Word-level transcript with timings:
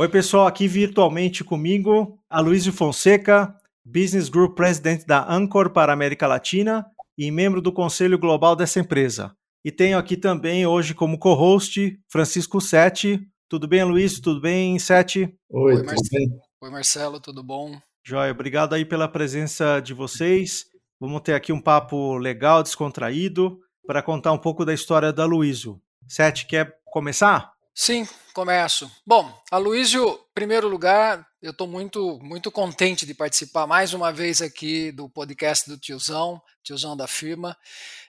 Oi, 0.00 0.08
pessoal, 0.08 0.46
aqui 0.46 0.68
virtualmente 0.68 1.42
comigo, 1.42 2.16
Aloysio 2.30 2.72
Fonseca, 2.72 3.52
Business 3.84 4.28
Group 4.28 4.54
President 4.54 5.04
da 5.04 5.28
Anchor 5.28 5.70
para 5.70 5.90
a 5.90 5.94
América 5.94 6.24
Latina 6.24 6.86
e 7.18 7.32
membro 7.32 7.60
do 7.60 7.72
Conselho 7.72 8.16
Global 8.16 8.54
dessa 8.54 8.78
empresa. 8.78 9.34
E 9.64 9.72
tenho 9.72 9.98
aqui 9.98 10.16
também 10.16 10.64
hoje 10.64 10.94
como 10.94 11.18
co-host 11.18 11.98
Francisco 12.08 12.60
Sete. 12.60 13.28
Tudo 13.48 13.66
bem, 13.66 13.82
Luiz? 13.82 14.20
Tudo 14.20 14.40
bem, 14.40 14.78
Sete? 14.78 15.34
Oi, 15.50 15.74
Oi, 15.74 15.82
bem? 15.82 16.28
Oi, 16.62 16.70
Marcelo, 16.70 17.18
tudo 17.18 17.42
bom? 17.42 17.76
Joia, 18.06 18.30
obrigado 18.30 18.74
aí 18.74 18.84
pela 18.84 19.08
presença 19.08 19.80
de 19.80 19.94
vocês. 19.94 20.66
Vamos 21.00 21.22
ter 21.22 21.34
aqui 21.34 21.52
um 21.52 21.60
papo 21.60 22.16
legal, 22.18 22.62
descontraído, 22.62 23.58
para 23.84 24.00
contar 24.00 24.30
um 24.30 24.38
pouco 24.38 24.64
da 24.64 24.72
história 24.72 25.12
da 25.12 25.24
Luísio. 25.24 25.82
Sete, 26.06 26.46
quer 26.46 26.72
começar? 26.84 27.57
Sim, 27.80 28.08
começo. 28.34 28.90
Bom, 29.06 29.32
a 29.52 29.56
Luísio, 29.56 30.18
primeiro 30.34 30.66
lugar, 30.66 31.24
eu 31.40 31.52
estou 31.52 31.68
muito, 31.68 32.18
muito 32.20 32.50
contente 32.50 33.06
de 33.06 33.14
participar 33.14 33.68
mais 33.68 33.94
uma 33.94 34.12
vez 34.12 34.42
aqui 34.42 34.90
do 34.90 35.08
podcast 35.08 35.70
do 35.70 35.78
Tiozão, 35.78 36.42
Tiozão 36.60 36.96
da 36.96 37.06
firma. 37.06 37.56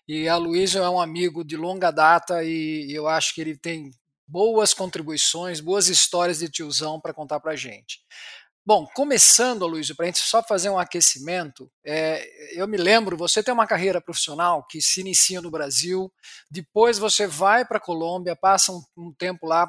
E 0.08 0.28
a 0.28 0.38
Luísio 0.38 0.82
é 0.82 0.90
um 0.90 1.00
amigo 1.00 1.44
de 1.44 1.56
longa 1.56 1.92
data 1.92 2.44
e 2.44 2.92
eu 2.92 3.08
acho 3.08 3.36
que 3.36 3.42
ele 3.42 3.56
tem 3.56 3.92
boas 4.28 4.74
contribuições, 4.74 5.60
boas 5.60 5.88
histórias 5.88 6.40
de 6.40 6.50
tiozão 6.50 7.00
para 7.00 7.14
contar 7.14 7.40
para 7.40 7.52
a 7.52 7.56
gente. 7.56 8.00
Bom, 8.66 8.86
começando, 8.94 9.66
Luiz, 9.66 9.92
para 9.94 10.06
a 10.06 10.08
gente 10.08 10.20
só 10.20 10.44
fazer 10.44 10.70
um 10.70 10.78
aquecimento, 10.78 11.72
é, 11.84 12.60
eu 12.60 12.68
me 12.68 12.78
lembro, 12.78 13.18
você 13.18 13.42
tem 13.42 13.54
uma 13.54 13.66
carreira 13.66 14.02
profissional 14.02 14.64
que 14.68 14.82
se 14.82 15.00
inicia 15.00 15.42
no 15.42 15.50
Brasil, 15.50 16.12
depois 16.52 17.00
você 17.00 17.26
vai 17.26 17.66
para 17.66 17.78
a 17.78 17.82
Colômbia, 17.82 18.36
passa 18.36 18.72
um, 18.72 18.82
um 18.96 19.14
tempo 19.14 19.48
lá, 19.48 19.68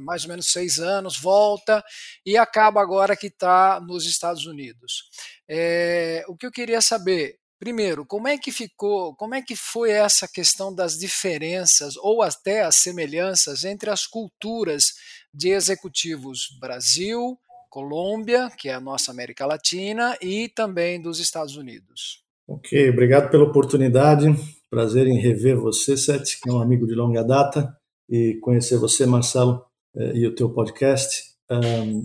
mais 0.00 0.22
ou 0.22 0.30
menos 0.30 0.46
seis 0.50 0.78
anos, 0.78 1.18
volta 1.18 1.84
e 2.24 2.36
acaba 2.38 2.80
agora 2.80 3.16
que 3.16 3.26
está 3.26 3.80
nos 3.80 4.06
Estados 4.06 4.46
Unidos. 4.46 5.04
É, 5.48 6.24
o 6.26 6.36
que 6.36 6.46
eu 6.46 6.50
queria 6.50 6.80
saber, 6.80 7.36
primeiro, 7.58 8.06
como 8.06 8.28
é 8.28 8.38
que 8.38 8.50
ficou, 8.50 9.14
como 9.16 9.34
é 9.34 9.42
que 9.42 9.54
foi 9.54 9.90
essa 9.90 10.26
questão 10.26 10.74
das 10.74 10.96
diferenças 10.98 11.96
ou 11.96 12.22
até 12.22 12.62
as 12.62 12.76
semelhanças 12.76 13.64
entre 13.64 13.90
as 13.90 14.06
culturas 14.06 14.94
de 15.34 15.50
executivos 15.50 16.48
Brasil, 16.58 17.38
Colômbia, 17.72 18.50
que 18.50 18.68
é 18.68 18.74
a 18.74 18.80
nossa 18.80 19.10
América 19.10 19.46
Latina, 19.46 20.14
e 20.20 20.46
também 20.46 21.00
dos 21.00 21.18
Estados 21.18 21.56
Unidos. 21.56 22.22
Ok, 22.46 22.90
obrigado 22.90 23.30
pela 23.30 23.44
oportunidade. 23.44 24.26
Prazer 24.68 25.06
em 25.06 25.18
rever 25.18 25.58
você, 25.58 25.96
Seth, 25.96 26.38
que 26.42 26.50
é 26.50 26.52
um 26.52 26.60
amigo 26.60 26.86
de 26.86 26.94
longa 26.94 27.24
data, 27.24 27.74
e 28.10 28.38
conhecer 28.42 28.76
você, 28.76 29.06
Marcelo, 29.06 29.64
eh, 29.96 30.12
e 30.16 30.26
o 30.26 30.34
teu 30.34 30.50
podcast. 30.50 31.32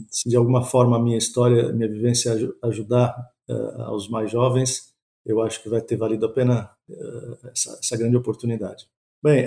se 0.09 0.29
de 0.29 0.37
alguma 0.37 0.63
forma 0.63 0.95
a 0.95 1.01
minha 1.01 1.17
história, 1.17 1.69
a 1.69 1.73
minha 1.73 1.89
vivência 1.89 2.33
ajudar 2.63 3.13
eh, 3.49 3.75
aos 3.79 4.09
mais 4.09 4.31
jovens, 4.31 4.93
eu 5.25 5.41
acho 5.41 5.61
que 5.61 5.67
vai 5.67 5.81
ter 5.81 5.97
valido 5.97 6.27
a 6.27 6.31
pena 6.31 6.69
eh, 6.89 7.49
essa, 7.51 7.97
grande 7.97 8.15
oportunidade. 8.15 8.85
Bem, 9.21 9.45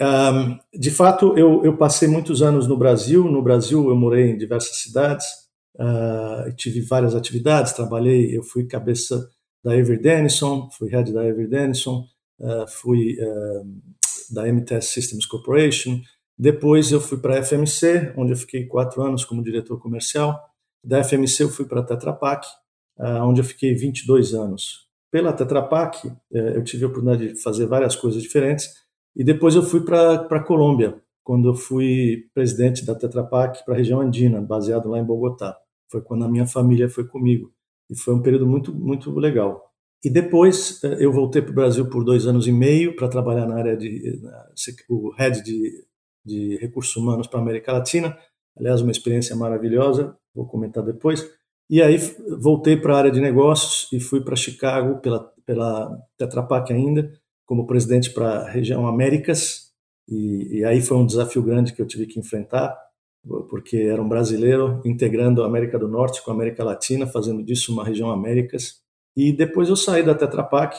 de 0.74 0.90
fato, 0.90 1.38
eu, 1.38 1.74
passei 1.78 2.08
muitos 2.08 2.42
anos 2.42 2.66
no 2.66 2.76
Brasil. 2.76 3.24
No 3.24 3.40
Brasil, 3.40 3.88
eu 3.88 3.96
morei 3.96 4.32
em 4.32 4.36
diversas 4.36 4.76
cidades. 4.76 5.49
Uh, 5.76 6.52
tive 6.56 6.80
várias 6.80 7.14
atividades, 7.14 7.72
trabalhei, 7.72 8.36
eu 8.36 8.42
fui 8.42 8.66
cabeça 8.66 9.30
da 9.64 9.72
Avery 9.72 9.98
Dennison, 9.98 10.68
fui 10.70 10.88
head 10.90 11.12
da 11.12 11.20
Avery 11.20 11.46
Dennison, 11.46 12.04
uh, 12.40 12.66
fui 12.68 13.16
uh, 13.20 14.34
da 14.34 14.46
MTS 14.46 14.88
Systems 14.88 15.26
Corporation, 15.26 16.00
depois 16.38 16.90
eu 16.90 17.00
fui 17.00 17.18
para 17.18 17.38
a 17.38 17.42
FMC, 17.42 18.12
onde 18.16 18.32
eu 18.32 18.36
fiquei 18.36 18.66
quatro 18.66 19.02
anos 19.02 19.24
como 19.24 19.42
diretor 19.42 19.78
comercial, 19.80 20.40
da 20.82 21.04
FMC 21.04 21.42
eu 21.44 21.50
fui 21.50 21.66
para 21.66 21.80
a 21.80 21.84
Tetra 21.84 22.12
Pak, 22.12 22.46
onde 23.22 23.40
eu 23.40 23.44
fiquei 23.44 23.74
22 23.74 24.32
anos. 24.32 24.90
Pela 25.10 25.32
Tetra 25.32 25.60
Pak, 25.62 26.08
eh, 26.08 26.56
eu 26.56 26.62
tive 26.62 26.84
a 26.84 26.88
oportunidade 26.88 27.34
de 27.34 27.42
fazer 27.42 27.66
várias 27.66 27.96
coisas 27.96 28.22
diferentes, 28.22 28.68
e 29.16 29.24
depois 29.24 29.56
eu 29.56 29.62
fui 29.62 29.84
para 29.84 30.14
a 30.14 30.42
Colômbia, 30.42 31.00
quando 31.30 31.48
eu 31.48 31.54
fui 31.54 32.28
presidente 32.34 32.84
da 32.84 32.92
Tetra 32.92 33.22
Pak 33.22 33.64
para 33.64 33.74
a 33.74 33.76
região 33.76 34.00
andina, 34.00 34.40
baseado 34.40 34.88
lá 34.88 34.98
em 34.98 35.04
Bogotá. 35.04 35.56
Foi 35.88 36.02
quando 36.02 36.24
a 36.24 36.28
minha 36.28 36.44
família 36.44 36.88
foi 36.88 37.06
comigo. 37.06 37.52
E 37.88 37.96
foi 37.96 38.16
um 38.16 38.20
período 38.20 38.48
muito, 38.48 38.74
muito 38.74 39.12
legal. 39.12 39.62
E 40.04 40.10
depois 40.10 40.82
eh, 40.82 40.96
eu 40.98 41.12
voltei 41.12 41.40
para 41.40 41.52
o 41.52 41.54
Brasil 41.54 41.88
por 41.88 42.02
dois 42.02 42.26
anos 42.26 42.48
e 42.48 42.52
meio 42.52 42.96
para 42.96 43.06
trabalhar 43.06 43.46
na 43.46 43.54
área 43.54 43.76
de 43.76 44.20
o 44.88 45.12
head 45.16 45.40
de, 45.44 45.70
de 46.26 46.56
recursos 46.56 46.96
humanos 46.96 47.28
para 47.28 47.38
a 47.38 47.42
América 47.42 47.74
Latina. 47.74 48.18
Aliás, 48.58 48.82
uma 48.82 48.90
experiência 48.90 49.36
maravilhosa, 49.36 50.16
vou 50.34 50.48
comentar 50.48 50.82
depois. 50.82 51.24
E 51.70 51.80
aí 51.80 51.96
voltei 52.40 52.76
para 52.76 52.96
a 52.96 52.98
área 52.98 53.10
de 53.12 53.20
negócios 53.20 53.86
e 53.92 54.00
fui 54.00 54.20
para 54.20 54.34
Chicago 54.34 54.98
pela, 54.98 55.32
pela 55.46 55.96
Tetra 56.18 56.42
Pak 56.42 56.72
ainda, 56.72 57.08
como 57.46 57.68
presidente 57.68 58.10
para 58.10 58.40
a 58.40 58.50
região 58.50 58.84
Américas. 58.84 59.69
E, 60.10 60.58
e 60.58 60.64
aí 60.64 60.82
foi 60.82 60.96
um 60.96 61.06
desafio 61.06 61.42
grande 61.42 61.72
que 61.72 61.80
eu 61.80 61.86
tive 61.86 62.06
que 62.06 62.18
enfrentar 62.18 62.76
porque 63.48 63.76
era 63.76 64.00
um 64.00 64.08
brasileiro 64.08 64.80
integrando 64.84 65.42
a 65.42 65.46
América 65.46 65.78
do 65.78 65.88
Norte 65.88 66.22
com 66.22 66.30
a 66.30 66.34
América 66.34 66.64
Latina, 66.64 67.06
fazendo 67.06 67.42
disso 67.42 67.72
uma 67.72 67.84
região 67.84 68.10
Américas. 68.10 68.80
E 69.16 69.32
depois 69.32 69.68
eu 69.68 69.76
saí 69.76 70.02
da 70.02 70.14
Tetra 70.14 70.42
Pak, 70.42 70.76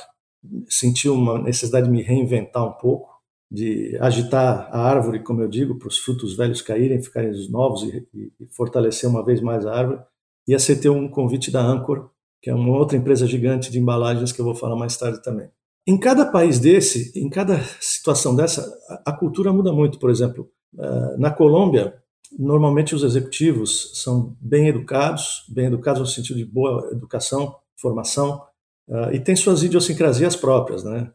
senti 0.67 1.07
uma 1.07 1.39
necessidade 1.39 1.85
de 1.85 1.91
me 1.91 2.01
reinventar 2.01 2.65
um 2.65 2.73
pouco, 2.73 3.11
de 3.51 3.97
agitar 3.99 4.69
a 4.71 4.79
árvore, 4.79 5.21
como 5.21 5.41
eu 5.41 5.47
digo, 5.47 5.77
para 5.77 5.87
os 5.87 5.97
frutos 5.97 6.35
velhos 6.35 6.61
caírem, 6.61 7.01
ficarem 7.01 7.29
os 7.29 7.49
novos 7.51 7.83
e, 7.83 8.07
e, 8.13 8.47
fortalecer 8.55 9.09
uma 9.09 9.23
vez 9.23 9.41
mais 9.41 9.65
a 9.65 9.75
árvore. 9.75 10.01
E 10.47 10.55
aceitei 10.55 10.89
um 10.89 11.07
convite 11.07 11.51
da 11.51 11.61
Anchor, 11.61 12.09
que 12.41 12.49
é 12.49 12.55
uma 12.55 12.75
outra 12.75 12.97
empresa 12.97 13.27
gigante 13.27 13.69
de 13.69 13.77
embalagens 13.77 14.31
que 14.31 14.41
eu 14.41 14.45
vou 14.45 14.55
falar 14.55 14.75
mais 14.75 14.97
tarde 14.97 15.21
também. 15.21 15.49
Em 15.91 15.99
cada 15.99 16.25
país 16.25 16.59
desse, 16.59 17.11
em 17.19 17.29
cada 17.29 17.59
situação 17.81 18.33
dessa, 18.35 18.65
a, 19.05 19.11
cultura 19.11 19.51
muda 19.51 19.73
muito. 19.73 19.99
Por 19.99 20.09
exemplo, 20.09 20.49
uh, 20.75 21.19
na 21.19 21.29
Colômbia, 21.29 22.01
Normalmente 22.37 22.95
os 22.95 23.03
executivos 23.03 23.91
são 24.01 24.35
bem 24.39 24.69
educados, 24.69 25.43
bem 25.49 25.65
educados 25.65 25.99
no 25.99 26.07
sentido 26.07 26.37
de 26.37 26.45
boa 26.45 26.89
educação, 26.91 27.55
formação, 27.75 28.41
uh, 28.87 29.11
e 29.11 29.19
têm 29.19 29.35
suas 29.35 29.63
idiosincrasias 29.63 30.35
próprias, 30.35 30.83
né? 30.83 31.11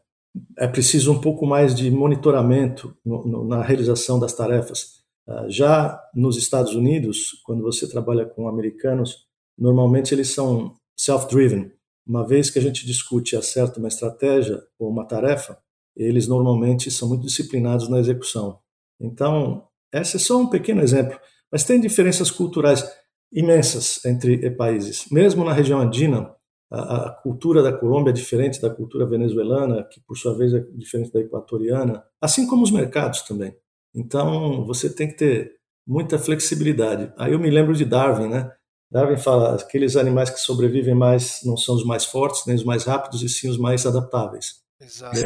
É 0.55 0.67
preciso 0.67 1.11
um 1.11 1.19
pouco 1.19 1.47
mais 1.47 1.73
de 1.73 1.89
monitoramento 1.89 2.95
na 3.03 3.63
realização 3.63 4.19
das 4.19 4.33
tarefas. 4.33 4.99
Uh, 5.27 5.49
já 5.49 5.99
nos 6.13 6.37
Estados 6.37 6.75
Unidos, 6.75 7.41
quando 7.43 7.63
você 7.63 7.89
trabalha 7.89 8.23
com 8.25 8.47
americanos, 8.47 9.25
normalmente 9.57 10.13
eles 10.13 10.29
são 10.29 10.75
self-driven. 10.95 11.71
Uma 12.07 12.25
vez 12.25 12.49
que 12.49 12.57
a 12.57 12.61
gente 12.61 12.85
discute 12.85 13.35
e 13.35 13.37
acerta 13.37 13.79
uma 13.79 13.89
estratégia 13.89 14.63
ou 14.79 14.89
uma 14.89 15.05
tarefa, 15.05 15.57
eles 15.95 16.27
normalmente 16.27 16.89
são 16.89 17.09
muito 17.09 17.25
disciplinados 17.25 17.89
na 17.89 17.99
execução. 17.99 18.59
Então, 18.99 19.67
esse 19.93 20.15
é 20.15 20.19
só 20.19 20.37
um 20.37 20.49
pequeno 20.49 20.81
exemplo, 20.81 21.19
mas 21.51 21.63
tem 21.63 21.79
diferenças 21.79 22.31
culturais 22.31 22.87
imensas 23.31 24.03
entre 24.05 24.49
países. 24.51 25.05
Mesmo 25.11 25.43
na 25.43 25.51
região 25.51 25.79
andina, 25.79 26.33
a, 26.71 27.07
a, 27.07 27.09
cultura 27.11 27.61
da 27.61 27.73
Colômbia 27.73 28.11
é 28.11 28.13
diferente 28.13 28.61
da 28.61 28.69
cultura 28.69 29.05
venezuelana, 29.05 29.83
que 29.83 29.99
por 30.01 30.17
sua 30.17 30.37
vez 30.37 30.53
é 30.53 30.59
diferente 30.75 31.11
da 31.11 31.19
equatoriana, 31.19 32.03
assim 32.21 32.47
como 32.47 32.63
os 32.63 32.71
mercados 32.71 33.21
também. 33.23 33.55
Então, 33.93 34.65
você 34.65 34.89
tem 34.89 35.07
que 35.07 35.15
ter 35.15 35.57
muita 35.85 36.19
flexibilidade. 36.19 37.11
Aí 37.17 37.31
eu 37.31 37.39
me 37.39 37.49
lembro 37.49 37.73
de 37.73 37.85
Darwin, 37.85 38.29
né? 38.29 38.51
Darwin 38.91 39.17
fala: 39.17 39.55
aqueles 39.55 39.95
animais 39.95 40.29
que 40.29 40.39
sobrevivem 40.39 40.95
mais 40.95 41.41
não 41.43 41.57
são 41.57 41.75
os 41.75 41.85
mais 41.85 42.05
fortes, 42.05 42.45
nem 42.45 42.55
os 42.55 42.63
mais 42.63 42.85
rápidos, 42.85 43.21
e 43.21 43.29
sim 43.29 43.49
os 43.49 43.57
mais 43.57 43.85
adaptáveis. 43.85 44.61
Exato. 44.79 45.17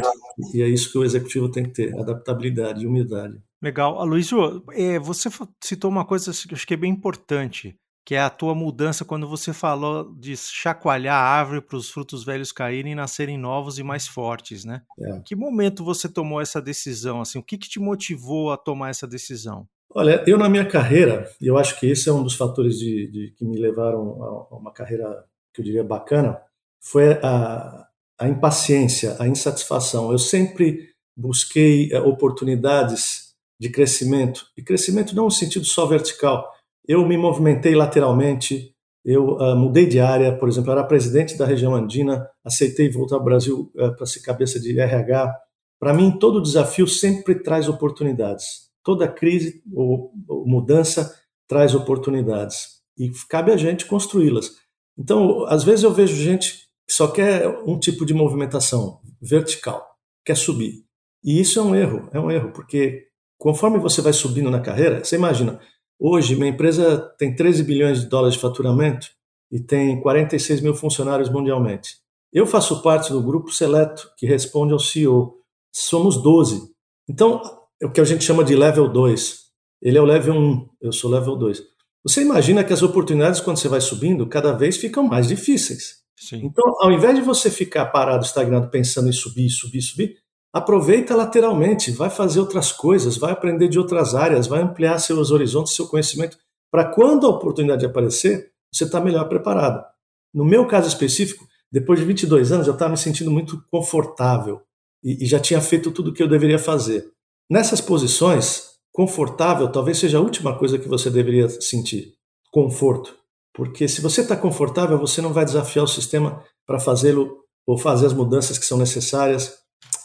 E 0.54 0.62
é 0.62 0.68
isso 0.68 0.90
que 0.90 0.98
o 0.98 1.04
executivo 1.04 1.50
tem 1.50 1.64
que 1.64 1.70
ter: 1.70 1.98
adaptabilidade 1.98 2.82
e 2.82 2.86
humildade. 2.86 3.40
Legal. 3.60 4.00
Aloysio, 4.00 4.64
é, 4.72 4.98
você 4.98 5.28
citou 5.62 5.90
uma 5.90 6.04
coisa 6.04 6.32
que 6.32 6.52
eu 6.52 6.56
acho 6.56 6.66
que 6.66 6.74
é 6.74 6.76
bem 6.76 6.90
importante, 6.90 7.76
que 8.04 8.14
é 8.14 8.20
a 8.20 8.30
tua 8.30 8.54
mudança 8.54 9.04
quando 9.04 9.28
você 9.28 9.52
falou 9.52 10.12
de 10.14 10.36
chacoalhar 10.36 11.14
a 11.14 11.24
árvore 11.24 11.60
para 11.60 11.76
os 11.76 11.88
frutos 11.88 12.24
velhos 12.24 12.50
caírem 12.50 12.92
e 12.92 12.96
nascerem 12.96 13.38
novos 13.38 13.78
e 13.78 13.84
mais 13.84 14.08
fortes, 14.08 14.64
né? 14.64 14.82
É. 14.98 15.20
Que 15.20 15.36
momento 15.36 15.84
você 15.84 16.08
tomou 16.08 16.40
essa 16.40 16.60
decisão? 16.60 17.20
Assim, 17.20 17.38
o 17.38 17.42
que, 17.42 17.56
que 17.56 17.68
te 17.68 17.78
motivou 17.78 18.50
a 18.50 18.56
tomar 18.56 18.90
essa 18.90 19.06
decisão? 19.06 19.68
Olha, 19.94 20.24
eu 20.26 20.38
na 20.38 20.48
minha 20.48 20.64
carreira, 20.64 21.28
eu 21.40 21.58
acho 21.58 21.78
que 21.78 21.86
esse 21.86 22.08
é 22.08 22.12
um 22.12 22.22
dos 22.22 22.34
fatores 22.34 22.78
de, 22.78 23.06
de, 23.08 23.30
que 23.36 23.44
me 23.44 23.58
levaram 23.58 24.48
a 24.50 24.56
uma 24.56 24.72
carreira 24.72 25.24
que 25.52 25.60
eu 25.60 25.64
diria 25.64 25.84
bacana, 25.84 26.40
foi 26.80 27.12
a, 27.22 27.86
a 28.18 28.28
impaciência, 28.28 29.16
a 29.18 29.28
insatisfação. 29.28 30.10
Eu 30.10 30.18
sempre 30.18 30.88
busquei 31.16 31.92
eh, 31.92 32.00
oportunidades 32.00 33.32
de 33.60 33.68
crescimento, 33.68 34.46
e 34.56 34.62
crescimento 34.62 35.14
não 35.14 35.24
no 35.24 35.30
sentido 35.30 35.64
só 35.66 35.86
vertical. 35.86 36.50
Eu 36.88 37.06
me 37.06 37.16
movimentei 37.16 37.74
lateralmente, 37.74 38.74
eu 39.04 39.36
uh, 39.36 39.54
mudei 39.54 39.86
de 39.86 40.00
área, 40.00 40.36
por 40.36 40.48
exemplo, 40.48 40.72
era 40.72 40.84
presidente 40.84 41.36
da 41.36 41.44
região 41.44 41.74
andina, 41.74 42.28
aceitei 42.44 42.90
voltar 42.90 43.16
ao 43.16 43.24
Brasil 43.24 43.70
uh, 43.76 43.94
para 43.94 44.06
ser 44.06 44.20
cabeça 44.20 44.58
de 44.58 44.78
RH. 44.78 45.32
Para 45.78 45.94
mim, 45.94 46.18
todo 46.18 46.42
desafio 46.42 46.88
sempre 46.88 47.36
traz 47.36 47.68
oportunidades. 47.68 48.71
Toda 48.84 49.08
crise 49.08 49.62
ou, 49.72 50.12
mudança 50.46 51.14
traz 51.48 51.74
oportunidades 51.74 52.80
e 52.98 53.10
cabe 53.28 53.52
a 53.52 53.56
gente 53.56 53.86
construí-las. 53.86 54.56
Então, 54.98 55.44
às 55.46 55.64
vezes 55.64 55.84
eu 55.84 55.92
vejo 55.92 56.14
gente 56.14 56.68
que 56.86 56.94
só 56.94 57.08
quer 57.08 57.48
um 57.66 57.78
tipo 57.78 58.04
de 58.04 58.14
movimentação 58.14 59.00
vertical, 59.20 59.86
quer 60.24 60.36
subir. 60.36 60.84
E 61.24 61.40
isso 61.40 61.58
é 61.58 61.62
um 61.62 61.74
erro, 61.74 62.08
é 62.12 62.20
um 62.20 62.30
erro, 62.30 62.52
porque 62.52 63.06
conforme 63.38 63.78
você 63.78 64.00
vai 64.00 64.12
subindo 64.12 64.50
na 64.50 64.60
carreira, 64.60 65.04
você 65.04 65.16
imagina, 65.16 65.60
hoje 65.98 66.36
minha 66.36 66.50
empresa 66.50 66.98
tem 67.18 67.34
13 67.34 67.62
bilhões 67.62 68.00
de 68.00 68.06
dólares 68.06 68.34
de 68.34 68.40
faturamento 68.40 69.08
e 69.50 69.60
tem 69.60 70.00
46 70.00 70.60
mil 70.60 70.74
funcionários 70.74 71.28
mundialmente. 71.28 71.96
Eu 72.32 72.46
faço 72.46 72.82
parte 72.82 73.12
do 73.12 73.22
grupo 73.22 73.50
seleto 73.50 74.10
que 74.16 74.26
responde 74.26 74.72
ao 74.72 74.78
CEO. 74.78 75.36
Somos 75.70 76.22
12. 76.22 76.72
Então, 77.08 77.42
o 77.84 77.90
que 77.90 78.00
a 78.00 78.04
gente 78.04 78.24
chama 78.24 78.44
de 78.44 78.54
level 78.54 78.88
2. 78.88 79.42
Ele 79.80 79.98
é 79.98 80.00
o 80.00 80.04
level 80.04 80.34
1, 80.34 80.68
eu 80.82 80.92
sou 80.92 81.10
level 81.10 81.36
2. 81.36 81.62
Você 82.04 82.22
imagina 82.22 82.64
que 82.64 82.72
as 82.72 82.82
oportunidades, 82.82 83.40
quando 83.40 83.58
você 83.58 83.68
vai 83.68 83.80
subindo, 83.80 84.26
cada 84.26 84.52
vez 84.52 84.76
ficam 84.76 85.04
mais 85.04 85.28
difíceis. 85.28 86.02
Sim. 86.16 86.44
Então, 86.44 86.64
ao 86.80 86.92
invés 86.92 87.16
de 87.16 87.20
você 87.20 87.50
ficar 87.50 87.86
parado, 87.86 88.24
estagnado, 88.24 88.70
pensando 88.70 89.08
em 89.08 89.12
subir, 89.12 89.50
subir, 89.50 89.82
subir, 89.82 90.16
aproveita 90.52 91.16
lateralmente, 91.16 91.90
vai 91.90 92.10
fazer 92.10 92.38
outras 92.38 92.70
coisas, 92.70 93.16
vai 93.16 93.32
aprender 93.32 93.68
de 93.68 93.78
outras 93.78 94.14
áreas, 94.14 94.46
vai 94.46 94.60
ampliar 94.62 94.98
seus 94.98 95.30
horizontes, 95.30 95.74
seu 95.74 95.86
conhecimento, 95.86 96.36
para 96.70 96.84
quando 96.84 97.26
a 97.26 97.30
oportunidade 97.30 97.84
aparecer, 97.84 98.50
você 98.72 98.84
está 98.84 99.00
melhor 99.00 99.28
preparado. 99.28 99.84
No 100.32 100.44
meu 100.44 100.66
caso 100.66 100.88
específico, 100.88 101.46
depois 101.70 101.98
de 101.98 102.04
22 102.04 102.52
anos, 102.52 102.66
eu 102.66 102.72
estava 102.72 102.90
me 102.90 102.96
sentindo 102.96 103.30
muito 103.30 103.62
confortável 103.70 104.60
e, 105.02 105.24
e 105.24 105.26
já 105.26 105.40
tinha 105.40 105.60
feito 105.60 105.90
tudo 105.90 106.10
o 106.10 106.14
que 106.14 106.22
eu 106.22 106.28
deveria 106.28 106.58
fazer. 106.58 107.10
Nessas 107.52 107.82
posições, 107.82 108.62
confortável 108.90 109.70
talvez 109.70 109.98
seja 109.98 110.16
a 110.16 110.20
última 110.22 110.56
coisa 110.56 110.78
que 110.78 110.88
você 110.88 111.10
deveria 111.10 111.50
sentir. 111.50 112.14
Conforto. 112.50 113.14
Porque 113.52 113.86
se 113.86 114.00
você 114.00 114.22
está 114.22 114.34
confortável, 114.34 114.98
você 114.98 115.20
não 115.20 115.34
vai 115.34 115.44
desafiar 115.44 115.84
o 115.84 115.88
sistema 115.88 116.42
para 116.66 116.80
fazê-lo 116.80 117.44
ou 117.66 117.76
fazer 117.76 118.06
as 118.06 118.14
mudanças 118.14 118.56
que 118.56 118.64
são 118.64 118.78
necessárias. 118.78 119.52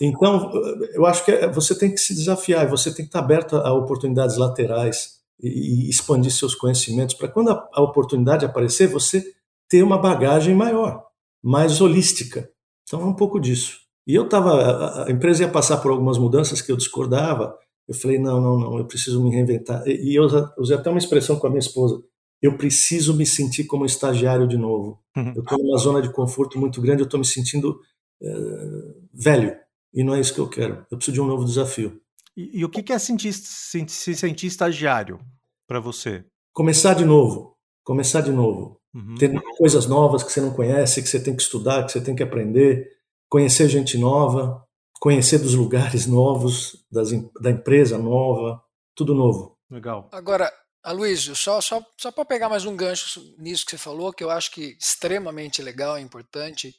Então, 0.01 0.51
eu 0.93 1.05
acho 1.05 1.23
que 1.23 1.31
é, 1.31 1.49
você 1.49 1.73
tem 1.73 1.89
que 1.89 1.99
se 2.01 2.13
desafiar 2.13 2.67
você 2.69 2.89
tem 2.89 3.05
que 3.05 3.09
estar 3.09 3.19
aberto 3.19 3.55
a 3.55 3.73
oportunidades 3.73 4.35
laterais 4.35 5.11
e, 5.41 5.89
expandir 5.89 6.33
seus 6.33 6.53
conhecimentos 6.53 7.15
para 7.15 7.29
quando 7.29 7.51
a 7.51 7.81
oportunidade 7.81 8.43
aparecer, 8.43 8.89
você 8.89 9.23
ter 9.69 9.83
uma 9.83 9.97
bagagem 9.97 10.53
maior 10.53 11.01
mais 11.41 11.79
holística. 11.79 12.49
Então 12.83 13.01
é 13.01 13.05
um 13.05 13.15
pouco 13.15 13.39
disso. 13.39 13.86
E 14.07 14.15
eu 14.15 14.23
estava, 14.23 15.05
a 15.05 15.11
empresa 15.11 15.43
ia 15.43 15.49
passar 15.49 15.77
por 15.77 15.91
algumas 15.91 16.17
mudanças 16.17 16.61
que 16.61 16.71
eu 16.71 16.77
discordava. 16.77 17.53
Eu 17.85 17.93
falei, 17.93 18.17
não, 18.17 18.39
não, 18.39 18.57
não, 18.57 18.77
eu 18.77 18.85
preciso 18.85 19.21
me 19.21 19.29
reinventar. 19.29 19.85
E 19.85 20.17
eu 20.17 20.23
usei 20.57 20.77
até 20.77 20.89
uma 20.89 20.97
expressão 20.97 21.37
com 21.37 21.45
a 21.45 21.49
minha 21.49 21.59
esposa. 21.59 22.01
Eu 22.41 22.57
preciso 22.57 23.15
me 23.17 23.25
sentir 23.25 23.65
como 23.65 23.85
estagiário 23.85 24.47
de 24.47 24.57
novo. 24.57 25.01
Uhum. 25.15 25.33
Eu 25.35 25.41
estou 25.41 25.57
numa 25.57 25.77
zona 25.77 26.01
de 26.01 26.09
conforto 26.09 26.57
muito 26.57 26.81
grande, 26.81 27.01
eu 27.01 27.05
estou 27.05 27.19
me 27.19 27.25
sentindo 27.25 27.81
uh, 28.21 29.07
velho. 29.13 29.55
E 29.93 30.03
não 30.03 30.15
é 30.15 30.21
isso 30.21 30.33
que 30.33 30.39
eu 30.39 30.49
quero. 30.49 30.85
Eu 30.89 30.97
preciso 30.97 31.15
de 31.15 31.21
um 31.21 31.27
novo 31.27 31.43
desafio. 31.43 31.99
E, 32.35 32.59
e 32.59 32.65
o 32.65 32.69
que 32.69 32.93
é 32.93 32.99
sentir, 32.99 33.33
se 33.33 33.85
sentir 33.87 34.47
estagiário 34.47 35.19
para 35.67 35.81
você? 35.81 36.23
Começar 36.53 36.93
de 36.93 37.03
novo. 37.03 37.57
Começar 37.83 38.21
de 38.21 38.31
novo. 38.31 38.79
Uhum. 38.93 39.15
Ter 39.15 39.33
coisas 39.57 39.85
novas 39.85 40.23
que 40.23 40.31
você 40.31 40.39
não 40.39 40.51
conhece, 40.51 41.01
que 41.01 41.09
você 41.09 41.19
tem 41.19 41.35
que 41.35 41.41
estudar, 41.41 41.85
que 41.85 41.91
você 41.91 41.99
tem 41.99 42.15
que 42.15 42.23
aprender, 42.23 42.96
conhecer 43.29 43.69
gente 43.69 43.97
nova, 43.97 44.65
conhecer 44.99 45.39
dos 45.39 45.53
lugares 45.53 46.07
novos, 46.07 46.85
das, 46.91 47.09
da 47.41 47.51
empresa 47.51 47.97
nova, 47.97 48.61
tudo 48.95 49.13
novo. 49.13 49.57
Legal. 49.69 50.09
Agora, 50.11 50.51
Aloysio, 50.83 51.35
só, 51.35 51.59
só, 51.59 51.85
só 51.97 52.11
para 52.11 52.25
pegar 52.25 52.49
mais 52.49 52.65
um 52.65 52.75
gancho 52.75 53.21
nisso 53.37 53.65
que 53.65 53.71
você 53.71 53.77
falou, 53.77 54.13
que 54.13 54.23
eu 54.23 54.29
acho 54.29 54.51
que 54.51 54.77
extremamente 54.79 55.61
legal 55.61 55.99
e 55.99 56.01
importante, 56.01 56.73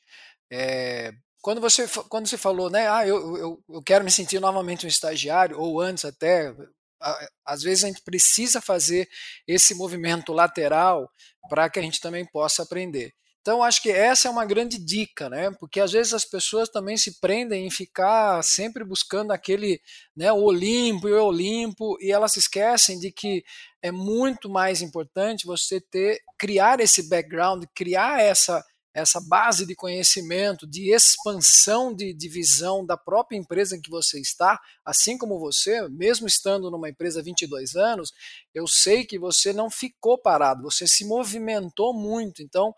é, 0.50 1.12
quando 1.43 1.61
você 1.61 1.87
quando 2.09 2.27
você 2.27 2.39
falou, 2.39 2.71
né, 2.71 2.89
ah, 2.89 3.06
eu, 3.06 3.37
eu, 3.37 3.65
eu 3.69 3.83
quero 3.83 4.05
me 4.05 4.11
sentir 4.11 4.41
novamente 4.41 4.87
um 4.87 4.89
estagiário, 4.89 5.61
ou 5.61 5.81
antes 5.81 6.05
até, 6.05 6.55
às 7.44 7.62
vezes 7.62 7.85
a 7.85 7.89
gente 7.89 8.03
precisa 8.03 8.61
fazer 8.61 9.09
esse 9.47 9.75
movimento 9.75 10.33
lateral 10.33 11.09
para 11.49 11.69
que 11.71 11.79
a 11.79 11.83
gente 11.83 12.01
também 12.01 12.25
possa 12.25 12.62
aprender. 12.62 13.12
Então, 13.49 13.62
acho 13.62 13.81
que 13.81 13.91
essa 13.91 14.29
é 14.29 14.31
uma 14.31 14.45
grande 14.45 14.77
dica, 14.77 15.31
né? 15.31 15.50
Porque 15.59 15.81
às 15.81 15.93
vezes 15.93 16.12
as 16.12 16.27
pessoas 16.27 16.69
também 16.69 16.99
se 16.99 17.19
prendem 17.19 17.67
em 17.67 17.71
ficar 17.71 18.45
sempre 18.45 18.85
buscando 18.85 19.33
aquele, 19.33 19.81
né, 20.15 20.31
o 20.31 20.43
Olimpo 20.43 21.09
e 21.09 21.15
o 21.15 21.25
Olimpo, 21.25 21.97
e 21.99 22.12
elas 22.12 22.33
se 22.33 22.41
esquecem 22.41 23.00
de 23.00 23.11
que 23.11 23.43
é 23.81 23.91
muito 23.91 24.50
mais 24.50 24.83
importante 24.83 25.47
você 25.47 25.81
ter 25.81 26.21
criar 26.39 26.79
esse 26.79 27.09
background, 27.09 27.65
criar 27.75 28.21
essa 28.21 28.62
essa 28.99 29.21
base 29.21 29.67
de 29.67 29.75
conhecimento, 29.75 30.67
de 30.67 30.93
expansão 30.95 31.95
de, 31.95 32.29
visão 32.29 32.85
da 32.85 32.97
própria 32.97 33.37
empresa 33.37 33.77
em 33.77 33.81
que 33.81 33.91
você 33.91 34.21
está, 34.21 34.61
assim 34.85 35.17
como 35.17 35.39
você, 35.39 35.89
mesmo 35.89 36.27
estando 36.27 36.71
numa 36.71 36.89
empresa 36.89 37.21
há 37.21 37.23
22 37.23 37.75
anos, 37.75 38.12
eu 38.55 38.67
sei 38.67 39.05
que 39.05 39.19
você 39.19 39.53
não 39.53 39.71
ficou 39.71 40.19
parado, 40.19 40.62
você 40.62 40.87
se 40.87 41.05
movimentou 41.05 41.95
muito. 41.95 42.43
Então, 42.43 42.75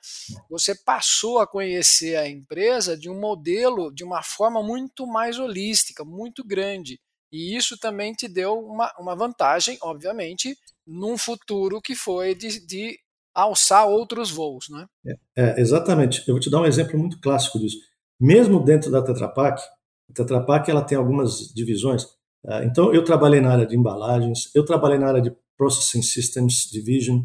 você 0.49 0.75
passou 0.75 1.39
a 1.39 1.47
conhecer 1.47 2.17
a 2.17 2.29
empresa 2.29 2.97
de 2.97 3.11
um 3.11 3.19
modelo, 3.19 3.93
de 3.93 4.05
uma 4.05 4.23
forma 4.23 4.63
muito 4.63 5.07
mais 5.07 5.39
holística, 5.39 6.05
muito 6.05 6.45
grande. 6.45 7.01
E 7.33 7.57
isso 7.57 7.79
também 7.79 8.13
te 8.13 8.27
deu 8.27 8.59
uma, 8.59 8.93
uma 8.99 9.15
vantagem, 9.15 9.79
obviamente, 9.83 10.59
num 10.87 11.17
futuro 11.17 11.81
que 11.81 11.95
foi 11.95 12.35
de, 12.35 12.65
de 12.67 12.99
alçar 13.35 13.89
outros 13.89 14.31
voos, 14.31 14.69
né? 14.69 14.87
É, 15.07 15.15
é, 15.37 15.61
exatamente. 15.61 16.23
Eu 16.27 16.35
vou 16.35 16.41
te 16.41 16.51
dar 16.51 16.61
um 16.61 16.67
exemplo 16.67 16.99
muito 16.99 17.21
clássico 17.21 17.59
disso. 17.59 17.77
Mesmo 18.21 18.63
dentro 18.63 18.91
da 18.91 19.03
Tetra 19.03 19.29
Pak, 19.29 19.63
a 20.11 20.13
Tetra 20.13 20.41
Pak 20.41 20.71
ela 20.71 20.83
tem 20.83 20.99
algumas 20.99 21.53
divisões. 21.55 22.05
Uh, 22.45 22.65
então, 22.65 22.93
eu 22.93 23.05
trabalhei 23.05 23.41
na 23.41 23.53
área 23.53 23.67
de 23.67 23.77
embalagens, 23.77 24.51
eu 24.55 24.65
trabalhei 24.65 24.99
na 24.99 25.09
área 25.09 25.23
de 25.23 25.35
Processing 25.57 26.03
Systems 26.03 26.69
Division, 26.71 27.23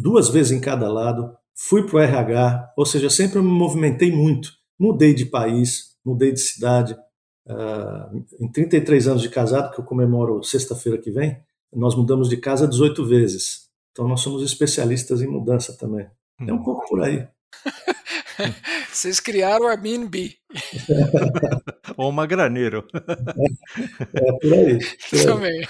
duas 0.00 0.28
vezes 0.28 0.52
em 0.52 0.60
cada 0.60 0.90
lado, 0.90 1.36
fui 1.54 1.86
para 1.86 1.96
o 1.96 2.00
RH, 2.00 2.72
ou 2.76 2.86
seja, 2.86 3.10
sempre 3.10 3.40
me 3.40 3.48
movimentei 3.48 4.10
muito. 4.10 4.50
Mudei 4.78 5.12
de 5.12 5.26
país, 5.26 5.96
mudei 6.04 6.32
de 6.32 6.40
cidade. 6.40 6.96
Uh, 7.46 8.24
em 8.40 8.50
33 8.50 9.08
anos 9.08 9.22
de 9.22 9.28
casado, 9.28 9.74
que 9.74 9.80
eu 9.80 9.84
comemoro 9.84 10.42
sexta-feira 10.42 10.98
que 10.98 11.10
vem, 11.10 11.38
nós 11.74 11.94
mudamos 11.94 12.28
de 12.28 12.36
casa 12.36 12.66
18 12.66 13.04
vezes. 13.04 13.67
Então 13.98 14.06
nós 14.06 14.20
somos 14.20 14.44
especialistas 14.44 15.20
em 15.22 15.26
mudança 15.26 15.76
também. 15.76 16.08
É 16.46 16.52
um 16.52 16.62
pouco 16.62 16.86
por 16.86 17.02
aí. 17.02 17.26
Vocês 18.92 19.18
criaram 19.18 19.64
o 19.64 19.68
Airbnb. 19.68 20.36
Ou 21.98 22.08
uma 22.08 22.24
graneiro. 22.24 22.86
É, 22.94 24.28
é 24.28 24.32
por 24.38 24.52
aí. 24.52 24.78
Por 24.78 25.18
aí. 25.18 25.26
Também. 25.26 25.68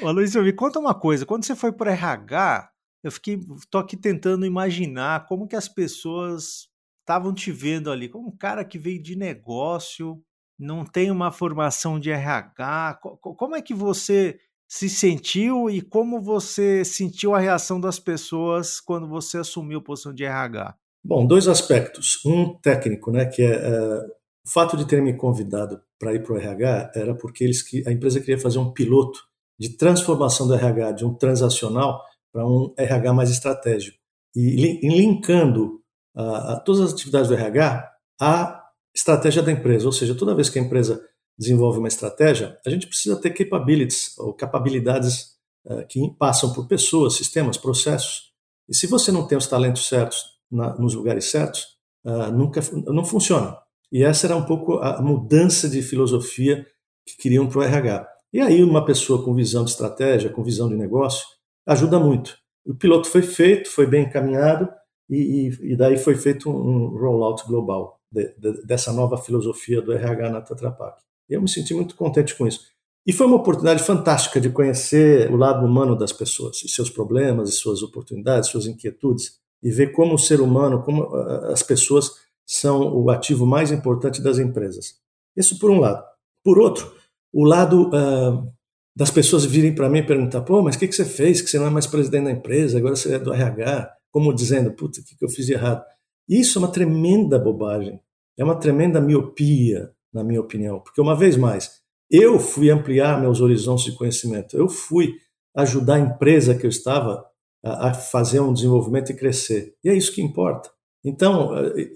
Ô, 0.00 0.06
ô, 0.06 0.12
Luiz, 0.12 0.36
me 0.36 0.52
conta 0.52 0.78
uma 0.78 0.94
coisa. 0.94 1.26
Quando 1.26 1.44
você 1.44 1.56
foi 1.56 1.72
para 1.72 1.90
RH, 1.90 2.70
eu 3.02 3.10
fiquei, 3.10 3.40
tô 3.68 3.78
aqui 3.78 3.96
tentando 3.96 4.46
imaginar 4.46 5.26
como 5.26 5.48
que 5.48 5.56
as 5.56 5.68
pessoas 5.68 6.68
estavam 7.00 7.34
te 7.34 7.50
vendo 7.50 7.90
ali, 7.90 8.08
como 8.08 8.28
um 8.28 8.36
cara 8.36 8.64
que 8.64 8.78
veio 8.78 9.02
de 9.02 9.16
negócio, 9.16 10.22
não 10.56 10.84
tem 10.84 11.10
uma 11.10 11.32
formação 11.32 11.98
de 11.98 12.12
RH. 12.12 13.00
Como 13.20 13.56
é 13.56 13.60
que 13.60 13.74
você 13.74 14.38
se 14.68 14.90
sentiu 14.90 15.70
e 15.70 15.80
como 15.80 16.20
você 16.20 16.84
sentiu 16.84 17.34
a 17.34 17.38
reação 17.38 17.80
das 17.80 17.98
pessoas 17.98 18.80
quando 18.80 19.08
você 19.08 19.38
assumiu 19.38 19.78
a 19.78 19.82
posição 19.82 20.12
de 20.12 20.24
RH? 20.24 20.76
Bom, 21.02 21.26
dois 21.26 21.48
aspectos. 21.48 22.20
Um 22.26 22.54
técnico, 22.60 23.10
né, 23.10 23.24
que 23.24 23.42
é, 23.42 23.54
é 23.54 24.00
o 24.46 24.50
fato 24.50 24.76
de 24.76 24.86
ter 24.86 25.00
me 25.00 25.16
convidado 25.16 25.80
para 25.98 26.14
ir 26.14 26.22
para 26.22 26.34
o 26.34 26.36
RH 26.36 26.92
era 26.94 27.14
porque 27.14 27.44
eles, 27.44 27.64
a 27.86 27.92
empresa 27.92 28.20
queria 28.20 28.38
fazer 28.38 28.58
um 28.58 28.72
piloto 28.72 29.20
de 29.58 29.76
transformação 29.76 30.46
do 30.46 30.54
RH 30.54 30.92
de 30.92 31.04
um 31.04 31.14
transacional 31.14 32.02
para 32.32 32.46
um 32.46 32.72
RH 32.76 33.12
mais 33.14 33.30
estratégico 33.30 33.98
e 34.36 34.86
linkando 34.86 35.80
a, 36.14 36.52
a 36.52 36.60
todas 36.60 36.82
as 36.82 36.92
atividades 36.92 37.28
do 37.28 37.34
RH 37.34 37.90
à 38.20 38.64
estratégia 38.94 39.42
da 39.42 39.52
empresa, 39.52 39.86
ou 39.86 39.92
seja, 39.92 40.14
toda 40.14 40.34
vez 40.34 40.50
que 40.50 40.58
a 40.58 40.62
empresa 40.62 41.02
desenvolve 41.38 41.78
uma 41.78 41.88
estratégia, 41.88 42.58
a 42.66 42.70
gente 42.70 42.86
precisa 42.86 43.20
ter 43.20 43.30
capabilities 43.30 44.18
ou 44.18 44.34
capacidades 44.34 45.36
uh, 45.64 45.86
que 45.86 46.00
passam 46.18 46.52
por 46.52 46.66
pessoas, 46.66 47.14
sistemas, 47.14 47.56
processos. 47.56 48.32
E 48.68 48.74
se 48.74 48.86
você 48.86 49.12
não 49.12 49.26
tem 49.26 49.38
os 49.38 49.46
talentos 49.46 49.86
certos 49.86 50.24
na, 50.50 50.74
nos 50.76 50.94
lugares 50.94 51.26
certos, 51.26 51.64
uh, 52.04 52.32
nunca 52.32 52.60
não 52.86 53.04
funciona. 53.04 53.56
E 53.90 54.02
essa 54.02 54.26
era 54.26 54.36
um 54.36 54.44
pouco 54.44 54.78
a 54.78 55.00
mudança 55.00 55.68
de 55.68 55.80
filosofia 55.80 56.66
que 57.06 57.16
queriam 57.16 57.48
para 57.48 57.58
o 57.58 57.62
RH. 57.62 58.08
E 58.32 58.40
aí 58.40 58.62
uma 58.62 58.84
pessoa 58.84 59.24
com 59.24 59.34
visão 59.34 59.64
de 59.64 59.70
estratégia, 59.70 60.30
com 60.30 60.42
visão 60.42 60.68
de 60.68 60.76
negócio, 60.76 61.24
ajuda 61.66 61.98
muito. 61.98 62.36
O 62.66 62.74
piloto 62.74 63.08
foi 63.08 63.22
feito, 63.22 63.70
foi 63.70 63.86
bem 63.86 64.04
encaminhado 64.04 64.68
e, 65.08 65.48
e, 65.48 65.72
e 65.72 65.76
daí 65.76 65.96
foi 65.96 66.14
feito 66.16 66.50
um 66.50 66.98
rollout 66.98 67.46
global 67.46 67.98
de, 68.12 68.34
de, 68.36 68.66
dessa 68.66 68.92
nova 68.92 69.16
filosofia 69.16 69.80
do 69.80 69.92
RH 69.92 70.30
na 70.30 70.42
Tetra 70.42 70.70
Pak. 70.70 71.07
Eu 71.28 71.42
me 71.42 71.48
senti 71.48 71.74
muito 71.74 71.94
contente 71.94 72.34
com 72.34 72.46
isso. 72.46 72.60
E 73.06 73.12
foi 73.12 73.26
uma 73.26 73.36
oportunidade 73.36 73.82
fantástica 73.82 74.40
de 74.40 74.50
conhecer 74.50 75.30
o 75.30 75.36
lado 75.36 75.64
humano 75.64 75.96
das 75.96 76.12
pessoas, 76.12 76.62
e 76.62 76.68
seus 76.68 76.90
problemas, 76.90 77.48
e 77.48 77.52
suas 77.52 77.82
oportunidades, 77.82 78.50
suas 78.50 78.66
inquietudes, 78.66 79.38
e 79.62 79.70
ver 79.70 79.92
como 79.92 80.14
o 80.14 80.18
ser 80.18 80.40
humano, 80.40 80.82
como 80.82 81.04
ah, 81.14 81.52
as 81.52 81.62
pessoas 81.62 82.10
são 82.46 82.94
o 82.94 83.10
ativo 83.10 83.46
mais 83.46 83.70
importante 83.72 84.22
das 84.22 84.38
empresas. 84.38 84.96
Isso 85.36 85.58
por 85.58 85.70
um 85.70 85.80
lado. 85.80 86.04
Por 86.44 86.58
outro, 86.58 86.94
o 87.32 87.44
lado 87.44 87.88
uh, 87.88 88.50
das 88.96 89.10
pessoas 89.10 89.44
virem 89.44 89.74
para 89.74 89.88
mim 89.88 89.98
e 89.98 90.06
perguntar: 90.06 90.42
pô, 90.42 90.62
mas 90.62 90.76
o 90.76 90.78
que, 90.78 90.88
que 90.88 90.94
você 90.94 91.04
fez? 91.04 91.40
Que 91.40 91.50
você 91.50 91.58
não 91.58 91.66
é 91.66 91.70
mais 91.70 91.86
presidente 91.86 92.24
da 92.24 92.30
empresa, 92.30 92.78
agora 92.78 92.96
você 92.96 93.14
é 93.14 93.18
do 93.18 93.32
RH. 93.32 93.90
Como 94.10 94.34
dizendo: 94.34 94.72
puta, 94.72 95.00
o 95.00 95.04
que, 95.04 95.16
que 95.16 95.24
eu 95.24 95.28
fiz 95.28 95.46
de 95.46 95.52
errado? 95.52 95.84
Isso 96.28 96.58
é 96.58 96.60
uma 96.60 96.72
tremenda 96.72 97.38
bobagem. 97.38 98.00
É 98.36 98.44
uma 98.44 98.58
tremenda 98.58 99.00
miopia, 99.00 99.92
na 100.12 100.24
minha 100.24 100.40
opinião. 100.40 100.80
Porque, 100.80 101.00
uma 101.00 101.16
vez 101.16 101.36
mais, 101.36 101.80
eu 102.10 102.38
fui 102.38 102.70
ampliar 102.70 103.20
meus 103.20 103.40
horizontes 103.40 103.84
de 103.84 103.96
conhecimento. 103.96 104.56
Eu 104.56 104.68
fui 104.68 105.14
ajudar 105.56 105.94
a 105.96 106.00
empresa 106.00 106.54
que 106.54 106.64
eu 106.64 106.70
estava 106.70 107.24
a, 107.64 107.88
a 107.88 107.94
fazer 107.94 108.40
um 108.40 108.52
desenvolvimento 108.52 109.10
e 109.10 109.16
crescer. 109.16 109.74
E 109.84 109.88
é 109.88 109.94
isso 109.94 110.12
que 110.12 110.22
importa. 110.22 110.70
Então, 111.04 111.56
eh, 111.56 111.90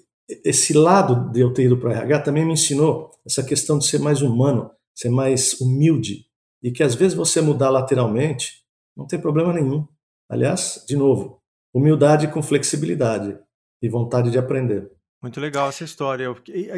esse 0.44 0.72
lado 0.72 1.30
de 1.32 1.40
eu 1.40 1.52
ter 1.52 1.64
ido 1.64 1.78
para 1.78 1.88
o 1.90 1.92
RH 1.92 2.20
também 2.20 2.44
me 2.44 2.52
ensinou 2.52 3.10
essa 3.26 3.42
questão 3.42 3.78
de 3.78 3.86
ser 3.86 3.98
mais 3.98 4.22
humano, 4.22 4.70
ser 4.94 5.10
mais 5.10 5.60
humilde, 5.60 6.26
e 6.62 6.70
que 6.70 6.82
às 6.82 6.94
vezes 6.94 7.16
você 7.16 7.40
mudar 7.40 7.70
lateralmente 7.70 8.62
não 8.96 9.06
tem 9.06 9.20
problema 9.20 9.52
nenhum. 9.52 9.86
Aliás, 10.30 10.84
de 10.86 10.96
novo, 10.96 11.40
humildade 11.74 12.28
com 12.28 12.42
flexibilidade 12.42 13.38
e 13.82 13.88
vontade 13.88 14.30
de 14.30 14.38
aprender. 14.38 14.90
Muito 15.22 15.40
legal 15.40 15.68
essa 15.68 15.84
história. 15.84 16.26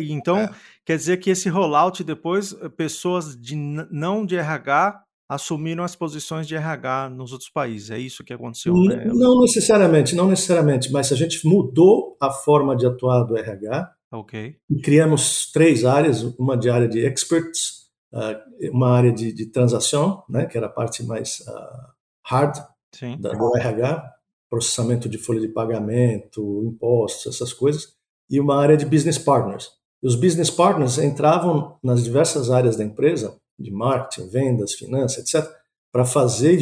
Então, 0.09 0.41
é. 0.41 0.51
quer 0.85 0.97
dizer 0.97 1.17
que 1.17 1.31
esse 1.31 1.49
rollout 1.49 2.05
depois, 2.05 2.53
eh, 2.61 2.69
pessoas 2.69 3.35
de 3.41 3.57
não 3.57 4.27
de 4.27 4.37
RH 4.37 5.03
assumiram 5.29 5.83
as 5.83 5.97
posições 5.97 6.47
de 6.47 6.55
RH 6.55 7.09
nos 7.11 7.33
outros 7.33 7.51
países. 7.51 7.91
É 7.91 7.99
isso 7.99 8.23
que 8.23 8.33
aconteceu? 8.33 8.75
Né? 8.75 9.07
Não 9.07 9.41
necessariamente, 9.41 10.15
não 10.15 10.29
necessariamente, 10.29 10.93
mas 10.93 11.11
a 11.11 11.17
gente 11.17 11.47
mudou 11.47 12.17
a 12.21 12.31
forma 12.31 12.77
de 12.77 12.87
atuar 12.87 13.25
do 13.25 13.37
RH. 13.37 13.91
Ok. 14.13 14.57
E 14.71 14.81
criamos 14.81 15.51
três 15.51 15.85
áreas, 15.85 16.23
uma 16.39 16.57
de 16.57 16.69
área 16.69 16.87
de 16.87 17.05
experts, 17.05 17.85
ah, 18.13 18.41
uma 18.71 18.91
área 18.91 19.13
de, 19.13 19.33
de 19.33 19.47
transação, 19.47 20.23
né, 20.29 20.47
que 20.47 20.57
era 20.57 20.67
a 20.67 20.71
parte 20.71 21.03
mais 21.03 21.41
uh, 21.49 21.93
hard 22.25 22.57
da, 23.19 23.33
do 23.33 23.57
RH, 23.57 24.09
processamento 24.49 25.09
de 25.09 25.19
folha 25.19 25.41
de 25.41 25.49
pagamento, 25.49 26.63
impostos, 26.65 27.35
essas 27.35 27.53
coisas, 27.53 27.94
e 28.31 28.41
uma 28.41 28.61
área 28.61 28.77
de 28.77 28.87
business 28.87 29.19
partners. 29.19 29.69
E 30.03 30.07
os 30.07 30.15
business 30.15 30.51
partners 30.51 30.99
entravam 30.99 31.77
nas 31.83 32.05
diversas 32.05 32.51
áreas 32.51 32.77
da 32.77 32.85
empresa 32.85 33.37
de 33.59 33.71
marketing, 33.71 34.29
vendas, 34.29 34.73
finanças, 34.75 35.19
etc., 35.19 35.51
para 35.93 36.05
fazer 36.05 36.59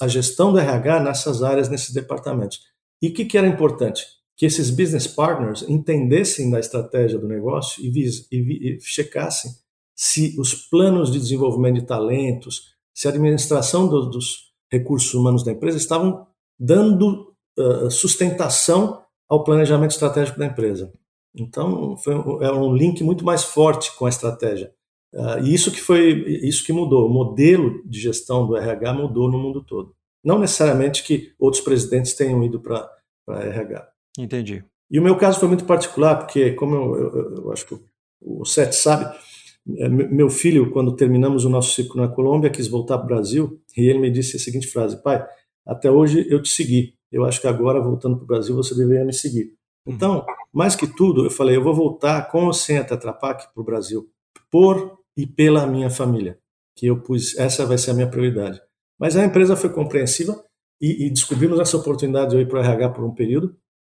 a 0.00 0.08
gestão 0.08 0.52
do 0.52 0.58
RH 0.58 1.00
nessas 1.00 1.42
áreas, 1.42 1.70
nesses 1.70 1.90
departamentos. 1.90 2.60
E 3.00 3.08
o 3.08 3.14
que, 3.14 3.24
que, 3.24 3.38
era 3.38 3.46
importante? 3.46 4.04
Que 4.36 4.44
esses 4.44 4.70
business 4.70 5.06
partners 5.06 5.64
entendessem 5.66 6.50
da 6.50 6.60
estratégia 6.60 7.18
do 7.18 7.26
negócio 7.26 7.82
e, 7.82 7.90
vis, 7.90 8.28
e, 8.30 8.76
e 8.76 8.80
checassem 8.82 9.50
se 9.96 10.38
os 10.38 10.54
planos 10.54 11.10
de 11.10 11.18
desenvolvimento 11.18 11.76
de 11.76 11.86
talentos, 11.86 12.74
se 12.92 13.06
a 13.06 13.10
administração 13.10 13.88
do, 13.88 14.10
dos 14.10 14.52
recursos 14.70 15.14
humanos 15.14 15.44
da 15.44 15.52
empresa 15.52 15.78
estavam 15.78 16.26
dando 16.58 17.34
uh, 17.58 17.90
sustentação 17.90 19.02
ao 19.28 19.44
planejamento 19.44 19.92
estratégico 19.92 20.38
da 20.38 20.46
empresa. 20.46 20.92
Então, 21.36 21.96
foi 21.96 22.14
um, 22.14 22.42
é 22.42 22.52
um 22.52 22.74
link 22.74 23.02
muito 23.02 23.24
mais 23.24 23.42
forte 23.44 23.94
com 23.96 24.06
a 24.06 24.08
estratégia. 24.08 24.72
Uh, 25.12 25.44
e 25.44 25.54
isso 25.54 25.70
que 25.70 25.80
foi 25.80 26.10
isso 26.42 26.64
que 26.64 26.72
mudou. 26.72 27.06
O 27.06 27.12
modelo 27.12 27.82
de 27.84 28.00
gestão 28.00 28.46
do 28.46 28.56
RH 28.56 28.92
mudou 28.94 29.30
no 29.30 29.38
mundo 29.38 29.62
todo. 29.62 29.94
Não 30.24 30.38
necessariamente 30.38 31.02
que 31.02 31.32
outros 31.38 31.62
presidentes 31.62 32.14
tenham 32.14 32.42
ido 32.42 32.60
para 32.60 32.88
RH. 33.28 33.88
Entendi. 34.18 34.64
E 34.90 34.98
o 34.98 35.02
meu 35.02 35.16
caso 35.16 35.38
foi 35.38 35.48
muito 35.48 35.64
particular, 35.64 36.16
porque, 36.16 36.52
como 36.52 36.74
eu, 36.74 36.96
eu, 36.96 37.34
eu 37.36 37.52
acho 37.52 37.66
que 37.66 37.78
o 38.20 38.44
Sete 38.44 38.74
sabe, 38.74 39.14
é, 39.78 39.88
meu 39.88 40.28
filho, 40.28 40.70
quando 40.70 40.94
terminamos 40.94 41.44
o 41.44 41.48
nosso 41.48 41.74
ciclo 41.74 42.00
na 42.00 42.08
Colômbia, 42.08 42.50
quis 42.50 42.68
voltar 42.68 42.98
para 42.98 43.04
o 43.04 43.08
Brasil 43.08 43.60
e 43.76 43.88
ele 43.88 43.98
me 43.98 44.10
disse 44.10 44.36
a 44.36 44.40
seguinte 44.40 44.66
frase: 44.66 45.02
Pai, 45.02 45.26
até 45.66 45.90
hoje 45.90 46.26
eu 46.28 46.42
te 46.42 46.50
segui. 46.50 46.94
Eu 47.10 47.24
acho 47.24 47.40
que 47.40 47.46
agora, 47.46 47.80
voltando 47.80 48.16
para 48.16 48.24
o 48.24 48.26
Brasil, 48.26 48.54
você 48.54 48.74
deveria 48.74 49.04
me 49.04 49.12
seguir. 49.12 49.54
Então, 49.86 50.24
mais 50.52 50.74
que 50.74 50.86
tudo, 50.86 51.26
eu 51.26 51.30
falei: 51.30 51.56
eu 51.56 51.62
vou 51.62 51.74
voltar 51.74 52.30
com 52.30 52.46
ou 52.46 52.52
sem 52.52 52.78
a 52.78 52.84
Tetra 52.84 53.12
Pak 53.12 53.52
para 53.52 53.60
o 53.60 53.64
Brasil, 53.64 54.10
por 54.50 54.98
e 55.16 55.26
pela 55.26 55.66
minha 55.66 55.90
família, 55.90 56.38
que 56.76 56.86
eu 56.86 57.00
pus, 57.00 57.36
essa 57.38 57.66
vai 57.66 57.78
ser 57.78 57.90
a 57.90 57.94
minha 57.94 58.10
prioridade. 58.10 58.60
Mas 58.98 59.16
a 59.16 59.24
empresa 59.24 59.56
foi 59.56 59.70
compreensiva 59.70 60.44
e, 60.80 61.06
e 61.06 61.10
descobrimos 61.10 61.58
essa 61.60 61.76
oportunidade 61.76 62.30
de 62.30 62.36
eu 62.36 62.40
ir 62.40 62.48
para 62.48 62.60
o 62.60 62.62
RH 62.62 62.90
por 62.90 63.04
um 63.04 63.14
período, 63.14 63.56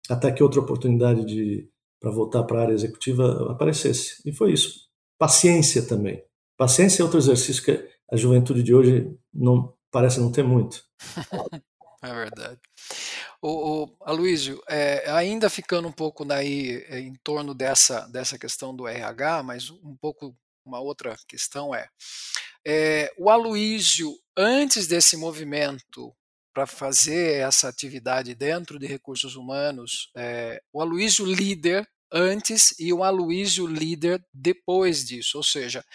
até 0.09 0.31
que 0.31 0.43
outra 0.43 0.59
oportunidade 0.59 1.25
de 1.25 1.69
para 1.99 2.11
voltar 2.11 2.43
para 2.43 2.59
a 2.59 2.61
área 2.63 2.73
executiva 2.73 3.51
aparecesse. 3.51 4.21
E 4.25 4.31
foi 4.31 4.53
isso. 4.53 4.87
Paciência 5.17 5.81
também. 5.87 6.23
Paciência 6.55 7.01
é 7.01 7.05
outro 7.05 7.19
exercício 7.19 7.63
que 7.63 7.87
a 8.11 8.15
juventude 8.15 8.61
de 8.61 8.73
hoje 8.73 9.11
não 9.33 9.73
parece 9.91 10.19
não 10.19 10.31
ter 10.31 10.43
muito. 10.43 10.83
é 12.03 12.13
verdade. 12.13 12.59
O, 13.41 13.83
o 13.83 13.97
Aloysio, 14.01 14.61
é, 14.69 15.09
ainda 15.09 15.49
ficando 15.49 15.87
um 15.87 15.91
pouco 15.91 16.23
daí 16.23 16.85
é, 16.89 16.99
em 16.99 17.15
torno 17.23 17.53
dessa, 17.53 18.01
dessa 18.07 18.37
questão 18.37 18.75
do 18.75 18.87
RH, 18.87 19.43
mas 19.43 19.69
um 19.69 19.95
pouco 19.99 20.35
uma 20.65 20.79
outra 20.79 21.15
questão 21.27 21.73
é, 21.73 21.87
é 22.65 23.11
o 23.17 23.29
Aloysio, 23.29 24.13
antes 24.35 24.85
desse 24.85 25.15
movimento 25.15 26.13
para 26.53 26.67
fazer 26.67 27.39
essa 27.41 27.69
atividade 27.69 28.35
dentro 28.35 28.79
de 28.79 28.87
recursos 28.87 29.35
humanos, 29.35 30.11
o 30.73 30.81
Aloysio 30.81 31.23
líder 31.23 31.87
antes 32.11 32.73
e 32.79 32.91
o 32.91 33.03
Aloysio 33.03 33.67
líder 33.67 34.25
depois 34.33 35.05
disso. 35.05 35.37
Ou 35.37 35.43
seja, 35.43 35.85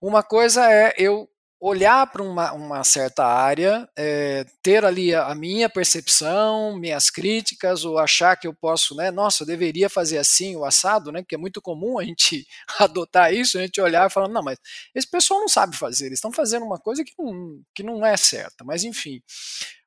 uma 0.00 0.22
coisa 0.22 0.70
é 0.70 0.94
eu 0.98 1.28
olhar 1.64 2.04
para 2.08 2.24
uma, 2.24 2.52
uma, 2.52 2.82
certa 2.82 3.24
área, 3.24 3.88
é, 3.96 4.44
ter 4.60 4.84
ali 4.84 5.14
a, 5.14 5.28
a, 5.28 5.34
minha 5.34 5.68
percepção, 5.70 6.76
minhas 6.76 7.08
críticas, 7.08 7.84
ou 7.84 8.00
achar 8.00 8.36
que 8.36 8.48
eu 8.48 8.52
posso, 8.52 8.96
né, 8.96 9.12
nossa, 9.12 9.44
eu 9.44 9.46
deveria 9.46 9.88
fazer 9.88 10.18
assim, 10.18 10.56
o 10.56 10.64
assado, 10.64 11.12
né, 11.12 11.22
que 11.22 11.36
é 11.36 11.38
muito 11.38 11.62
comum 11.62 12.00
a 12.00 12.04
gente 12.04 12.44
adotar 12.80 13.32
isso, 13.32 13.56
a 13.56 13.60
gente 13.60 13.80
olhar 13.80 14.08
e 14.08 14.12
falar, 14.12 14.28
não, 14.28 14.42
mas 14.42 14.58
esse 14.92 15.08
pessoal 15.08 15.38
não 15.38 15.48
sabe 15.48 15.76
fazer, 15.76 16.06
eles 16.06 16.18
estão 16.18 16.32
fazendo 16.32 16.66
uma 16.66 16.80
coisa 16.80 17.04
que 17.04 17.12
não, 17.16 17.62
que 17.72 17.84
não 17.84 18.04
é 18.04 18.16
certa, 18.16 18.64
mas 18.64 18.82
enfim. 18.82 19.22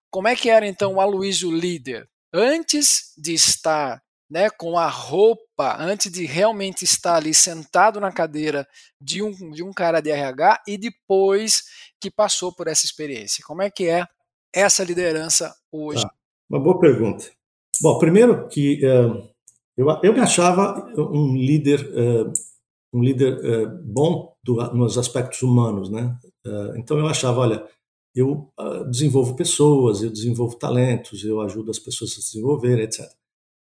Como 0.10 0.30
é 0.30 0.36
que 0.36 0.50
era 0.50 0.66
então 0.66 0.94
o 0.94 1.02
Aloysio 1.02 1.52
líder? 1.52 2.08
Antes 2.34 3.12
de 3.18 3.34
estar 3.34 4.02
né, 4.36 4.50
com 4.50 4.78
a 4.78 4.90
roupa, 4.90 5.78
antes 5.80 6.12
de 6.12 6.26
realmente 6.26 6.84
estar 6.84 7.16
ali 7.16 7.34
sentado 7.34 8.02
na 8.02 8.12
cadeira 8.12 8.68
de 9.00 9.24
um, 9.24 9.32
de 9.32 9.64
um 9.64 9.72
cara 9.72 10.02
de 10.02 10.12
RH 10.12 10.62
e 10.68 10.78
depois 10.78 11.64
que 12.02 12.12
passou 12.12 12.54
por 12.54 12.68
essa 12.68 12.86
experiência. 12.86 13.42
Como 13.48 13.62
é 13.62 13.70
que 13.70 13.88
é 13.88 14.06
essa 14.54 14.84
liderança 14.84 15.56
hoje? 15.72 16.02
Tá. 16.02 16.12
Uma 16.50 16.60
boa 16.60 16.78
pergunta. 16.82 17.32
Bom, 17.82 17.98
primeiro 17.98 18.46
que 18.50 18.86
uh, 18.86 19.26
eu, 19.78 19.88
eu 20.04 20.12
me 20.12 20.20
achava 20.20 20.86
um 20.98 21.34
líder, 21.34 21.80
uh, 21.98 22.34
um 22.94 23.02
líder 23.02 23.38
uh, 23.38 23.70
bom 23.86 24.36
do, 24.44 24.56
nos 24.74 24.98
aspectos 24.98 25.42
humanos, 25.44 25.90
né? 25.90 26.14
então 26.76 27.00
eu 27.00 27.08
achava, 27.08 27.40
olha, 27.40 27.66
eu 28.14 28.52
desenvolvo 28.90 29.36
pessoas, 29.36 30.04
eu 30.04 30.12
desenvolvo 30.12 30.58
talentos, 30.58 31.24
eu 31.24 31.40
ajudo 31.40 31.72
as 31.72 31.80
pessoas 31.80 32.12
a 32.12 32.14
se 32.16 32.34
desenvolver, 32.34 32.80
etc. 32.80 33.10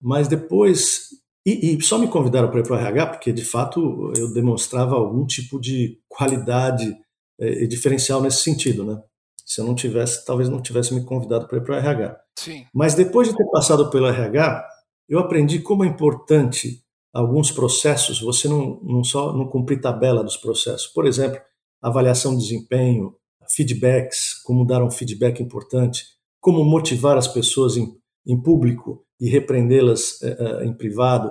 Mas 0.06 0.28
depois. 0.28 1.08
E, 1.44 1.76
e 1.76 1.82
só 1.82 1.98
me 1.98 2.08
convidaram 2.08 2.50
para 2.50 2.60
ir 2.60 2.64
para 2.64 2.76
o 2.76 2.80
RH 2.80 3.06
porque, 3.08 3.34
de 3.34 3.44
fato, 3.44 4.14
eu 4.16 4.32
demonstrava 4.32 4.96
algum 4.96 5.26
tipo 5.26 5.60
de 5.60 6.00
qualidade 6.08 6.96
eh, 7.40 7.64
e 7.64 7.68
diferencial 7.68 8.22
nesse 8.22 8.44
sentido, 8.44 8.84
né? 8.84 9.02
Se 9.44 9.62
eu 9.62 9.66
não 9.66 9.74
tivesse, 9.74 10.24
talvez 10.26 10.48
não 10.48 10.62
tivesse 10.62 10.94
me 10.94 11.04
convidado 11.04 11.48
para 11.48 11.58
ir 11.58 11.64
para 11.64 11.76
o 11.76 11.78
RH. 11.78 12.20
Sim. 12.38 12.66
Mas 12.74 12.94
depois 12.94 13.30
de 13.30 13.36
ter 13.36 13.46
passado 13.50 13.90
pelo 13.90 14.08
RH, 14.08 14.68
eu 15.10 15.20
aprendi 15.20 15.60
como 15.60 15.84
é 15.84 15.88
importante 15.88 16.84
alguns 17.14 17.52
processos, 17.52 18.20
você 18.20 18.48
não, 18.48 18.80
não 18.84 19.04
só 19.04 19.34
não 19.34 19.48
cumprir 19.48 19.82
tabela 19.82 20.24
dos 20.24 20.38
processos. 20.38 20.88
Por 20.88 21.06
exemplo, 21.06 21.40
avaliação 21.82 22.36
de 22.36 22.44
desempenho, 22.44 23.16
feedbacks, 23.56 24.34
como 24.44 24.66
dar 24.66 24.84
um 24.84 24.92
feedback 24.92 25.42
importante, 25.42 26.04
como 26.40 26.64
motivar 26.64 27.18
as 27.18 27.28
pessoas 27.28 27.78
em, 27.78 27.96
em 28.28 28.40
público 28.42 29.05
e 29.20 29.30
repreendê-las 29.30 30.22
uh, 30.22 30.64
em 30.64 30.74
privado, 30.74 31.30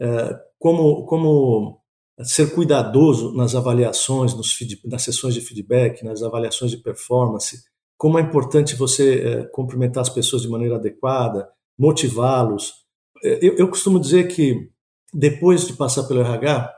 uh, 0.00 0.34
como, 0.58 1.04
como 1.06 1.80
ser 2.22 2.54
cuidadoso 2.54 3.34
nas 3.34 3.54
avaliações, 3.54 4.34
nos 4.34 4.52
feed, 4.52 4.80
nas 4.84 5.02
sessões 5.02 5.34
de 5.34 5.40
feedback, 5.40 6.02
nas 6.02 6.22
avaliações 6.22 6.70
de 6.70 6.78
performance, 6.78 7.62
como 7.98 8.18
é 8.18 8.22
importante 8.22 8.74
você 8.74 9.48
cumprimentar 9.52 10.02
as 10.02 10.10
pessoas 10.10 10.42
de 10.42 10.48
maneira 10.48 10.76
adequada, 10.76 11.48
motivá-los. 11.78 12.72
Eu, 13.22 13.56
eu 13.56 13.68
costumo 13.68 13.98
dizer 13.98 14.28
que 14.28 14.70
depois 15.14 15.66
de 15.66 15.72
passar 15.72 16.04
pelo 16.04 16.20
RH, 16.20 16.72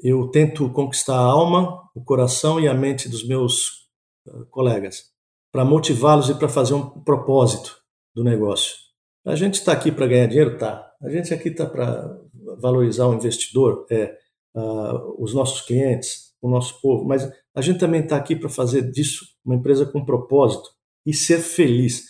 eu 0.00 0.28
tento 0.28 0.68
conquistar 0.70 1.14
a 1.14 1.24
alma, 1.24 1.80
o 1.94 2.02
coração 2.02 2.58
e 2.58 2.66
a 2.66 2.74
mente 2.74 3.08
dos 3.08 3.26
meus 3.26 3.84
colegas, 4.50 5.04
para 5.52 5.64
motivá-los 5.64 6.28
e 6.30 6.34
para 6.34 6.48
fazer 6.48 6.74
um 6.74 6.88
propósito 7.02 7.76
do 8.14 8.24
negócio. 8.24 8.83
A 9.24 9.34
gente 9.34 9.54
está 9.54 9.72
aqui 9.72 9.90
para 9.90 10.06
ganhar 10.06 10.26
dinheiro? 10.26 10.58
Tá. 10.58 10.92
A 11.02 11.08
gente 11.08 11.32
aqui 11.32 11.48
está 11.48 11.64
para 11.64 12.20
valorizar 12.60 13.06
o 13.06 13.14
investidor, 13.14 13.86
é, 13.90 14.16
uh, 14.54 15.22
os 15.22 15.32
nossos 15.32 15.62
clientes, 15.62 16.34
o 16.40 16.48
nosso 16.48 16.80
povo, 16.80 17.04
mas 17.04 17.30
a 17.54 17.62
gente 17.62 17.78
também 17.78 18.02
está 18.02 18.16
aqui 18.16 18.36
para 18.36 18.50
fazer 18.50 18.90
disso 18.90 19.24
uma 19.44 19.54
empresa 19.54 19.86
com 19.86 20.04
propósito 20.04 20.68
e 21.06 21.14
ser 21.14 21.38
feliz 21.38 22.04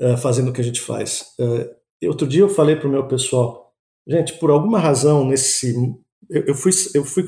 uh, 0.00 0.16
fazendo 0.18 0.50
o 0.50 0.52
que 0.52 0.60
a 0.60 0.64
gente 0.64 0.80
faz. 0.80 1.34
Uh, 1.38 2.08
outro 2.08 2.26
dia 2.26 2.42
eu 2.42 2.48
falei 2.48 2.76
para 2.76 2.88
o 2.88 2.90
meu 2.90 3.08
pessoal, 3.08 3.72
gente, 4.06 4.34
por 4.34 4.50
alguma 4.50 4.78
razão 4.78 5.26
nesse, 5.26 5.74
eu, 6.28 6.44
eu 6.48 6.54
fui 6.54 6.72
eu 6.94 7.04
fui 7.04 7.24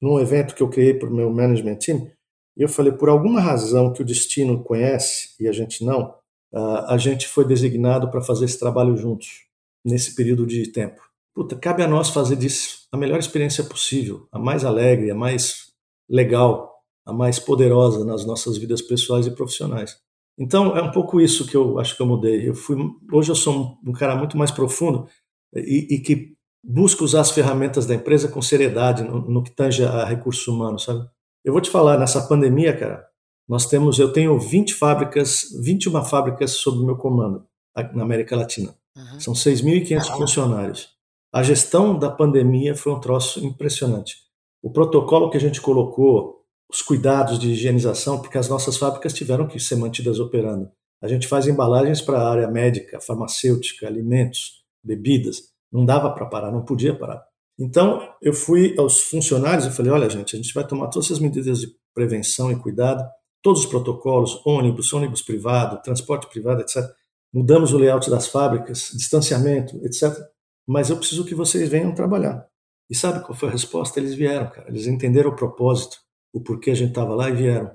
num 0.00 0.20
evento 0.20 0.54
que 0.54 0.62
eu 0.62 0.68
criei 0.68 0.94
para 0.94 1.08
o 1.08 1.14
meu 1.14 1.30
management 1.30 1.76
team 1.76 2.10
e 2.56 2.62
eu 2.62 2.68
falei 2.68 2.92
por 2.92 3.08
alguma 3.08 3.40
razão 3.40 3.92
que 3.92 4.02
o 4.02 4.04
destino 4.04 4.62
conhece 4.62 5.34
e 5.40 5.48
a 5.48 5.52
gente 5.52 5.84
não, 5.84 6.14
a 6.54 6.96
gente 6.98 7.26
foi 7.28 7.46
designado 7.46 8.10
para 8.10 8.20
fazer 8.20 8.44
esse 8.44 8.58
trabalho 8.58 8.96
juntos 8.96 9.46
nesse 9.84 10.14
período 10.14 10.46
de 10.46 10.70
tempo. 10.70 11.00
Puta, 11.34 11.56
cabe 11.56 11.82
a 11.82 11.88
nós 11.88 12.10
fazer 12.10 12.36
disso 12.36 12.86
a 12.92 12.96
melhor 12.96 13.18
experiência 13.18 13.64
possível, 13.64 14.26
a 14.30 14.38
mais 14.38 14.64
alegre, 14.64 15.10
a 15.10 15.14
mais 15.14 15.72
legal, 16.08 16.72
a 17.06 17.12
mais 17.12 17.38
poderosa 17.38 18.04
nas 18.04 18.26
nossas 18.26 18.58
vidas 18.58 18.82
pessoais 18.82 19.26
e 19.26 19.30
profissionais. 19.30 19.96
Então 20.38 20.76
é 20.76 20.82
um 20.82 20.90
pouco 20.90 21.20
isso 21.20 21.46
que 21.46 21.56
eu 21.56 21.78
acho 21.78 21.96
que 21.96 22.02
eu 22.02 22.06
mudei. 22.06 22.48
Eu 22.48 22.54
fui, 22.54 22.76
hoje 23.10 23.30
eu 23.30 23.34
sou 23.34 23.78
um, 23.84 23.92
cara 23.92 24.14
muito 24.14 24.36
mais 24.36 24.50
profundo 24.50 25.06
e, 25.54 25.94
e, 25.94 26.00
que 26.00 26.34
busca 26.64 27.04
usar 27.04 27.20
as 27.20 27.30
ferramentas 27.30 27.86
da 27.86 27.94
empresa 27.94 28.28
com 28.28 28.40
seriedade 28.40 29.02
no, 29.02 29.20
no 29.20 29.42
que 29.42 29.50
tange 29.50 29.84
a 29.84 30.04
recursos 30.04 30.46
humanos, 30.46 30.84
sabe? 30.84 31.06
Eu 31.44 31.52
vou 31.52 31.60
te 31.60 31.70
falar 31.70 31.98
nessa 31.98 32.26
pandemia, 32.26 32.76
cara. 32.76 33.06
Nós 33.48 33.66
temos, 33.66 33.98
eu 33.98 34.12
tenho 34.12 34.38
20 34.38 34.74
fábricas, 34.74 35.46
21 35.62 36.04
fábricas 36.04 36.52
sob 36.52 36.84
meu 36.84 36.96
comando 36.96 37.44
na 37.94 38.02
América 38.02 38.36
Latina. 38.36 38.74
Uhum. 38.96 39.20
São 39.20 39.34
6.500 39.34 40.10
uhum. 40.10 40.16
funcionários. 40.18 40.88
A 41.32 41.42
gestão 41.42 41.98
da 41.98 42.10
pandemia 42.10 42.74
foi 42.74 42.92
um 42.92 43.00
troço 43.00 43.44
impressionante. 43.44 44.16
O 44.62 44.70
protocolo 44.70 45.30
que 45.30 45.36
a 45.36 45.40
gente 45.40 45.60
colocou, 45.60 46.42
os 46.70 46.82
cuidados 46.82 47.38
de 47.38 47.50
higienização, 47.50 48.20
porque 48.20 48.38
as 48.38 48.48
nossas 48.48 48.76
fábricas 48.76 49.12
tiveram 49.12 49.46
que 49.46 49.58
ser 49.58 49.76
mantidas 49.76 50.20
operando. 50.20 50.70
A 51.02 51.08
gente 51.08 51.26
faz 51.26 51.48
embalagens 51.48 52.00
para 52.00 52.18
a 52.18 52.30
área 52.30 52.48
médica, 52.48 53.00
farmacêutica, 53.00 53.86
alimentos, 53.86 54.62
bebidas. 54.84 55.50
Não 55.72 55.84
dava 55.84 56.10
para 56.10 56.26
parar, 56.26 56.52
não 56.52 56.64
podia 56.64 56.94
parar. 56.94 57.24
Então, 57.58 58.00
eu 58.20 58.32
fui 58.32 58.74
aos 58.78 59.00
funcionários 59.00 59.66
e 59.66 59.70
falei: 59.70 59.90
olha, 59.90 60.08
gente, 60.08 60.36
a 60.36 60.38
gente 60.38 60.54
vai 60.54 60.66
tomar 60.66 60.88
todas 60.88 61.10
as 61.10 61.18
medidas 61.18 61.60
de 61.60 61.68
prevenção 61.94 62.52
e 62.52 62.56
cuidado, 62.56 63.02
todos 63.42 63.60
os 63.60 63.66
protocolos, 63.66 64.40
ônibus, 64.46 64.92
ônibus 64.92 65.22
privado, 65.22 65.82
transporte 65.82 66.28
privado, 66.28 66.62
etc 66.62 66.82
mudamos 67.32 67.72
o 67.72 67.78
layout 67.78 68.10
das 68.10 68.28
fábricas, 68.28 68.90
distanciamento, 68.92 69.76
etc. 69.84 70.12
Mas 70.66 70.90
eu 70.90 70.96
preciso 70.96 71.24
que 71.24 71.34
vocês 71.34 71.68
venham 71.68 71.94
trabalhar. 71.94 72.46
E 72.90 72.94
sabe 72.94 73.24
qual 73.24 73.36
foi 73.36 73.48
a 73.48 73.52
resposta? 73.52 73.98
Eles 73.98 74.14
vieram, 74.14 74.50
cara. 74.50 74.68
Eles 74.68 74.86
entenderam 74.86 75.30
o 75.30 75.36
propósito, 75.36 75.96
o 76.32 76.40
porquê 76.40 76.70
a 76.70 76.74
gente 76.74 76.90
estava 76.90 77.14
lá 77.14 77.30
e 77.30 77.34
vieram. 77.34 77.70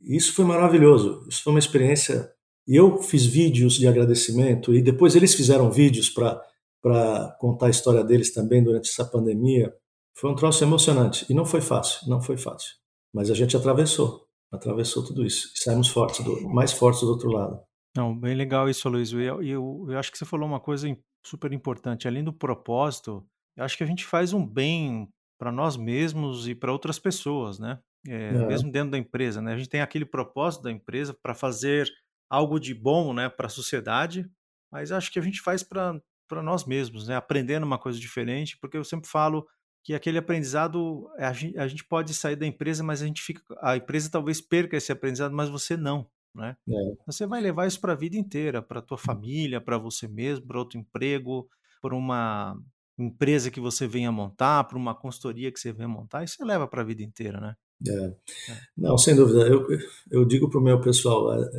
E 0.00 0.16
isso 0.16 0.32
foi 0.34 0.44
maravilhoso. 0.44 1.26
Isso 1.28 1.42
foi 1.42 1.52
uma 1.52 1.58
experiência. 1.58 2.32
E 2.66 2.74
eu 2.74 3.02
fiz 3.02 3.26
vídeos 3.26 3.74
de 3.74 3.86
agradecimento 3.86 4.74
e 4.74 4.80
depois 4.80 5.14
eles 5.14 5.34
fizeram 5.34 5.70
vídeos 5.70 6.08
para 6.08 7.36
contar 7.38 7.66
a 7.66 7.70
história 7.70 8.02
deles 8.02 8.32
também 8.32 8.62
durante 8.62 8.88
essa 8.88 9.04
pandemia. 9.04 9.74
Foi 10.14 10.30
um 10.30 10.34
troço 10.34 10.64
emocionante. 10.64 11.26
E 11.28 11.34
não 11.34 11.44
foi 11.44 11.60
fácil, 11.60 12.08
não 12.08 12.22
foi 12.22 12.36
fácil. 12.36 12.70
Mas 13.12 13.30
a 13.30 13.34
gente 13.34 13.56
atravessou, 13.56 14.26
atravessou 14.52 15.04
tudo 15.04 15.24
isso. 15.24 15.50
E 15.54 15.58
saímos 15.58 15.88
fortes, 15.88 16.24
do, 16.24 16.48
mais 16.48 16.72
fortes 16.72 17.00
do 17.00 17.08
outro 17.08 17.30
lado. 17.30 17.60
Não, 17.96 18.16
bem 18.18 18.34
legal 18.34 18.68
isso, 18.68 18.88
Luiz. 18.88 19.12
E 19.12 19.22
eu, 19.22 19.42
eu, 19.42 19.86
eu 19.88 19.98
acho 19.98 20.10
que 20.10 20.18
você 20.18 20.24
falou 20.24 20.48
uma 20.48 20.60
coisa 20.60 20.88
super 21.24 21.52
importante. 21.52 22.06
Além 22.06 22.22
do 22.22 22.32
propósito, 22.32 23.26
eu 23.56 23.64
acho 23.64 23.76
que 23.76 23.84
a 23.84 23.86
gente 23.86 24.04
faz 24.04 24.32
um 24.32 24.46
bem 24.46 25.08
para 25.38 25.50
nós 25.50 25.76
mesmos 25.76 26.46
e 26.46 26.54
para 26.54 26.72
outras 26.72 26.98
pessoas, 26.98 27.58
né? 27.58 27.78
É, 28.08 28.28
é. 28.28 28.46
Mesmo 28.46 28.70
dentro 28.70 28.92
da 28.92 28.98
empresa, 28.98 29.40
né? 29.40 29.54
A 29.54 29.56
gente 29.56 29.68
tem 29.68 29.80
aquele 29.80 30.04
propósito 30.04 30.62
da 30.62 30.70
empresa 30.70 31.14
para 31.14 31.34
fazer 31.34 31.88
algo 32.30 32.58
de 32.58 32.74
bom, 32.74 33.12
né, 33.12 33.28
para 33.28 33.46
a 33.46 33.50
sociedade, 33.50 34.28
mas 34.72 34.90
acho 34.90 35.12
que 35.12 35.18
a 35.18 35.22
gente 35.22 35.40
faz 35.42 35.62
para 35.62 36.00
nós 36.42 36.64
mesmos, 36.64 37.06
né? 37.06 37.16
Aprendendo 37.16 37.64
uma 37.64 37.78
coisa 37.78 37.98
diferente, 37.98 38.56
porque 38.58 38.76
eu 38.76 38.84
sempre 38.84 39.08
falo 39.08 39.46
que 39.84 39.94
aquele 39.94 40.18
aprendizado 40.18 41.08
a 41.18 41.32
gente, 41.32 41.58
a 41.58 41.66
gente 41.66 41.84
pode 41.84 42.14
sair 42.14 42.36
da 42.36 42.46
empresa, 42.46 42.82
mas 42.82 43.02
a 43.02 43.06
gente 43.06 43.22
fica, 43.22 43.42
a 43.60 43.76
empresa 43.76 44.10
talvez 44.10 44.40
perca 44.40 44.76
esse 44.76 44.92
aprendizado, 44.92 45.34
mas 45.34 45.48
você 45.48 45.76
não 45.76 46.06
né? 46.34 46.56
É. 46.68 46.94
Você 47.06 47.26
vai 47.26 47.40
levar 47.40 47.66
isso 47.66 47.80
para 47.80 47.92
a 47.92 47.96
vida 47.96 48.16
inteira, 48.16 48.62
para 48.62 48.82
tua 48.82 48.98
família, 48.98 49.60
para 49.60 49.78
você 49.78 50.08
mesmo, 50.08 50.46
para 50.46 50.58
outro 50.58 50.78
emprego, 50.78 51.48
para 51.80 51.94
uma 51.94 52.56
empresa 52.98 53.50
que 53.50 53.60
você 53.60 53.86
venha 53.86 54.12
montar, 54.12 54.64
para 54.64 54.78
uma 54.78 54.94
consultoria 54.94 55.52
que 55.52 55.60
você 55.60 55.72
venha 55.72 55.88
montar, 55.88 56.24
e 56.24 56.28
você 56.28 56.44
leva 56.44 56.66
para 56.66 56.82
a 56.82 56.84
vida 56.84 57.02
inteira, 57.02 57.40
né? 57.40 57.54
É. 57.86 58.06
É. 58.52 58.60
Não, 58.76 58.96
sem 58.96 59.14
dúvida. 59.14 59.46
Eu, 59.46 59.66
eu 60.10 60.24
digo 60.24 60.48
para 60.48 60.60
o 60.60 60.62
meu 60.62 60.80
pessoal, 60.80 61.34
é, 61.34 61.50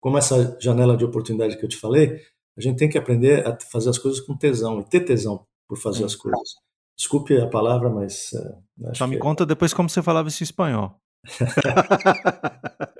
como 0.00 0.16
essa 0.16 0.56
janela 0.60 0.96
de 0.96 1.04
oportunidade 1.04 1.58
que 1.58 1.64
eu 1.64 1.68
te 1.68 1.76
falei, 1.76 2.20
a 2.56 2.60
gente 2.60 2.78
tem 2.78 2.88
que 2.88 2.98
aprender 2.98 3.46
a 3.46 3.58
fazer 3.60 3.90
as 3.90 3.98
coisas 3.98 4.20
com 4.20 4.36
tesão 4.36 4.80
e 4.80 4.88
ter 4.88 5.00
tesão 5.00 5.44
por 5.68 5.76
fazer 5.76 6.02
é. 6.02 6.06
as 6.06 6.14
coisas. 6.14 6.54
Desculpe 6.96 7.36
a 7.36 7.48
palavra, 7.48 7.90
mas. 7.90 8.30
Só 8.94 9.06
me 9.06 9.18
conta 9.18 9.44
depois 9.44 9.74
como 9.74 9.88
você 9.88 10.02
falava 10.02 10.28
isso 10.28 10.42
em 10.42 10.44
espanhol. 10.44 11.00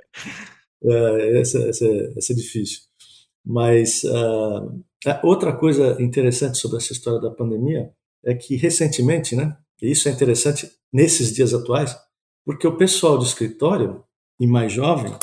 É, 0.87 1.39
essa, 1.39 1.57
essa, 1.67 1.85
essa 2.15 2.33
é 2.33 2.35
difícil. 2.35 2.81
Mas 3.43 4.03
uh, 4.03 4.83
outra 5.23 5.55
coisa 5.55 6.01
interessante 6.01 6.57
sobre 6.57 6.77
essa 6.77 6.93
história 6.93 7.19
da 7.19 7.31
pandemia 7.31 7.91
é 8.23 8.35
que 8.35 8.55
recentemente, 8.55 9.35
né, 9.35 9.55
e 9.81 9.91
isso 9.91 10.07
é 10.07 10.11
interessante 10.11 10.69
nesses 10.91 11.33
dias 11.33 11.53
atuais, 11.53 11.95
porque 12.45 12.67
o 12.67 12.77
pessoal 12.77 13.17
do 13.17 13.25
escritório 13.25 14.03
e 14.39 14.47
mais 14.47 14.71
jovem 14.71 15.15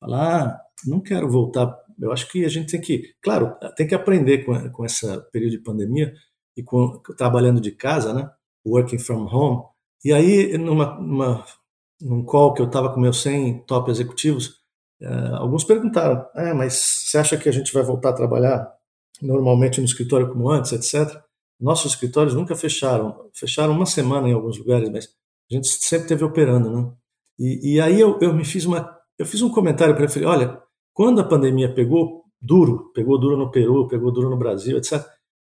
fala, 0.00 0.44
ah, 0.44 0.60
não 0.86 1.00
quero 1.00 1.28
voltar. 1.28 1.76
Eu 2.00 2.12
acho 2.12 2.30
que 2.30 2.44
a 2.44 2.48
gente 2.48 2.70
tem 2.70 2.80
que, 2.80 3.14
claro, 3.20 3.56
tem 3.76 3.86
que 3.86 3.94
aprender 3.94 4.44
com, 4.44 4.70
com 4.70 4.84
esse 4.84 5.04
período 5.32 5.52
de 5.52 5.62
pandemia 5.62 6.12
e 6.58 6.62
com 6.62 7.00
trabalhando 7.16 7.60
de 7.60 7.70
casa, 7.72 8.12
né, 8.12 8.30
working 8.66 8.98
from 8.98 9.26
home. 9.26 9.62
E 10.04 10.12
aí, 10.12 10.58
numa, 10.58 10.98
numa 11.00 11.44
num 12.00 12.24
call 12.24 12.54
que 12.54 12.62
eu 12.62 12.66
estava 12.66 12.92
com 12.92 13.00
meus 13.00 13.22
100 13.22 13.64
top 13.66 13.90
executivos, 13.90 14.58
Uh, 15.00 15.36
alguns 15.36 15.62
perguntaram, 15.62 16.26
ah, 16.34 16.54
mas 16.54 16.82
você 16.82 17.18
acha 17.18 17.36
que 17.36 17.48
a 17.48 17.52
gente 17.52 17.72
vai 17.72 17.84
voltar 17.84 18.10
a 18.10 18.14
trabalhar 18.14 18.68
normalmente 19.22 19.80
no 19.80 19.86
escritório 19.86 20.28
como 20.28 20.50
antes, 20.50 20.72
etc. 20.72 21.22
Nossos 21.60 21.92
escritórios 21.92 22.34
nunca 22.34 22.56
fecharam, 22.56 23.28
fecharam 23.32 23.74
uma 23.74 23.86
semana 23.86 24.28
em 24.28 24.32
alguns 24.32 24.58
lugares, 24.58 24.90
mas 24.90 25.08
a 25.50 25.54
gente 25.54 25.68
sempre 25.84 26.08
teve 26.08 26.24
operando, 26.24 26.70
né? 26.70 26.92
E, 27.38 27.74
e 27.74 27.80
aí 27.80 28.00
eu, 28.00 28.18
eu, 28.20 28.34
me 28.34 28.44
fiz 28.44 28.64
uma, 28.64 28.96
eu 29.16 29.24
fiz 29.24 29.40
um 29.40 29.50
comentário 29.50 29.94
para 29.94 30.04
ele, 30.04 30.24
olha, 30.24 30.60
quando 30.92 31.20
a 31.20 31.24
pandemia 31.24 31.72
pegou 31.72 32.24
duro, 32.40 32.90
pegou 32.92 33.18
duro 33.20 33.36
no 33.36 33.50
Peru, 33.52 33.86
pegou 33.86 34.12
duro 34.12 34.28
no 34.28 34.36
Brasil, 34.36 34.76
etc. 34.76 35.04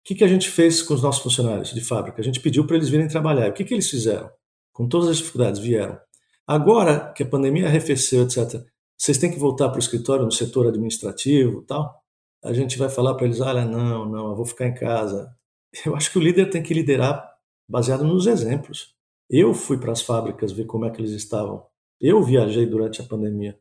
Que, 0.08 0.14
que 0.14 0.24
a 0.24 0.28
gente 0.28 0.48
fez 0.48 0.80
com 0.80 0.94
os 0.94 1.02
nossos 1.02 1.22
funcionários 1.22 1.68
de 1.68 1.82
fábrica? 1.82 2.18
A 2.18 2.24
gente 2.24 2.40
pediu 2.40 2.66
para 2.66 2.76
eles 2.76 2.88
virem 2.88 3.06
trabalhar. 3.06 3.50
O 3.50 3.52
que, 3.52 3.62
que 3.62 3.74
eles 3.74 3.90
fizeram? 3.90 4.30
Com 4.72 4.88
todas 4.88 5.06
as 5.06 5.18
dificuldades, 5.18 5.60
vieram. 5.60 6.00
Agora 6.46 7.12
que 7.12 7.22
a 7.22 7.26
pandemia 7.26 7.66
arrefeceu, 7.66 8.22
etc., 8.22 8.64
vocês 8.96 9.18
têm 9.18 9.30
que 9.30 9.38
voltar 9.38 9.68
para 9.68 9.76
o 9.76 9.78
escritório 9.78 10.24
no 10.24 10.32
setor 10.32 10.66
administrativo 10.66 11.60
tal. 11.60 11.94
A 12.42 12.54
gente 12.54 12.78
vai 12.78 12.88
falar 12.88 13.16
para 13.16 13.26
eles, 13.26 13.38
olha, 13.38 13.66
não, 13.66 14.08
não, 14.08 14.30
eu 14.30 14.34
vou 14.34 14.46
ficar 14.46 14.66
em 14.66 14.72
casa. 14.72 15.30
Eu 15.84 15.94
acho 15.94 16.10
que 16.10 16.16
o 16.16 16.22
líder 16.22 16.48
tem 16.48 16.62
que 16.62 16.72
liderar 16.72 17.30
baseado 17.68 18.02
nos 18.02 18.26
exemplos. 18.26 18.94
Eu 19.28 19.52
fui 19.52 19.76
para 19.76 19.92
as 19.92 20.00
fábricas 20.00 20.52
ver 20.52 20.64
como 20.64 20.86
é 20.86 20.90
que 20.90 21.02
eles 21.02 21.12
estavam. 21.12 21.66
Eu 22.00 22.22
viajei 22.22 22.64
durante 22.64 23.02
a 23.02 23.04
pandemia. 23.04 23.58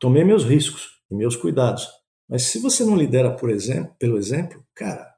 Tomei 0.00 0.24
meus 0.24 0.44
riscos 0.44 1.02
e 1.10 1.14
meus 1.14 1.36
cuidados. 1.36 1.86
Mas 2.26 2.44
se 2.44 2.58
você 2.58 2.86
não 2.86 2.96
lidera 2.96 3.36
por 3.36 3.50
exemplo, 3.50 3.94
pelo 3.98 4.16
exemplo, 4.16 4.64
cara, 4.74 5.09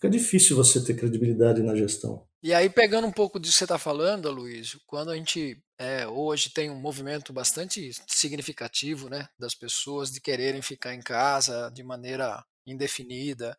fica 0.00 0.08
difícil 0.08 0.56
você 0.56 0.82
ter 0.82 0.94
credibilidade 0.94 1.62
na 1.62 1.76
gestão. 1.76 2.26
E 2.42 2.54
aí, 2.54 2.70
pegando 2.70 3.06
um 3.06 3.12
pouco 3.12 3.38
disso 3.38 3.52
que 3.52 3.58
você 3.58 3.64
está 3.64 3.78
falando, 3.78 4.30
Luiz, 4.30 4.78
quando 4.86 5.10
a 5.10 5.16
gente 5.16 5.62
é, 5.78 6.08
hoje 6.08 6.48
tem 6.48 6.70
um 6.70 6.80
movimento 6.80 7.34
bastante 7.34 7.90
significativo 8.06 9.10
né, 9.10 9.28
das 9.38 9.54
pessoas 9.54 10.10
de 10.10 10.18
quererem 10.18 10.62
ficar 10.62 10.94
em 10.94 11.02
casa 11.02 11.70
de 11.70 11.82
maneira 11.82 12.42
indefinida, 12.66 13.54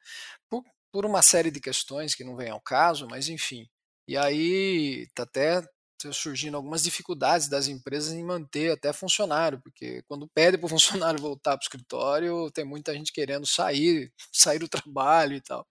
por, 0.49 0.63
por 0.91 1.05
uma 1.05 1.21
série 1.21 1.51
de 1.51 1.61
questões 1.61 2.15
que 2.15 2.23
não 2.23 2.35
vem 2.35 2.49
ao 2.49 2.59
caso, 2.59 3.07
mas 3.07 3.29
enfim. 3.29 3.67
E 4.07 4.17
aí 4.17 5.03
está 5.03 5.23
até 5.23 5.63
surgindo 6.11 6.57
algumas 6.57 6.81
dificuldades 6.81 7.47
das 7.47 7.67
empresas 7.67 8.13
em 8.13 8.23
manter 8.23 8.71
até 8.71 8.91
funcionário, 8.91 9.61
porque 9.61 10.01
quando 10.07 10.27
pede 10.33 10.57
para 10.57 10.65
o 10.65 10.69
funcionário 11.05 11.21
voltar 11.21 11.51
para 11.51 11.63
o 11.63 11.65
escritório, 11.65 12.49
tem 12.49 12.65
muita 12.65 12.93
gente 12.95 13.13
querendo 13.13 13.45
sair, 13.45 14.11
sair 14.33 14.57
do 14.57 14.67
trabalho 14.67 15.35
e 15.35 15.41
tal. 15.41 15.67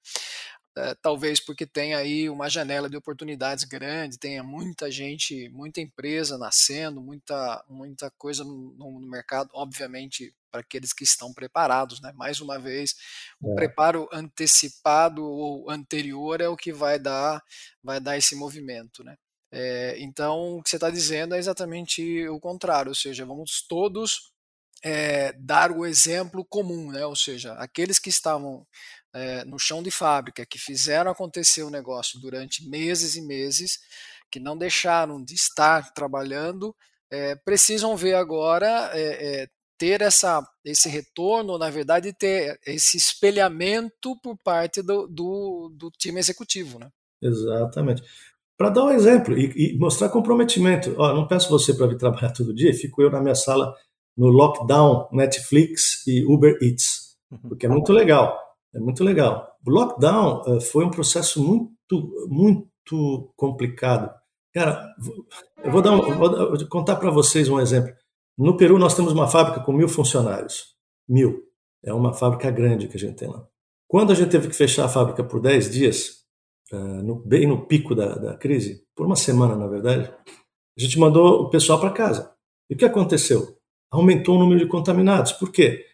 É, 0.76 0.94
talvez 1.02 1.40
porque 1.40 1.66
tem 1.66 1.94
aí 1.94 2.30
uma 2.30 2.48
janela 2.48 2.88
de 2.88 2.96
oportunidades 2.96 3.64
grande, 3.64 4.18
tenha 4.18 4.42
muita 4.42 4.90
gente, 4.90 5.48
muita 5.50 5.80
empresa 5.80 6.38
nascendo, 6.38 7.00
muita, 7.00 7.64
muita 7.68 8.10
coisa 8.16 8.44
no, 8.44 8.72
no 8.76 9.00
mercado, 9.00 9.50
obviamente 9.52 10.34
para 10.50 10.60
aqueles 10.60 10.92
que 10.92 11.04
estão 11.04 11.32
preparados, 11.32 12.00
né? 12.00 12.12
Mais 12.16 12.40
uma 12.40 12.58
vez, 12.58 12.94
o 13.40 13.52
é. 13.52 13.54
preparo 13.54 14.08
antecipado 14.12 15.24
ou 15.24 15.70
anterior 15.70 16.40
é 16.40 16.48
o 16.48 16.56
que 16.56 16.72
vai 16.72 16.98
dar, 16.98 17.42
vai 17.82 18.00
dar 18.00 18.18
esse 18.18 18.34
movimento, 18.34 19.04
né? 19.04 19.16
É, 19.52 19.96
então, 19.98 20.58
o 20.58 20.62
que 20.62 20.70
você 20.70 20.76
está 20.76 20.90
dizendo 20.90 21.34
é 21.34 21.38
exatamente 21.38 22.28
o 22.28 22.38
contrário, 22.38 22.90
ou 22.90 22.94
seja, 22.94 23.24
vamos 23.26 23.64
todos 23.68 24.32
é, 24.82 25.32
dar 25.34 25.70
o 25.72 25.84
exemplo 25.84 26.44
comum, 26.44 26.90
né? 26.90 27.04
ou 27.04 27.16
seja, 27.16 27.52
aqueles 27.54 27.98
que 27.98 28.08
estavam 28.08 28.66
é, 29.14 29.44
no 29.44 29.58
chão 29.58 29.82
de 29.82 29.90
fábrica, 29.90 30.46
que 30.46 30.58
fizeram 30.58 31.10
acontecer 31.10 31.62
o 31.62 31.70
negócio 31.70 32.20
durante 32.20 32.68
meses 32.68 33.16
e 33.16 33.22
meses, 33.22 33.78
que 34.30 34.38
não 34.38 34.56
deixaram 34.56 35.22
de 35.22 35.34
estar 35.34 35.92
trabalhando, 35.92 36.74
é, 37.10 37.34
precisam 37.34 37.96
ver 37.96 38.14
agora 38.14 38.90
é, 38.94 39.48
ter 39.80 40.02
essa, 40.02 40.46
esse 40.62 40.90
retorno, 40.90 41.56
na 41.56 41.70
verdade, 41.70 42.12
ter 42.12 42.60
esse 42.66 42.98
espelhamento 42.98 44.14
por 44.22 44.36
parte 44.44 44.82
do, 44.82 45.06
do, 45.06 45.72
do 45.74 45.90
time 45.90 46.20
executivo. 46.20 46.78
Né? 46.78 46.90
Exatamente. 47.22 48.02
Para 48.58 48.68
dar 48.68 48.84
um 48.84 48.90
exemplo 48.90 49.38
e, 49.38 49.72
e 49.72 49.78
mostrar 49.78 50.10
comprometimento. 50.10 50.94
Ó, 50.98 51.14
não 51.14 51.26
peço 51.26 51.48
você 51.48 51.72
para 51.72 51.86
vir 51.86 51.96
trabalhar 51.96 52.30
todo 52.36 52.54
dia, 52.54 52.74
fico 52.74 53.00
eu 53.00 53.10
na 53.10 53.22
minha 53.22 53.34
sala 53.34 53.74
no 54.14 54.26
lockdown, 54.26 55.08
Netflix 55.12 56.06
e 56.06 56.26
Uber 56.26 56.58
Eats, 56.60 57.16
uhum. 57.30 57.48
porque 57.48 57.64
é 57.64 57.68
muito 57.70 57.90
legal. 57.90 58.38
É 58.74 58.78
muito 58.78 59.02
legal. 59.02 59.56
O 59.66 59.70
lockdown 59.70 60.42
uh, 60.46 60.60
foi 60.60 60.84
um 60.84 60.90
processo 60.90 61.42
muito, 61.42 62.28
muito 62.28 63.32
complicado. 63.36 64.12
Cara, 64.54 64.86
eu 65.62 65.70
vou, 65.70 65.82
dar 65.82 65.92
um, 65.92 66.18
vou 66.18 66.68
contar 66.68 66.96
para 66.96 67.10
vocês 67.10 67.48
um 67.48 67.60
exemplo. 67.60 67.92
No 68.38 68.56
Peru, 68.56 68.78
nós 68.78 68.94
temos 68.94 69.12
uma 69.12 69.28
fábrica 69.28 69.60
com 69.60 69.72
mil 69.72 69.88
funcionários. 69.88 70.74
Mil. 71.08 71.42
É 71.84 71.92
uma 71.92 72.12
fábrica 72.12 72.50
grande 72.50 72.88
que 72.88 72.96
a 72.96 73.00
gente 73.00 73.16
tem 73.16 73.28
lá. 73.28 73.46
Quando 73.88 74.12
a 74.12 74.14
gente 74.14 74.30
teve 74.30 74.48
que 74.48 74.54
fechar 74.54 74.84
a 74.84 74.88
fábrica 74.88 75.24
por 75.24 75.40
10 75.40 75.70
dias, 75.70 76.20
uh, 76.72 77.02
no, 77.02 77.16
bem 77.16 77.46
no 77.46 77.66
pico 77.66 77.94
da, 77.94 78.14
da 78.14 78.36
crise, 78.36 78.84
por 78.94 79.06
uma 79.06 79.16
semana, 79.16 79.56
na 79.56 79.66
verdade, 79.66 80.12
a 80.78 80.80
gente 80.80 80.98
mandou 80.98 81.42
o 81.42 81.50
pessoal 81.50 81.80
para 81.80 81.90
casa. 81.90 82.32
E 82.68 82.74
o 82.74 82.76
que 82.76 82.84
aconteceu? 82.84 83.56
Aumentou 83.90 84.36
o 84.36 84.38
número 84.38 84.60
de 84.60 84.68
contaminados. 84.68 85.32
Por 85.32 85.50
quê? 85.50 85.84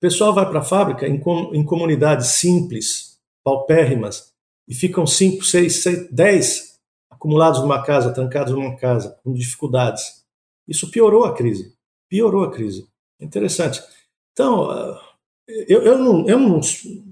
O 0.00 0.08
pessoal 0.08 0.32
vai 0.32 0.48
para 0.48 0.60
a 0.60 0.64
fábrica 0.64 1.06
em, 1.06 1.20
com, 1.20 1.54
em, 1.54 1.62
comunidades 1.62 2.28
simples, 2.28 3.18
paupérrimas, 3.44 4.32
e 4.66 4.74
ficam 4.74 5.06
5, 5.06 5.44
6, 5.44 6.08
10 6.10 6.78
acumulados 7.10 7.60
numa 7.60 7.82
casa, 7.82 8.10
trancados 8.10 8.54
numa 8.54 8.74
casa, 8.76 9.14
com 9.22 9.34
dificuldades. 9.34 10.24
Isso 10.66 10.90
piorou 10.90 11.24
a 11.24 11.34
crise. 11.34 11.74
Piorou 12.08 12.44
a 12.44 12.50
crise. 12.50 12.88
Interessante. 13.20 13.82
Então, 14.32 14.70
ah, 14.70 14.98
eu, 15.68 15.82
eu, 15.82 15.98
não, 15.98 16.26
eu, 16.26 16.38
não, 16.38 16.60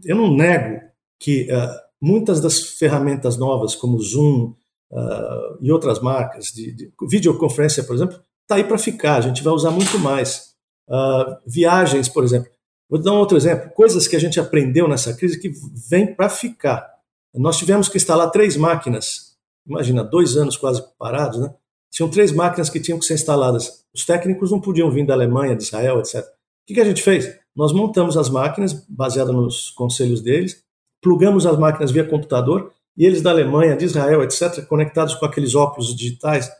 eu 0.07 0.17
não 0.17 0.35
nego 0.35 0.81
que 1.21 1.47
uh, 1.53 1.81
muitas 2.01 2.41
das 2.41 2.59
ferramentas 2.79 3.37
novas, 3.37 3.75
como 3.75 4.01
Zoom 4.01 4.55
uh, 4.91 5.59
e 5.61 5.71
outras 5.71 6.01
marcas, 6.01 6.47
de, 6.47 6.73
de 6.73 6.93
videoconferência, 7.07 7.85
por 7.85 7.95
exemplo, 7.95 8.19
está 8.43 8.55
aí 8.55 8.65
para 8.65 8.79
ficar. 8.79 9.17
A 9.17 9.21
gente 9.21 9.43
vai 9.43 9.53
usar 9.53 9.73
muito 9.73 9.99
mais. 9.99 10.55
Uh, 10.89 11.37
viagens, 11.47 12.09
por 12.09 12.25
exemplo. 12.25 12.51
Vou 12.89 13.01
dar 13.01 13.13
um 13.13 13.19
outro 13.19 13.37
exemplo. 13.37 13.71
Coisas 13.71 14.09
que 14.09 14.17
a 14.17 14.21
gente 14.21 14.41
aprendeu 14.41 14.89
nessa 14.89 15.15
crise 15.15 15.39
que 15.39 15.53
vem 15.89 16.15
para 16.15 16.29
ficar. 16.29 16.89
Nós 17.35 17.59
tivemos 17.59 17.89
que 17.89 17.97
instalar 17.97 18.31
três 18.31 18.57
máquinas. 18.57 19.37
Imagina, 19.67 20.03
dois 20.03 20.37
anos 20.37 20.57
quase 20.57 20.83
parados, 20.99 21.39
né? 21.39 21.53
Tinham 21.91 22.09
três 22.11 22.33
máquinas 22.33 22.71
que 22.71 22.81
tinham 22.81 22.99
que 22.99 23.05
ser 23.05 23.15
instaladas. 23.15 23.85
Os 23.95 24.05
técnicos 24.05 24.51
não 24.51 24.61
podiam 24.61 24.91
vir 24.91 25.07
da 25.07 25.15
Alemanha, 25.15 25.55
de 25.55 25.63
Israel, 25.63 25.99
etc. 25.99 26.25
O 26.25 26.75
que, 26.75 26.81
a 26.81 26.85
gente 26.85 27.03
fez? 27.03 27.35
Nós 27.55 27.73
montamos 27.73 28.17
as 28.17 28.29
máquinas, 28.29 28.73
baseado 28.89 29.33
nos 29.33 29.71
conselhos 29.71 30.21
deles, 30.21 30.63
plugamos 31.03 31.47
as 31.47 31.59
máquinas 31.59 31.91
via 31.91 32.05
computador 32.05 32.73
e 32.97 33.07
eles 33.07 33.23
da 33.23 33.31
Alemanha, 33.31 33.77
de 33.77 33.85
Israel, 33.85 34.23
etc., 34.23 34.67
conectados 34.67 35.15
com 35.15 35.25
aqueles 35.25 35.55
óculos 35.55 35.95
digitais, 35.95 36.51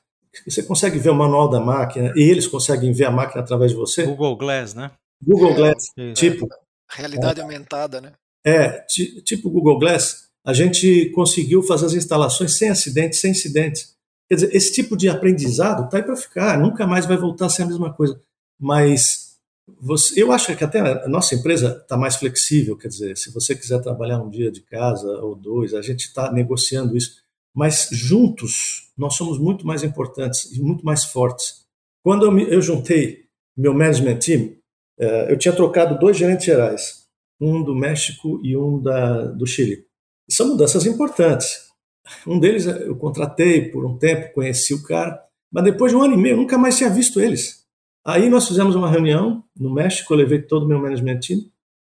você 0.47 0.63
consegue 0.63 0.99
ver 0.99 1.11
o 1.11 1.15
manual 1.15 1.49
da 1.49 1.61
máquina 1.61 2.13
e 2.15 2.23
eles 2.23 2.47
conseguem 2.47 2.93
ver 2.93 3.07
a 3.07 3.11
máquina 3.11 3.43
através 3.43 3.73
de 3.73 3.77
você. 3.77 4.05
Google 4.05 4.37
Glass, 4.37 4.75
né? 4.75 4.91
Google 5.21 5.55
Glass, 5.55 5.87
é, 5.97 6.13
tipo. 6.13 6.49
Realidade 6.91 7.41
é, 7.41 7.43
aumentada, 7.43 8.01
né? 8.01 8.13
É, 8.47 8.81
tipo 9.23 9.51
Google 9.51 9.79
Glass, 9.79 10.29
a 10.45 10.53
gente 10.53 11.11
conseguiu 11.11 11.63
fazer 11.63 11.87
as 11.87 11.93
instalações 11.93 12.57
sem 12.57 12.71
acidentes, 12.71 13.21
sem 13.21 13.33
incidentes. 13.33 13.95
Quer 14.29 14.37
dizer, 14.37 14.55
esse 14.55 14.73
tipo 14.73 14.97
de 14.97 15.09
aprendizado 15.09 15.85
está 15.85 15.99
aí 15.99 16.03
para 16.03 16.17
ficar, 16.17 16.59
nunca 16.59 16.87
mais 16.87 17.07
vai 17.07 17.17
voltar 17.17 17.47
a 17.47 17.51
ser 17.51 17.63
a 17.63 17.67
mesma 17.67 17.93
coisa. 17.93 18.21
Mas 18.59 19.37
você, 19.81 20.23
eu 20.23 20.33
acho 20.33 20.55
que 20.57 20.65
até 20.65 20.81
a 20.81 21.09
nossa 21.09 21.35
empresa 21.35 21.79
está 21.83 21.97
mais 21.97 22.17
flexível, 22.17 22.77
quer 22.77 22.89
dizer, 22.89 23.17
se 23.17 23.33
você 23.33 23.55
quiser 23.55 23.81
trabalhar 23.81 24.23
um 24.23 24.31
dia 24.31 24.51
de 24.51 24.63
casa 24.63 25.09
ou 25.21 25.35
dois, 25.35 25.75
a 25.75 25.83
gente 25.83 26.07
está 26.07 26.33
negociando 26.33 26.97
isso. 26.97 27.23
Mas 27.55 27.89
juntos, 27.91 28.93
nós 28.97 29.15
somos 29.15 29.39
muito 29.39 29.67
mais 29.67 29.83
importantes 29.83 30.53
e 30.53 30.61
muito 30.61 30.85
mais 30.85 31.05
fortes. 31.05 31.67
Quando 32.03 32.25
eu, 32.25 32.39
eu 32.49 32.63
juntei 32.63 33.25
meu 33.57 33.75
management 33.75 34.19
team, 34.19 34.53
eu 34.99 35.39
tinha 35.39 35.55
trocado 35.55 35.99
dois 35.99 36.17
gerentes 36.17 36.47
gerais, 36.47 37.07
um 37.41 37.63
do 37.63 37.75
México 37.75 38.41
e 38.43 38.57
um 38.57 38.81
da, 38.81 39.27
do 39.27 39.47
Chile. 39.47 39.85
São 40.29 40.49
mudanças 40.49 40.85
importantes. 40.87 41.69
Um 42.27 42.39
deles 42.39 42.67
eu 42.67 42.97
contratei 42.97 43.71
por 43.71 43.85
um 43.85 43.99
tempo, 43.99 44.33
conheci 44.33 44.75
o 44.75 44.83
cara, 44.83 45.23
mas 45.53 45.65
depois 45.65 45.93
de 45.93 45.97
um 45.97 46.03
ano 46.03 46.15
e 46.15 46.17
meio 46.17 46.35
eu 46.35 46.39
nunca 46.39 46.59
mais 46.59 46.77
tinha 46.77 46.91
visto 46.91 47.21
eles. 47.21 47.65
Aí 48.07 48.29
nós 48.29 48.49
fizemos 48.49 48.75
uma 48.75 48.91
reunião 48.91 49.45
no 49.57 49.73
México, 49.73 50.13
eu 50.13 50.19
levei 50.19 50.41
todo 50.41 50.65
o 50.65 50.69
meu 50.69 50.81
management 50.81 51.21
team. 51.21 51.41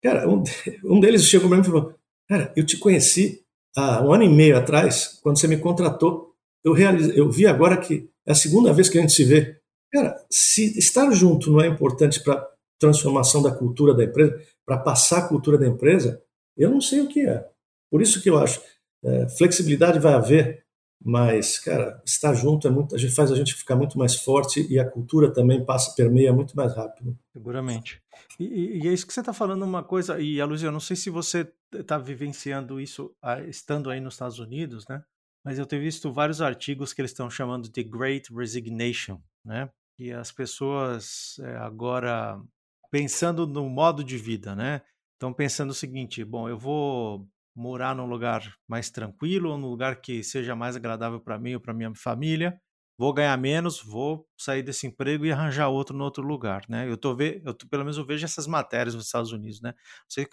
Cara, 0.02 0.28
um, 0.28 0.42
um 0.84 1.00
deles 1.00 1.24
chegou 1.24 1.48
para 1.48 1.58
mim 1.58 1.62
e 1.62 1.66
falou: 1.66 1.94
Cara, 2.28 2.52
eu 2.56 2.64
te 2.64 2.76
conheci 2.76 3.42
há 3.76 4.02
um 4.02 4.12
ano 4.12 4.24
e 4.24 4.28
meio 4.28 4.56
atrás, 4.56 5.18
quando 5.22 5.38
você 5.38 5.46
me 5.46 5.58
contratou. 5.58 6.34
Eu, 6.64 6.72
realizei, 6.72 7.18
eu 7.18 7.30
vi 7.30 7.46
agora 7.46 7.76
que 7.76 8.10
é 8.26 8.32
a 8.32 8.34
segunda 8.34 8.72
vez 8.72 8.88
que 8.88 8.98
a 8.98 9.00
gente 9.00 9.12
se 9.12 9.24
vê. 9.24 9.58
Cara, 9.92 10.14
se 10.30 10.76
estar 10.78 11.10
junto 11.12 11.50
não 11.50 11.60
é 11.60 11.68
importante 11.68 12.22
para 12.22 12.46
transformação 12.78 13.42
da 13.42 13.50
cultura 13.50 13.94
da 13.94 14.04
empresa, 14.04 14.40
para 14.64 14.78
passar 14.78 15.18
a 15.18 15.28
cultura 15.28 15.58
da 15.58 15.66
empresa, 15.66 16.22
eu 16.56 16.70
não 16.70 16.80
sei 16.80 17.00
o 17.00 17.08
que 17.08 17.20
é. 17.20 17.46
Por 17.90 18.02
isso 18.02 18.22
que 18.22 18.30
eu 18.30 18.38
acho, 18.38 18.60
é, 19.04 19.28
flexibilidade 19.30 19.98
vai 19.98 20.14
haver, 20.14 20.64
mas, 21.02 21.58
cara, 21.58 22.02
estar 22.04 22.34
junto 22.34 22.66
é 22.66 22.70
muito, 22.70 22.94
a 22.94 22.98
gente 22.98 23.14
faz 23.14 23.30
a 23.30 23.36
gente 23.36 23.54
ficar 23.54 23.76
muito 23.76 23.96
mais 23.96 24.16
forte 24.16 24.66
e 24.68 24.78
a 24.78 24.88
cultura 24.88 25.32
também 25.32 25.64
passa, 25.64 25.94
permeia 25.94 26.32
muito 26.32 26.56
mais 26.56 26.74
rápido. 26.74 27.16
Seguramente. 27.32 28.02
E, 28.38 28.78
e 28.82 28.88
é 28.88 28.92
isso 28.92 29.06
que 29.06 29.12
você 29.12 29.20
está 29.20 29.32
falando 29.32 29.62
uma 29.62 29.82
coisa, 29.82 30.20
e 30.20 30.40
a 30.40 30.44
Luzia, 30.44 30.68
eu 30.68 30.72
não 30.72 30.80
sei 30.80 30.96
se 30.96 31.08
você 31.08 31.50
está 31.72 31.98
vivenciando 31.98 32.80
isso 32.80 33.14
estando 33.46 33.90
aí 33.90 34.00
nos 34.00 34.14
Estados 34.14 34.38
Unidos, 34.38 34.86
né? 34.88 35.02
Mas 35.44 35.58
eu 35.58 35.66
tenho 35.66 35.82
visto 35.82 36.12
vários 36.12 36.42
artigos 36.42 36.92
que 36.92 37.00
eles 37.00 37.12
estão 37.12 37.30
chamando 37.30 37.68
de 37.68 37.82
Great 37.82 38.32
Resignation, 38.34 39.20
né? 39.44 39.70
E 39.98 40.12
as 40.12 40.30
pessoas 40.30 41.38
é, 41.40 41.56
agora 41.56 42.40
pensando 42.90 43.46
no 43.46 43.68
modo 43.68 44.02
de 44.02 44.16
vida, 44.16 44.54
né? 44.54 44.82
Estão 45.14 45.32
pensando 45.32 45.70
o 45.70 45.74
seguinte: 45.74 46.24
bom, 46.24 46.48
eu 46.48 46.58
vou 46.58 47.28
morar 47.54 47.94
num 47.94 48.06
lugar 48.06 48.54
mais 48.68 48.90
tranquilo, 48.90 49.58
num 49.58 49.68
lugar 49.68 50.00
que 50.00 50.22
seja 50.22 50.54
mais 50.54 50.76
agradável 50.76 51.20
para 51.20 51.38
mim 51.38 51.54
ou 51.54 51.60
para 51.60 51.74
minha 51.74 51.92
família. 51.94 52.60
Vou 52.96 53.12
ganhar 53.12 53.36
menos, 53.36 53.80
vou 53.80 54.26
sair 54.36 54.62
desse 54.62 54.86
emprego 54.86 55.24
e 55.24 55.30
arranjar 55.30 55.68
outro 55.68 55.96
no 55.96 56.02
outro 56.02 56.22
lugar, 56.22 56.64
né? 56.68 56.88
Eu 56.88 56.96
tô 56.96 57.14
vendo, 57.14 57.40
eu 57.46 57.54
tô, 57.54 57.66
pelo 57.68 57.84
menos 57.84 57.96
eu 57.96 58.04
vejo 58.04 58.24
essas 58.24 58.46
matérias 58.46 58.94
nos 58.94 59.06
Estados 59.06 59.30
Unidos, 59.32 59.60
né? 59.60 59.72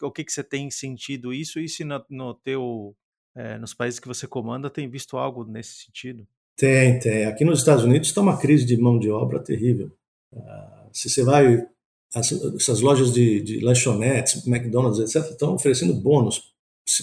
O 0.01 0.11
que 0.11 0.23
que 0.23 0.31
você 0.31 0.43
tem 0.43 0.69
sentido 0.71 1.31
isso 1.31 1.59
e 1.59 1.69
se 1.69 1.83
no, 1.83 2.03
no 2.09 2.33
teu 2.33 2.95
é, 3.35 3.57
nos 3.57 3.73
países 3.73 3.99
que 3.99 4.07
você 4.07 4.27
comanda 4.27 4.69
tem 4.69 4.89
visto 4.89 5.17
algo 5.17 5.45
nesse 5.45 5.83
sentido? 5.83 6.27
Tem, 6.57 6.97
tem. 6.99 7.25
Aqui 7.25 7.43
nos 7.43 7.59
Estados 7.59 7.83
Unidos 7.83 8.07
está 8.07 8.21
uma 8.21 8.39
crise 8.39 8.65
de 8.65 8.77
mão 8.77 8.97
de 8.97 9.11
obra 9.11 9.43
terrível. 9.43 9.91
Uh, 10.31 10.89
se 10.91 11.09
você 11.09 11.23
vai 11.23 11.67
essas 12.15 12.79
lojas 12.79 13.11
de, 13.11 13.41
de 13.41 13.59
lanchonetes, 13.59 14.45
McDonald's, 14.47 14.99
etc., 14.99 15.31
estão 15.31 15.53
oferecendo 15.53 15.93
bônus 15.93 16.53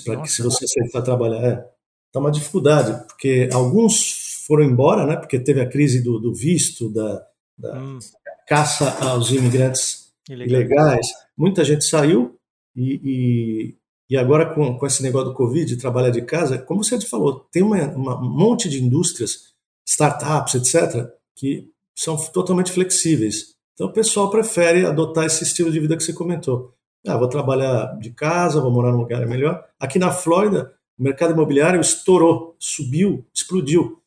para 0.04 0.22
que 0.22 0.28
se 0.28 0.42
você 0.42 0.64
aceitar 0.64 1.02
trabalhar. 1.02 1.44
É, 1.44 1.72
tá 2.12 2.20
uma 2.20 2.30
dificuldade, 2.30 3.06
porque 3.06 3.48
alguns 3.52 4.44
foram 4.46 4.64
embora, 4.64 5.06
né, 5.06 5.16
porque 5.16 5.38
teve 5.38 5.60
a 5.60 5.68
crise 5.68 6.02
do, 6.02 6.18
do 6.18 6.34
visto, 6.34 6.90
da, 6.90 7.26
da 7.56 7.78
hum. 7.78 7.98
caça 8.46 8.90
aos 9.00 9.30
imigrantes 9.30 10.12
Ilegal. 10.28 10.60
ilegais. 10.60 11.06
Muita 11.36 11.64
gente 11.64 11.84
saiu 11.84 12.36
e, 12.76 13.00
e, 13.02 13.76
e, 14.10 14.16
agora 14.16 14.54
com, 14.54 14.78
com 14.78 14.86
esse 14.86 15.02
negócio 15.02 15.30
do 15.30 15.34
Covid, 15.34 15.76
trabalhar 15.76 16.10
de 16.10 16.22
casa, 16.22 16.58
como 16.58 16.84
você 16.84 17.00
falou, 17.00 17.40
tem 17.50 17.62
uma, 17.62 17.78
uma, 17.94 18.20
um 18.20 18.30
monte 18.30 18.68
de 18.68 18.82
indústrias, 18.82 19.52
startups, 19.86 20.54
etc., 20.54 21.08
que 21.34 21.70
são 21.94 22.16
totalmente 22.16 22.72
flexíveis. 22.72 23.54
Então 23.82 23.90
o 23.90 23.92
pessoal 23.92 24.30
prefere 24.30 24.86
adotar 24.86 25.24
esse 25.24 25.42
estilo 25.42 25.68
de 25.68 25.80
vida 25.80 25.96
que 25.96 26.04
você 26.04 26.12
comentou. 26.12 26.72
Ah, 27.04 27.16
vou 27.16 27.28
trabalhar 27.28 27.98
de 27.98 28.10
casa, 28.12 28.60
vou 28.60 28.70
morar 28.70 28.92
num 28.92 28.98
lugar 28.98 29.26
melhor. 29.26 29.66
Aqui 29.76 29.98
na 29.98 30.12
Flórida, 30.12 30.72
o 30.96 31.02
mercado 31.02 31.32
imobiliário 31.32 31.80
estourou, 31.80 32.54
subiu, 32.60 33.26
explodiu. 33.34 34.00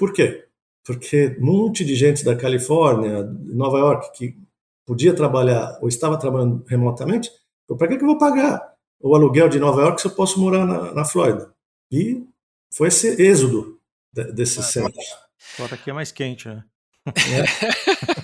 Por 0.00 0.12
quê? 0.12 0.48
Porque 0.84 1.36
um 1.40 1.46
monte 1.46 1.84
de 1.84 1.94
gente 1.94 2.24
da 2.24 2.34
Califórnia, 2.34 3.22
Nova 3.22 3.78
York, 3.78 4.18
que 4.18 4.36
podia 4.84 5.14
trabalhar 5.14 5.78
ou 5.80 5.86
estava 5.86 6.18
trabalhando 6.18 6.64
remotamente, 6.66 7.30
para 7.78 7.86
que, 7.86 7.96
que 7.96 8.02
eu 8.02 8.08
vou 8.08 8.18
pagar 8.18 8.74
o 9.00 9.14
aluguel 9.14 9.48
de 9.48 9.60
Nova 9.60 9.80
York 9.80 10.00
se 10.00 10.08
eu 10.08 10.12
posso 10.12 10.40
morar 10.40 10.66
na, 10.66 10.92
na 10.92 11.04
Flórida? 11.04 11.54
E 11.88 12.26
foi 12.72 12.88
esse 12.88 13.22
êxodo 13.22 13.78
desses 14.12 14.58
ah, 14.58 14.62
centros. 14.62 15.06
Fora 15.38 15.76
aqui 15.76 15.90
é 15.90 15.92
mais 15.92 16.10
quente, 16.10 16.48
né? 16.48 16.64
É. 17.06 18.23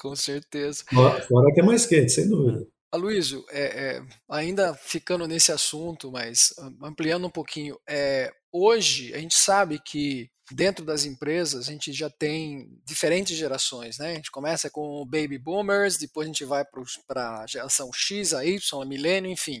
Com 0.00 0.16
certeza. 0.16 0.82
Fora 1.28 1.52
que 1.52 1.60
é 1.60 1.62
mais 1.62 1.84
quente, 1.84 2.10
sem 2.10 2.26
dúvida. 2.26 2.66
Aloysio, 2.90 3.44
é, 3.50 3.98
é, 3.98 4.02
ainda 4.28 4.74
ficando 4.74 5.28
nesse 5.28 5.52
assunto, 5.52 6.10
mas 6.10 6.54
ampliando 6.82 7.26
um 7.26 7.30
pouquinho, 7.30 7.78
é, 7.86 8.32
hoje 8.50 9.14
a 9.14 9.18
gente 9.18 9.36
sabe 9.36 9.78
que 9.78 10.30
dentro 10.50 10.84
das 10.84 11.04
empresas 11.04 11.68
a 11.68 11.72
gente 11.72 11.92
já 11.92 12.08
tem 12.08 12.66
diferentes 12.84 13.36
gerações, 13.36 13.98
né? 13.98 14.12
A 14.12 14.14
gente 14.14 14.30
começa 14.30 14.70
com 14.70 15.02
o 15.02 15.04
baby 15.04 15.38
boomers, 15.38 15.98
depois 15.98 16.26
a 16.26 16.28
gente 16.32 16.44
vai 16.46 16.64
para 17.06 17.42
a 17.42 17.46
geração 17.46 17.90
X, 17.92 18.32
a 18.32 18.44
Y, 18.44 18.82
a 18.82 18.86
milênio, 18.86 19.30
enfim. 19.30 19.60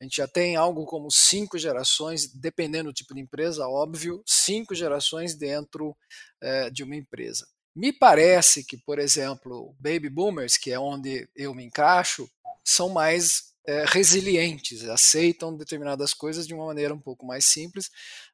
A 0.00 0.04
gente 0.04 0.16
já 0.16 0.28
tem 0.28 0.56
algo 0.56 0.86
como 0.86 1.10
cinco 1.10 1.58
gerações, 1.58 2.32
dependendo 2.32 2.90
do 2.90 2.94
tipo 2.94 3.12
de 3.12 3.20
empresa, 3.20 3.66
óbvio, 3.68 4.22
cinco 4.24 4.72
gerações 4.74 5.34
dentro 5.34 5.96
é, 6.40 6.70
de 6.70 6.82
uma 6.84 6.96
empresa. 6.96 7.46
Me 7.74 7.92
parece 7.92 8.64
que, 8.64 8.76
por 8.76 8.98
exemplo, 8.98 9.74
baby 9.80 10.08
boomers, 10.08 10.56
que 10.56 10.70
é 10.70 10.78
onde 10.78 11.28
eu 11.34 11.54
me 11.54 11.64
encaixo, 11.64 12.30
são 12.64 12.88
mais 12.88 13.54
é, 13.66 13.84
resilientes, 13.86 14.84
aceitam 14.88 15.56
determinadas 15.56 16.12
coisas 16.12 16.46
de 16.46 16.54
uma 16.54 16.66
maneira 16.66 16.94
um 16.94 17.00
pouco 17.00 17.26
mais 17.26 17.46
simples. 17.46 17.90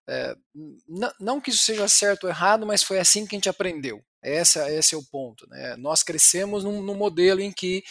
É, 0.09 0.35
não 1.21 1.41
que 1.41 1.51
isso 1.51 1.63
seja 1.63 1.89
certo 1.89 2.25
ou 2.25 2.31
errado, 2.31 2.67
mas 2.67 2.83
foi 2.83 2.99
assim 2.99 3.27
que 3.27 3.35
a 3.35 3.39
gente 3.39 3.49
aprendeu. 3.49 4.03
Esse, 4.23 4.59
esse 4.77 4.95
é 4.95 4.99
o 4.99 5.05
ponto. 5.05 5.49
Né? 5.49 5.77
Nós 5.77 6.03
crescemos 6.03 6.65
num, 6.65 6.83
num, 6.83 6.97
modelo 6.97 7.41
em 7.41 7.53
que 7.53 7.83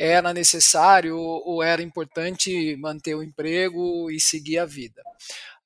era 0.00 0.32
necessário 0.32 1.18
ou 1.18 1.62
era 1.62 1.82
importante 1.82 2.74
manter 2.76 3.14
o 3.14 3.22
emprego 3.22 4.10
e 4.10 4.18
seguir 4.18 4.56
a 4.56 4.64
vida. 4.64 5.02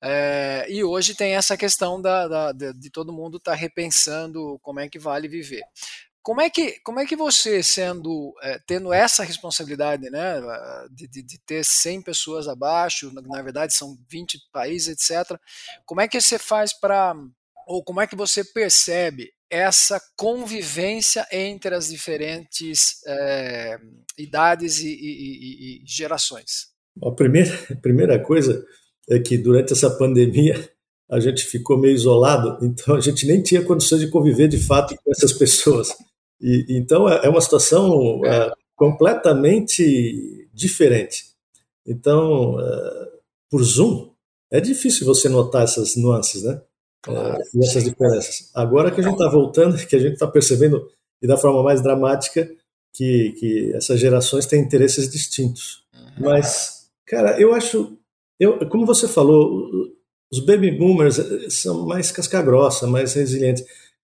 É, 0.01 0.65
e 0.69 0.83
hoje 0.83 1.15
tem 1.15 1.35
essa 1.35 1.55
questão 1.55 2.01
da, 2.01 2.51
da, 2.51 2.51
de, 2.51 2.89
todo 2.89 3.13
mundo 3.13 3.37
estar 3.37 3.51
tá 3.51 3.57
repensando 3.57 4.59
como 4.61 4.81
é 4.81 4.89
que 4.89 4.99
vale 4.99 5.29
viver. 5.29 5.63
Como 6.21 6.41
é 6.41 6.49
que, 6.49 6.79
como 6.81 6.99
é 6.99 7.05
que 7.05 7.15
você, 7.15 7.63
sendo 7.63 8.33
é, 8.41 8.59
tendo 8.67 8.91
essa 8.91 9.23
responsabilidade, 9.23 10.09
né, 10.09 10.41
de, 10.91 11.07
de, 11.07 11.23
de, 11.23 11.37
ter 11.39 11.63
100 11.63 12.01
pessoas 12.01 12.47
abaixo, 12.49 13.13
na, 13.13 13.21
na, 13.21 13.41
verdade 13.41 13.73
são 13.73 13.97
20 14.09 14.37
países, 14.51 14.89
etc. 14.89 15.39
Como 15.85 16.01
é 16.01 16.09
que 16.09 16.19
você 16.19 16.37
faz 16.37 16.73
para, 16.73 17.15
ou 17.67 17.83
como 17.83 18.01
é 18.01 18.07
que 18.07 18.15
você 18.15 18.43
percebe 18.43 19.29
essa 19.49 20.01
convivência 20.17 21.25
entre 21.31 21.73
as 21.73 21.89
diferentes 21.89 23.01
é, 23.05 23.77
idades 24.17 24.79
e, 24.79 24.89
e, 24.89 25.81
e, 25.81 25.83
gerações? 25.85 26.67
A 27.03 27.11
primeira, 27.11 27.53
a 27.71 27.75
primeira 27.81 28.19
coisa 28.19 28.65
é 29.09 29.19
que 29.19 29.37
durante 29.37 29.73
essa 29.73 29.89
pandemia 29.89 30.69
a 31.09 31.19
gente 31.19 31.45
ficou 31.45 31.77
meio 31.77 31.93
isolado, 31.93 32.57
então 32.65 32.95
a 32.95 32.99
gente 32.99 33.27
nem 33.27 33.41
tinha 33.41 33.63
condições 33.63 34.01
de 34.01 34.09
conviver 34.09 34.47
de 34.47 34.57
fato 34.57 34.95
com 34.95 35.11
essas 35.11 35.31
pessoas. 35.33 35.89
E, 36.41 36.65
então 36.69 37.07
é, 37.07 37.25
é 37.25 37.29
uma 37.29 37.41
situação 37.41 38.25
é, 38.25 38.51
completamente 38.75 40.49
diferente. 40.53 41.35
Então, 41.85 42.59
é, 42.59 43.09
por 43.49 43.63
Zoom, 43.63 44.11
é 44.51 44.59
difícil 44.59 45.05
você 45.05 45.29
notar 45.29 45.63
essas 45.63 45.95
nuances, 45.95 46.43
né? 46.43 46.61
Claro, 47.05 47.37
e 47.53 47.63
essas 47.63 47.83
diferenças. 47.83 48.49
Agora 48.55 48.89
que 48.89 48.99
a 48.99 49.03
gente 49.03 49.13
está 49.13 49.29
voltando, 49.29 49.77
que 49.77 49.95
a 49.95 49.99
gente 49.99 50.13
está 50.13 50.27
percebendo, 50.27 50.89
e 51.21 51.27
da 51.27 51.37
forma 51.37 51.61
mais 51.61 51.81
dramática, 51.81 52.49
que, 52.91 53.31
que 53.39 53.73
essas 53.75 53.99
gerações 53.99 54.47
têm 54.47 54.61
interesses 54.61 55.07
distintos. 55.09 55.83
Uhum. 55.93 56.25
Mas, 56.25 56.89
cara, 57.05 57.39
eu 57.39 57.53
acho, 57.53 57.95
eu, 58.39 58.67
como 58.69 58.87
você 58.87 59.07
falou, 59.07 59.69
os 60.31 60.39
baby 60.39 60.71
boomers 60.71 61.19
são 61.49 61.85
mais 61.85 62.11
casca-grossa, 62.11 62.87
mais 62.87 63.13
resilientes. 63.13 63.63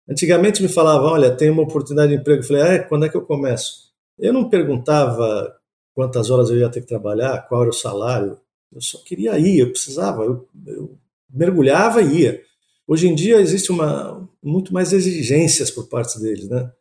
Antigamente 0.10 0.62
me 0.62 0.69
falavam, 0.69 1.12
olha, 1.12 1.36
tem 1.36 1.50
uma 1.50 1.63
oportunidade 1.63 2.13
de 2.13 2.19
emprego. 2.19 2.41
Eu 2.41 2.47
falei, 2.47 2.62
ah, 2.62 2.73
é, 2.73 2.80
quando 2.80 3.06
é 3.06 3.10
que 3.10 3.17
eu 3.17 3.26
começo? 3.26 3.91
Eu 4.17 4.32
não 4.32 4.50
perguntava 4.50 5.54
quantas 5.93 6.30
horas 6.30 6.50
eu 6.50 6.58
ia 6.58 6.69
ter 6.69 6.82
que 6.82 6.88
trabalhar, 6.88 7.45
qual 7.50 7.63
era 7.63 7.69
o 7.69 7.73
salário. 7.73 8.39
Eu 8.73 8.82
só 8.82 9.00
queria 9.00 9.38
ir, 9.38 9.60
eu 9.60 9.71
precisava, 9.71 10.23
eu, 10.23 10.47
eu 10.65 10.97
mergulhava 11.30 12.02
e 12.02 12.21
ia. 12.21 12.41
Hoje 12.88 13.08
em 13.08 13.13
dia 13.13 13.38
existe 13.41 13.71
uma 13.71 14.28
muito 14.41 14.73
mais 14.73 14.93
exigências 14.93 15.69
por 15.69 15.89
parte 15.89 16.17
deles, 16.19 16.47
né? 16.47 16.71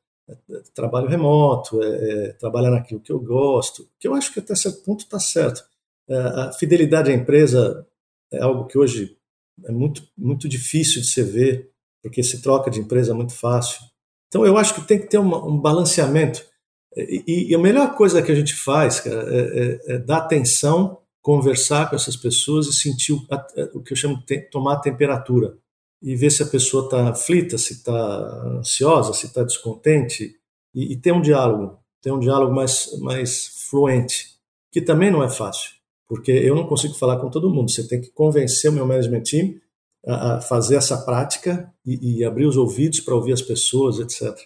Trabalho 0.75 1.09
remoto, 1.09 1.83
é, 1.83 1.89
é, 1.89 2.33
trabalhar 2.35 2.71
naquilo 2.71 3.01
que 3.01 3.13
eu 3.13 3.19
gosto, 3.19 3.89
que 3.99 4.07
eu 4.07 4.15
acho 4.15 4.33
que 4.33 4.39
até 4.39 4.55
certo 4.55 4.83
ponto 4.83 5.01
está 5.01 5.19
certo. 5.19 5.63
É, 6.09 6.17
a 6.17 6.53
fidelidade 6.53 7.11
à 7.11 7.15
empresa 7.15 7.87
é 8.33 8.41
algo 8.41 8.67
que 8.67 8.79
hoje 8.79 9.17
é 9.65 9.73
muito, 9.73 10.07
muito 10.17 10.49
difícil 10.49 11.01
de 11.01 11.09
se 11.09 11.23
ver 11.23 11.71
porque 12.03 12.23
se 12.23 12.41
troca 12.41 12.71
de 12.71 12.79
empresa 12.79 13.15
muito 13.15 13.33
fácil. 13.33 13.81
Então 14.29 14.47
eu 14.47 14.57
acho 14.57 14.75
que 14.75 14.87
tem 14.87 15.01
que 15.01 15.09
ter 15.09 15.19
uma, 15.19 15.45
um 15.45 15.59
balanceamento. 15.59 16.45
E, 16.97 17.51
e, 17.51 17.55
a 17.55 17.59
melhor 17.59 17.95
coisa 17.95 18.23
que 18.23 18.33
a 18.33 18.35
gente 18.35 18.55
faz, 18.55 19.01
cara, 19.01 19.23
é, 19.29 19.41
é, 19.41 19.95
é 19.95 19.99
dar 19.99 20.19
atenção, 20.19 20.99
conversar 21.21 21.91
com 21.91 21.97
essas 21.97 22.17
pessoas 22.17 22.69
e 22.69 22.73
sentir 22.73 23.13
o, 23.13 23.21
o 23.75 23.83
que 23.83 23.93
eu 23.93 23.97
chamo 23.97 24.23
de 24.25 24.39
tomar 24.51 24.75
a 24.75 24.81
temperatura. 24.81 25.59
E 26.03 26.15
ver 26.15 26.31
se 26.31 26.43
a 26.43 26.47
pessoa 26.47 26.85
está 26.85 27.09
aflita, 27.09 27.57
se 27.59 27.75
está 27.75 28.49
ansiosa, 28.59 29.13
se 29.13 29.27
está 29.27 29.43
descontente. 29.43 30.37
E, 30.75 30.93
e 30.93 30.97
ter 30.97 31.13
um 31.13 31.23
diálogo, 31.23 31.79
ter 32.03 32.13
um 32.13 32.21
diálogo 32.21 32.55
mais, 32.55 32.99
mais 33.01 33.49
fluente, 33.71 34.37
que 34.71 34.81
também 34.81 35.11
não 35.11 35.23
é 35.23 35.29
fácil, 35.29 35.71
porque 36.07 36.31
eu 36.31 36.55
não 36.55 36.67
consigo 36.67 36.95
falar 36.95 37.19
com 37.19 37.31
todo 37.31 37.51
mundo. 37.51 37.71
Você 37.71 37.87
tem 37.89 38.01
que 38.01 38.11
convencer 38.11 38.71
o 38.71 38.75
meu 38.75 38.87
management 38.87 39.23
team 39.23 39.55
a, 40.07 40.41
fazer 40.41 40.77
essa 40.77 40.99
prática 40.99 41.73
e, 41.85 42.19
e 42.19 42.25
abrir 42.25 42.47
os 42.47 42.57
ouvidos 42.57 43.01
para 43.01 43.15
ouvir 43.15 43.33
as 43.33 43.43
pessoas, 43.43 43.99
etc. 43.99 44.37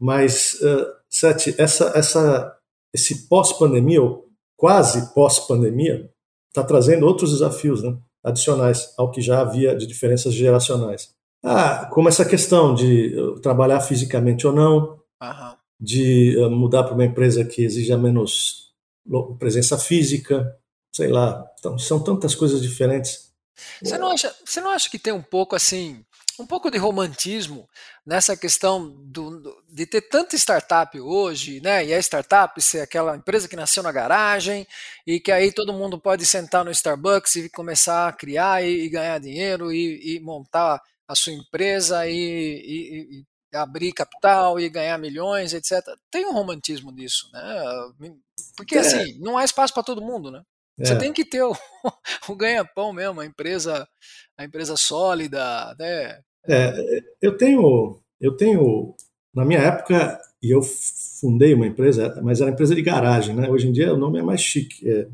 Mas, 0.00 0.54
uh, 0.60 1.04
Sete, 1.08 1.54
essa, 1.58 1.92
essa, 1.94 2.58
esse 2.92 3.28
pós-pandemia, 3.28 4.02
ou 4.02 4.28
quase 4.56 5.14
pós-pandemia, 5.14 6.10
está 6.48 6.64
trazendo 6.64 7.06
outros 7.06 7.30
desafios 7.30 7.84
né, 7.84 7.96
adicionais 8.24 8.94
ao 8.96 9.10
que 9.10 9.20
já 9.20 9.40
havia 9.40 9.76
de 9.76 9.86
diferenças 9.86 10.32
geracionais. 10.32 11.14
Ah, 11.42 11.86
como 11.92 12.08
essa 12.08 12.24
questão 12.24 12.74
de 12.74 13.14
trabalhar 13.42 13.80
fisicamente 13.80 14.46
ou 14.46 14.52
não, 14.52 14.98
uhum. 15.22 15.54
de 15.78 16.36
uh, 16.38 16.50
mudar 16.50 16.84
para 16.84 16.94
uma 16.94 17.04
empresa 17.04 17.44
que 17.44 17.62
exija 17.62 17.98
menos 17.98 18.72
presença 19.38 19.76
física, 19.76 20.56
sei 20.90 21.08
lá. 21.08 21.44
Então, 21.58 21.78
são 21.78 22.02
tantas 22.02 22.34
coisas 22.34 22.62
diferentes. 22.62 23.30
Você 23.82 23.98
não 23.98 24.10
acha, 24.10 24.34
você 24.44 24.60
não 24.60 24.70
acha 24.70 24.88
que 24.88 24.98
tem 24.98 25.12
um 25.12 25.22
pouco 25.22 25.54
assim, 25.54 26.02
um 26.38 26.46
pouco 26.46 26.70
de 26.70 26.78
romantismo 26.78 27.68
nessa 28.04 28.36
questão 28.36 28.90
do, 29.04 29.40
do, 29.40 29.64
de 29.68 29.86
ter 29.86 30.02
tanta 30.02 30.36
startup 30.36 30.98
hoje, 31.00 31.60
né? 31.60 31.84
E 31.84 31.94
a 31.94 31.98
startup 31.98 32.60
ser 32.60 32.80
aquela 32.80 33.16
empresa 33.16 33.48
que 33.48 33.56
nasceu 33.56 33.82
na 33.82 33.92
garagem 33.92 34.66
e 35.06 35.20
que 35.20 35.30
aí 35.30 35.52
todo 35.52 35.72
mundo 35.72 35.98
pode 35.98 36.26
sentar 36.26 36.64
no 36.64 36.70
Starbucks 36.70 37.36
e 37.36 37.50
começar 37.50 38.08
a 38.08 38.12
criar 38.12 38.64
e, 38.64 38.84
e 38.84 38.88
ganhar 38.88 39.18
dinheiro 39.18 39.72
e, 39.72 40.16
e, 40.16 40.20
montar 40.20 40.82
a 41.06 41.14
sua 41.14 41.32
empresa 41.32 42.06
e, 42.08 42.14
e, 42.14 43.24
abrir 43.56 43.92
capital 43.92 44.58
e 44.58 44.68
ganhar 44.68 44.98
milhões, 44.98 45.54
etc. 45.54 45.80
Tem 46.10 46.26
um 46.26 46.32
romantismo 46.32 46.90
nisso, 46.90 47.30
né? 47.32 48.12
Porque 48.56 48.76
é. 48.76 48.80
assim, 48.80 49.18
não 49.20 49.38
há 49.38 49.44
espaço 49.44 49.72
para 49.72 49.82
todo 49.82 50.02
mundo, 50.02 50.30
né? 50.30 50.42
É. 50.78 50.84
Você 50.84 50.98
tem 50.98 51.12
que 51.12 51.24
ter 51.24 51.42
o, 51.42 51.52
o 52.28 52.34
ganha-pão 52.34 52.92
mesmo, 52.92 53.20
a 53.20 53.26
empresa, 53.26 53.86
a 54.36 54.44
empresa 54.44 54.76
sólida, 54.76 55.74
né? 55.78 56.20
É, 56.46 57.00
eu 57.22 57.36
tenho, 57.36 57.98
eu 58.20 58.36
tenho, 58.36 58.94
na 59.34 59.44
minha 59.44 59.60
época, 59.60 60.20
e 60.42 60.50
eu 60.50 60.62
fundei 60.62 61.54
uma 61.54 61.66
empresa, 61.66 62.20
mas 62.22 62.40
era 62.40 62.50
empresa 62.50 62.74
de 62.74 62.82
garagem, 62.82 63.34
né? 63.34 63.48
Hoje 63.48 63.68
em 63.68 63.72
dia 63.72 63.94
o 63.94 63.96
nome 63.96 64.18
é 64.18 64.22
mais 64.22 64.40
chique. 64.40 64.88
É, 64.88 65.06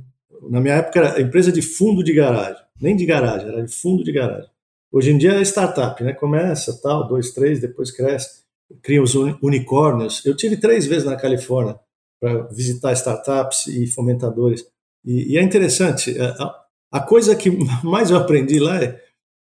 na 0.49 0.61
minha 0.61 0.75
época 0.75 0.99
era 0.99 1.20
empresa 1.20 1.53
de 1.53 1.62
fundo 1.62 2.03
de 2.03 2.12
garagem, 2.12 2.62
nem 2.81 2.96
de 2.96 3.07
garagem, 3.07 3.49
era 3.49 3.62
de 3.62 3.73
fundo 3.73 4.03
de 4.03 4.12
garagem. 4.12 4.51
Hoje 4.92 5.12
em 5.12 5.18
dia 5.18 5.35
é 5.35 5.42
startup, 5.42 6.03
né? 6.03 6.12
Começa, 6.12 6.81
tal, 6.83 7.07
dois, 7.07 7.31
três, 7.31 7.61
depois 7.61 7.92
cresce, 7.92 8.42
cria 8.83 9.03
os 9.03 9.14
unicórnios. 9.14 10.25
Eu 10.27 10.35
tive 10.35 10.57
três 10.57 10.87
vezes 10.87 11.05
na 11.05 11.16
Califórnia 11.16 11.79
para 12.20 12.42
visitar 12.49 12.92
startups 12.92 13.66
e 13.68 13.87
fomentadores. 13.87 14.66
E, 15.05 15.33
e 15.33 15.39
é 15.39 15.43
interessante, 15.43 16.17
é, 16.17 16.23
a, 16.23 16.65
a, 16.93 17.01
coisa 17.01 17.35
que 17.35 17.51
mais 17.83 18.11
eu 18.11 18.17
aprendi 18.17 18.59
lá 18.59 18.83
é 18.83 19.01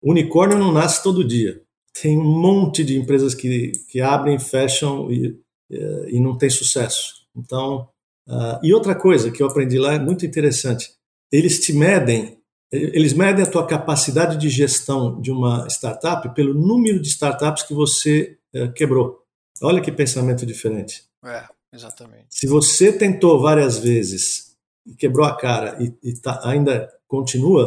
unicórnio 0.03 0.59
não 0.59 0.73
nasce 0.73 1.03
todo 1.03 1.27
dia. 1.27 1.61
Tem 2.01 2.17
um 2.17 2.41
monte 2.41 2.85
de 2.85 2.97
empresas 2.97 3.35
que, 3.35 3.73
que 3.89 4.01
abrem, 4.01 4.39
fecham 4.39 5.11
e, 5.11 5.37
e 5.69 6.21
não 6.21 6.39
tem 6.39 6.49
sucesso. 6.49 7.15
Então, 7.37 7.89
uh, 8.29 8.59
e 8.63 8.73
outra 8.73 8.95
coisa 8.95 9.31
que 9.31 9.43
eu 9.43 9.49
aprendi 9.49 9.79
lá 9.79 9.95
é 9.95 9.99
muito 9.99 10.25
interessante. 10.25 10.91
Eles 11.33 11.61
te 11.61 11.73
medem 11.73 12.41
eles 12.73 13.13
medem 13.13 13.45
a 13.45 13.51
tua 13.51 13.67
capacidade 13.67 14.37
de 14.37 14.49
gestão 14.49 15.21
de 15.21 15.33
uma 15.33 15.67
startup 15.69 16.33
pelo 16.35 16.55
número 16.55 17.01
de 17.01 17.09
startups 17.09 17.65
que 17.65 17.75
você 17.75 18.39
é, 18.55 18.69
quebrou. 18.69 19.25
Olha 19.61 19.81
que 19.81 19.91
pensamento 19.91 20.47
diferente. 20.47 21.03
É, 21.25 21.45
exatamente. 21.73 22.27
Se 22.31 22.47
você 22.47 22.93
tentou 22.93 23.41
várias 23.41 23.79
vezes 23.79 24.50
e 24.91 24.95
quebrou 24.95 25.25
a 25.25 25.37
cara 25.37 25.79
e, 25.81 25.95
e 26.03 26.15
tá, 26.15 26.41
ainda 26.45 26.93
continua, 27.07 27.67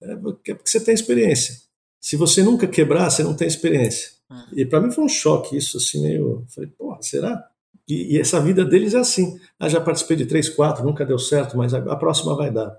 é 0.00 0.16
porque 0.16 0.56
você 0.64 0.80
tem 0.80 0.94
experiência. 0.94 1.54
Se 2.00 2.16
você 2.16 2.42
nunca 2.42 2.66
quebrar, 2.66 3.10
você 3.10 3.22
não 3.22 3.34
tem 3.34 3.46
experiência. 3.46 4.10
Hum. 4.30 4.42
E 4.54 4.64
para 4.64 4.80
mim 4.80 4.90
foi 4.90 5.04
um 5.04 5.08
choque 5.08 5.56
isso, 5.56 5.76
assim, 5.76 6.02
meio. 6.02 6.44
Falei, 6.52 6.70
porra, 6.70 7.00
será? 7.02 7.46
E, 7.86 8.16
e, 8.16 8.20
essa 8.20 8.40
vida 8.40 8.64
deles 8.64 8.94
é 8.94 8.98
assim. 8.98 9.38
Ah, 9.58 9.68
já 9.68 9.80
participei 9.80 10.16
de 10.16 10.26
três, 10.26 10.48
quatro, 10.48 10.84
nunca 10.84 11.04
deu 11.04 11.18
certo, 11.18 11.56
mas 11.56 11.74
a, 11.74 11.78
a 11.78 11.96
próxima 11.96 12.34
vai 12.34 12.50
dar. 12.50 12.74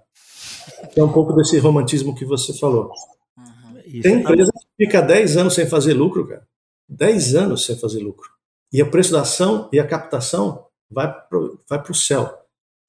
É 0.96 1.04
um 1.04 1.12
pouco 1.12 1.34
desse 1.34 1.58
romantismo 1.60 2.16
que 2.16 2.26
você 2.26 2.54
falou. 2.54 2.92
Uhum. 3.38 4.02
Tem 4.02 4.20
empresa 4.20 4.52
que 4.52 4.86
fica 4.86 5.02
10 5.02 5.38
anos 5.38 5.54
sem 5.54 5.68
fazer 5.68 5.94
lucro, 5.94 6.28
cara. 6.28 6.46
10 6.90 7.36
anos 7.36 7.66
sem 7.66 7.78
fazer 7.78 8.00
lucro. 8.00 8.30
E 8.72 8.82
o 8.82 8.90
preço 8.90 9.12
da 9.12 9.22
ação 9.22 9.70
e 9.72 9.80
a 9.80 9.88
captação 9.88 10.66
vai 10.90 11.08
para 11.08 11.40
vai 11.70 11.84
o 11.90 11.94
céu. 11.94 12.43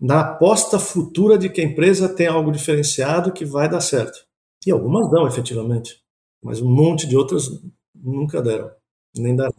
Na 0.05 0.21
aposta 0.21 0.79
futura 0.79 1.39
de 1.39 1.49
que 1.49 1.63
a 1.63 1.65
empresa 1.65 2.15
tem 2.15 2.27
algo 2.27 2.53
diferenciado 2.53 3.33
que 3.33 3.43
vai 3.43 3.71
dar 3.71 3.81
certo. 3.81 4.19
E 4.67 4.71
algumas 4.71 5.11
dão, 5.11 5.27
efetivamente. 5.27 5.99
Mas 6.43 6.61
um 6.61 6.69
monte 6.69 7.07
de 7.07 7.17
outras 7.17 7.49
nunca 7.95 8.43
deram. 8.43 8.71
Nem 9.17 9.35
darão. 9.35 9.55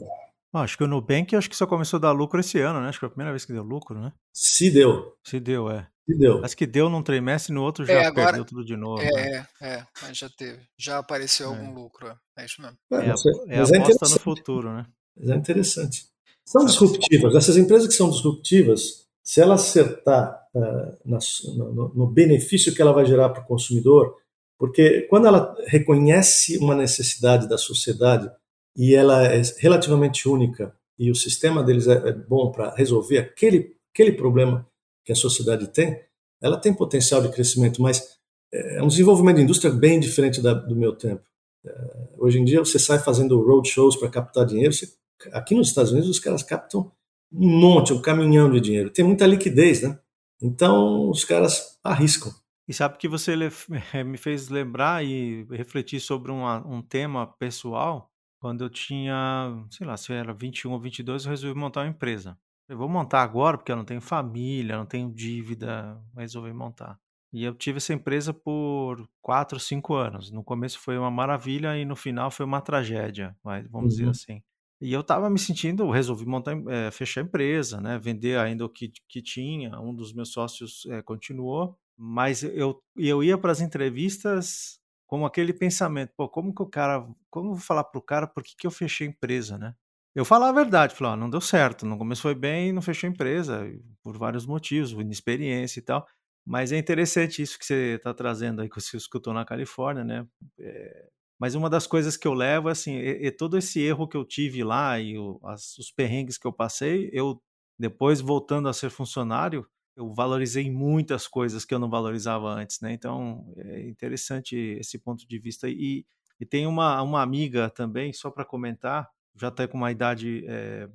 Ah, 0.53 0.62
acho 0.62 0.77
que 0.77 0.84
o 0.84 0.88
Nubank 0.88 1.36
acho 1.36 1.49
que 1.49 1.55
só 1.55 1.65
começou 1.65 1.97
a 1.97 2.01
dar 2.01 2.12
lucro 2.12 2.39
esse 2.39 2.60
ano, 2.60 2.79
né? 2.79 2.89
Acho 2.89 2.97
que 2.97 2.99
foi 2.99 3.08
a 3.08 3.10
primeira 3.10 3.31
vez 3.31 3.43
que 3.43 3.53
deu 3.53 3.63
lucro, 3.63 3.99
né? 3.99 4.13
Se 4.31 4.69
deu. 4.69 5.17
Se 5.23 5.39
deu, 5.39 5.67
é. 5.67 5.88
Se 6.08 6.15
deu. 6.15 6.45
Acho 6.45 6.55
que 6.55 6.67
deu 6.67 6.89
num 6.91 7.01
trimestre 7.01 7.51
e 7.51 7.55
no 7.55 7.63
outro 7.63 7.84
é, 7.86 7.88
já 7.88 7.93
é, 7.93 8.05
agora, 8.05 8.27
perdeu 8.27 8.45
tudo 8.45 8.63
de 8.63 8.77
novo. 8.77 9.01
É, 9.01 9.12
né? 9.12 9.47
é, 9.62 9.67
é, 9.67 9.88
mas 10.03 10.15
já 10.15 10.29
teve. 10.29 10.62
Já 10.77 10.99
apareceu 10.99 11.51
é. 11.51 11.58
algum 11.58 11.73
lucro. 11.73 12.08
É, 12.08 12.43
é 12.43 12.45
isso 12.45 12.62
mesmo. 12.62 12.77
É, 12.91 12.97
é, 12.97 13.58
é 13.58 13.60
a 13.60 13.63
aposta 13.63 14.10
no 14.13 14.19
futuro, 14.19 14.71
né? 14.71 14.86
Mas 15.17 15.29
é 15.29 15.36
interessante. 15.36 16.05
São 16.45 16.63
disruptivas. 16.63 17.34
Essas 17.34 17.58
empresas 17.58 17.88
que 17.88 17.95
são 17.95 18.12
disruptivas, 18.12 19.05
se 19.26 19.42
ela 19.42 19.56
acertar 19.56 20.40
uh, 20.54 20.98
na, 21.04 21.18
no, 21.56 21.92
no 21.96 22.08
benefício 22.08 22.74
que 22.74 22.82
ela 22.82 22.94
vai 22.94 23.06
gerar 23.06 23.30
para 23.30 23.42
o 23.42 23.48
consumidor, 23.48 24.16
porque 24.58 25.02
quando 25.10 25.28
ela 25.28 25.56
reconhece 25.68 26.58
uma 26.60 26.76
necessidade 26.76 27.50
da 27.50 27.58
sociedade, 27.58 28.30
e 28.76 28.94
ela 28.94 29.26
é 29.26 29.42
relativamente 29.60 30.28
única 30.28 30.76
e 31.00 31.10
o 31.10 31.16
sistema 31.16 31.64
deles 31.64 31.88
é, 31.88 32.10
é 32.10 32.12
bom 32.12 32.52
para 32.52 32.74
resolver 32.76 33.18
aquele, 33.18 33.76
aquele 33.94 34.12
problema 34.12 34.68
que 35.04 35.12
a 35.12 35.16
sociedade 35.16 35.68
tem, 35.68 36.00
ela 36.42 36.58
tem 36.58 36.74
potencial 36.74 37.22
de 37.22 37.30
crescimento, 37.30 37.82
mas 37.82 38.18
é, 38.54 38.78
é 38.78 38.84
um 38.84 38.88
desenvolvimento 38.88 39.38
de 39.38 39.44
indústria 39.44 39.72
bem 39.72 40.00
diferente 40.00 40.42
da, 40.42 40.54
do 40.54 40.76
meu 40.76 40.94
tempo. 40.96 41.24
É, 41.66 41.72
hoje 42.18 42.40
em 42.40 42.46
dia 42.46 42.60
você 42.60 42.78
sai 42.78 43.00
fazendo 43.00 43.42
roadshows 43.42 43.96
para 43.96 44.10
captar 44.10 44.46
dinheiro, 44.46 44.74
você, 44.74 44.90
aqui 45.32 45.56
nos 45.56 45.70
Estados 45.70 45.92
Unidos 45.92 46.10
os 46.10 46.20
caras 46.20 46.44
captam 46.44 46.92
um 47.38 47.60
monte, 47.60 47.93
um 47.93 48.02
caminhão 48.02 48.50
de 48.50 48.62
dinheiro, 48.62 48.89
tem 48.89 49.04
muita 49.04 49.28
liquidez, 49.28 49.82
né? 49.82 50.00
Então 50.41 51.10
os 51.10 51.24
caras 51.26 51.80
arriscam. 51.84 52.32
E 52.67 52.74
sabe 52.74 52.98
que 52.98 53.08
você 53.08 53.36
me 54.06 54.17
fez 54.17 54.50
lembrar 54.50 55.04
e 55.04 55.45
refletir 55.52 56.00
sobre 56.00 56.32
um, 56.32 56.45
um 56.45 56.82
tema 56.82 57.28
pessoal 57.28 58.12
quando 58.39 58.63
eu 58.63 58.69
tinha, 58.69 59.65
sei 59.71 59.88
lá, 59.88 59.98
se 59.98 60.13
era 60.13 60.34
21 60.34 60.71
ou 60.71 60.80
22, 60.80 61.26
eu 61.26 61.32
resolvi 61.32 61.60
montar 61.60 61.82
uma 61.82 61.89
empresa. 61.89 62.38
Eu 62.67 62.78
vou 62.78 62.89
montar 62.89 63.21
agora 63.21 63.58
porque 63.58 63.71
eu 63.71 63.76
não 63.76 63.86
tenho 63.86 64.02
família, 64.02 64.78
não 64.78 64.86
tenho 64.86 65.12
dívida, 65.12 66.00
resolvi 66.15 66.54
montar. 66.54 67.00
E 67.34 67.43
eu 67.43 67.54
tive 67.54 67.78
essa 67.78 67.93
empresa 67.93 68.34
por 68.34 69.08
4, 69.21 69.60
5 69.60 69.93
anos. 69.93 70.32
No 70.32 70.43
começo 70.43 70.80
foi 70.80 70.98
uma 70.98 71.12
maravilha 71.12 71.78
e 71.78 71.86
no 71.86 71.95
final 71.95 72.32
foi 72.32 72.45
uma 72.45 72.62
tragédia, 72.62 73.36
vamos 73.43 73.74
uhum. 73.74 73.88
dizer 73.88 74.10
assim. 74.10 74.41
E 74.82 74.92
eu 74.92 75.02
estava 75.02 75.30
me 75.30 75.40
sentindo, 75.40 75.90
resolvi 75.90 76.26
montar, 76.26 76.54
é, 76.70 76.92
fechar 76.92 77.22
a 77.22 77.24
empresa, 77.24 77.80
né, 77.80 77.98
vender 77.98 78.38
ainda 78.38 78.66
o 78.66 78.70
que, 78.70 78.92
que 79.08 79.22
tinha. 79.22 79.80
Um 79.80 79.94
dos 79.94 80.14
meus 80.14 80.32
sócios 80.32 80.86
é, 80.88 81.02
continuou, 81.02 81.78
mas 81.98 82.44
eu, 82.44 82.82
eu 82.96 83.24
ia 83.24 83.38
para 83.38 83.52
as 83.52 83.62
entrevistas 83.62 84.80
como 85.08 85.26
aquele 85.26 85.54
pensamento, 85.54 86.12
pô, 86.18 86.28
como 86.28 86.54
que 86.54 86.62
o 86.62 86.66
cara, 86.66 87.08
como 87.30 87.50
eu 87.50 87.54
vou 87.54 87.62
falar 87.62 87.84
pro 87.86 88.02
cara 88.02 88.28
por 88.28 88.44
que, 88.44 88.56
que 88.58 88.68
eu 88.68 88.72
fechei 88.72 89.08
a 89.08 89.10
empresa, 89.12 89.58
né? 89.58 89.74
Eu 90.16 90.26
falar 90.26 90.50
a 90.50 90.54
verdade, 90.54 90.96
falar, 90.96 91.14
ah, 91.14 91.18
não 91.18 91.30
deu 91.30 91.42
certo, 91.42 91.86
no 91.86 91.98
começo 91.98 92.22
foi 92.22 92.34
bem, 92.34 92.72
não 92.72 92.82
fechou 92.82 93.08
a 93.08 93.12
empresa, 93.12 93.62
por 94.02 94.18
vários 94.18 94.46
motivos, 94.46 94.92
inexperiência 94.92 95.80
e 95.80 95.84
tal, 95.84 96.08
mas 96.46 96.72
é 96.72 96.78
interessante 96.78 97.42
isso 97.42 97.60
que 97.60 97.66
você 97.66 97.96
está 97.96 98.14
trazendo 98.14 98.62
aí, 98.62 98.70
que 98.70 98.80
você 98.80 98.98
escutou 98.98 99.34
na 99.34 99.46
Califórnia, 99.46 100.04
né? 100.04 100.28
É, 100.60 101.10
mas 101.39 101.56
uma 101.56 101.69
das 101.69 101.86
coisas 101.86 102.15
que 102.17 102.28
eu 102.28 102.34
levo, 102.34 102.69
assim, 102.69 102.95
é, 102.95 103.28
é 103.28 103.32
todo 103.32 103.58
esse 103.58 103.82
erro 103.82 104.08
que 104.08 104.17
eu 104.17 104.26
tive 104.26 104.63
lá 104.63 105.00
e 105.00 105.17
o, 105.17 105.39
as, 105.43 105.78
os 105.78 105.91
perrengues 105.91 106.38
que 106.38 106.48
eu 106.48 106.54
passei, 106.54 107.10
eu, 107.13 107.41
depois 107.78 108.21
voltando 108.21 108.69
a 108.69 108.74
ser 108.74 108.89
funcionário, 108.89 109.67
eu 109.95 110.13
valorizei 110.13 110.69
muitas 110.69 111.28
coisas 111.28 111.63
que 111.65 111.74
eu 111.74 111.80
não 111.80 111.89
valorizava 111.89 112.50
antes, 112.50 112.82
né? 112.82 112.93
Então 112.93 113.45
é 113.58 113.88
interessante 113.88 114.56
esse 114.56 114.98
ponto 115.00 115.26
de 115.28 115.39
vista. 115.39 115.69
E, 115.69 116.06
e 116.39 116.45
tem 116.45 116.67
uma, 116.67 117.02
uma 117.02 117.21
amiga 117.21 117.69
também, 117.69 118.12
só 118.12 118.30
para 118.30 118.45
comentar, 118.45 119.10
já 119.36 119.48
está 119.50 119.67
com 119.67 119.78
uma 119.78 119.91
idade 119.91 120.45
é, 120.48 120.89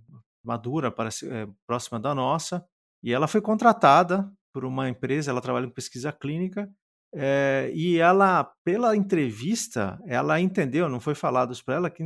madura, 0.45 0.91
parece, 0.91 1.29
é, 1.31 1.47
próxima 1.67 1.99
da 1.99 2.15
nossa, 2.15 2.65
e 3.03 3.13
ela 3.13 3.27
foi 3.27 3.41
contratada 3.41 4.31
por 4.53 4.65
uma 4.65 4.89
empresa, 4.89 5.31
ela 5.31 5.41
trabalha 5.41 5.67
em 5.67 5.71
pesquisa 5.71 6.13
clínica, 6.13 6.71
é, 7.13 7.71
e 7.75 7.99
ela, 7.99 8.45
pela 8.65 8.97
entrevista, 8.97 9.99
ela 10.07 10.41
entendeu, 10.41 10.89
não 10.89 11.01
foi 11.01 11.15
falado 11.15 11.53
isso 11.53 11.65
para 11.65 11.75
ela, 11.75 11.91
que 11.91 12.03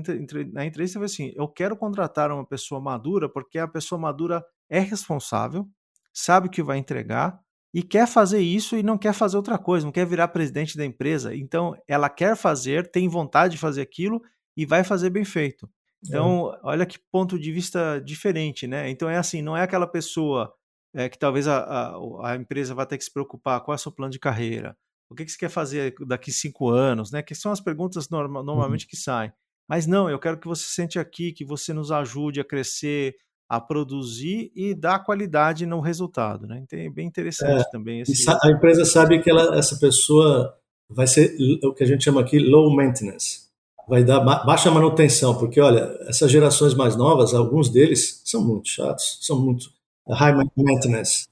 na 0.52 0.64
entrevista 0.64 0.98
foi 0.98 1.06
assim: 1.06 1.32
eu 1.36 1.46
quero 1.46 1.76
contratar 1.76 2.32
uma 2.32 2.46
pessoa 2.46 2.80
madura 2.80 3.28
porque 3.28 3.58
a 3.58 3.68
pessoa 3.68 4.00
madura 4.00 4.44
é 4.68 4.80
responsável, 4.80 5.68
sabe 6.12 6.48
o 6.48 6.50
que 6.50 6.62
vai 6.62 6.78
entregar 6.78 7.38
e 7.74 7.82
quer 7.82 8.06
fazer 8.06 8.40
isso 8.40 8.76
e 8.76 8.82
não 8.82 8.96
quer 8.96 9.12
fazer 9.12 9.36
outra 9.36 9.58
coisa, 9.58 9.84
não 9.84 9.92
quer 9.92 10.06
virar 10.06 10.28
presidente 10.28 10.76
da 10.76 10.86
empresa. 10.86 11.34
Então, 11.34 11.74
ela 11.88 12.08
quer 12.08 12.36
fazer, 12.36 12.90
tem 12.90 13.08
vontade 13.08 13.54
de 13.54 13.60
fazer 13.60 13.82
aquilo 13.82 14.22
e 14.56 14.64
vai 14.64 14.84
fazer 14.84 15.10
bem 15.10 15.24
feito. 15.24 15.68
Então, 16.06 16.54
é. 16.54 16.60
olha 16.62 16.86
que 16.86 16.98
ponto 17.10 17.38
de 17.38 17.50
vista 17.50 18.00
diferente, 18.00 18.66
né? 18.66 18.88
Então, 18.90 19.08
é 19.08 19.16
assim, 19.16 19.42
não 19.42 19.56
é 19.56 19.62
aquela 19.62 19.86
pessoa 19.86 20.54
é, 20.94 21.08
que 21.08 21.18
talvez 21.18 21.48
a, 21.48 21.58
a, 21.58 22.30
a, 22.30 22.36
empresa 22.36 22.74
vai 22.74 22.86
ter 22.86 22.96
que 22.96 23.04
se 23.04 23.12
preocupar 23.12 23.60
qual 23.62 23.74
é 23.74 23.76
o 23.76 23.78
seu 23.78 23.90
plano 23.90 24.12
de 24.12 24.18
carreira, 24.18 24.76
o 25.10 25.14
que, 25.14 25.24
que 25.24 25.32
você 25.32 25.38
quer 25.38 25.50
fazer 25.50 25.94
daqui 26.06 26.32
cinco 26.32 26.70
anos, 26.70 27.10
né? 27.10 27.22
Que 27.22 27.34
são 27.34 27.52
as 27.52 27.60
perguntas 27.60 28.08
norma, 28.08 28.42
normalmente 28.42 28.84
uhum. 28.84 28.90
que 28.90 28.96
saem. 28.96 29.32
Mas 29.68 29.86
não, 29.86 30.10
eu 30.10 30.18
quero 30.18 30.38
que 30.38 30.46
você 30.46 30.64
sente 30.64 30.98
aqui, 30.98 31.32
que 31.32 31.44
você 31.44 31.72
nos 31.72 31.90
ajude 31.90 32.40
a 32.40 32.44
crescer, 32.44 33.16
a 33.48 33.60
produzir 33.60 34.50
e 34.54 34.74
dar 34.74 34.98
qualidade 35.00 35.66
no 35.66 35.80
resultado, 35.80 36.46
né? 36.46 36.60
Então 36.62 36.78
é 36.78 36.88
bem 36.88 37.06
interessante 37.06 37.62
é, 37.62 37.70
também. 37.70 38.00
Esse... 38.00 38.28
A 38.28 38.50
empresa 38.50 38.84
sabe 38.84 39.20
que 39.20 39.30
ela, 39.30 39.56
essa 39.56 39.76
pessoa 39.78 40.56
vai 40.88 41.06
ser 41.06 41.36
o 41.62 41.72
que 41.72 41.82
a 41.82 41.86
gente 41.86 42.04
chama 42.04 42.20
aqui 42.20 42.38
low 42.38 42.74
maintenance, 42.74 43.48
vai 43.88 44.04
dar 44.04 44.20
baixa 44.20 44.70
manutenção, 44.70 45.38
porque 45.38 45.60
olha, 45.60 45.96
essas 46.08 46.30
gerações 46.30 46.74
mais 46.74 46.96
novas, 46.96 47.34
alguns 47.34 47.68
deles 47.70 48.22
são 48.24 48.42
muito 48.44 48.68
chatos, 48.68 49.18
são 49.22 49.40
muito 49.40 49.70
high 50.08 50.34
maintenance, 50.56 51.26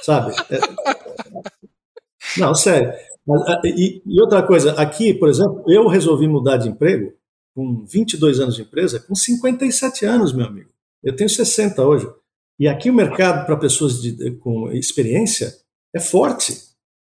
sabe? 0.00 0.34
É... 0.50 0.58
Não, 2.38 2.54
sério. 2.54 2.92
E, 3.64 4.02
e 4.06 4.20
outra 4.20 4.42
coisa, 4.42 4.72
aqui, 4.72 5.12
por 5.12 5.28
exemplo, 5.28 5.62
eu 5.66 5.86
resolvi 5.86 6.26
mudar 6.26 6.56
de 6.56 6.68
emprego 6.68 7.12
com 7.54 7.84
22 7.84 8.40
anos 8.40 8.54
de 8.54 8.62
empresa, 8.62 9.00
com 9.00 9.14
57 9.14 10.06
anos, 10.06 10.32
meu 10.32 10.46
amigo. 10.46 10.70
Eu 11.02 11.14
tenho 11.14 11.28
60 11.28 11.84
hoje. 11.84 12.08
E 12.58 12.66
aqui 12.66 12.90
o 12.90 12.94
mercado 12.94 13.44
para 13.46 13.56
pessoas 13.56 14.00
de, 14.00 14.32
com 14.38 14.70
experiência 14.72 15.54
é 15.94 16.00
forte. 16.00 16.56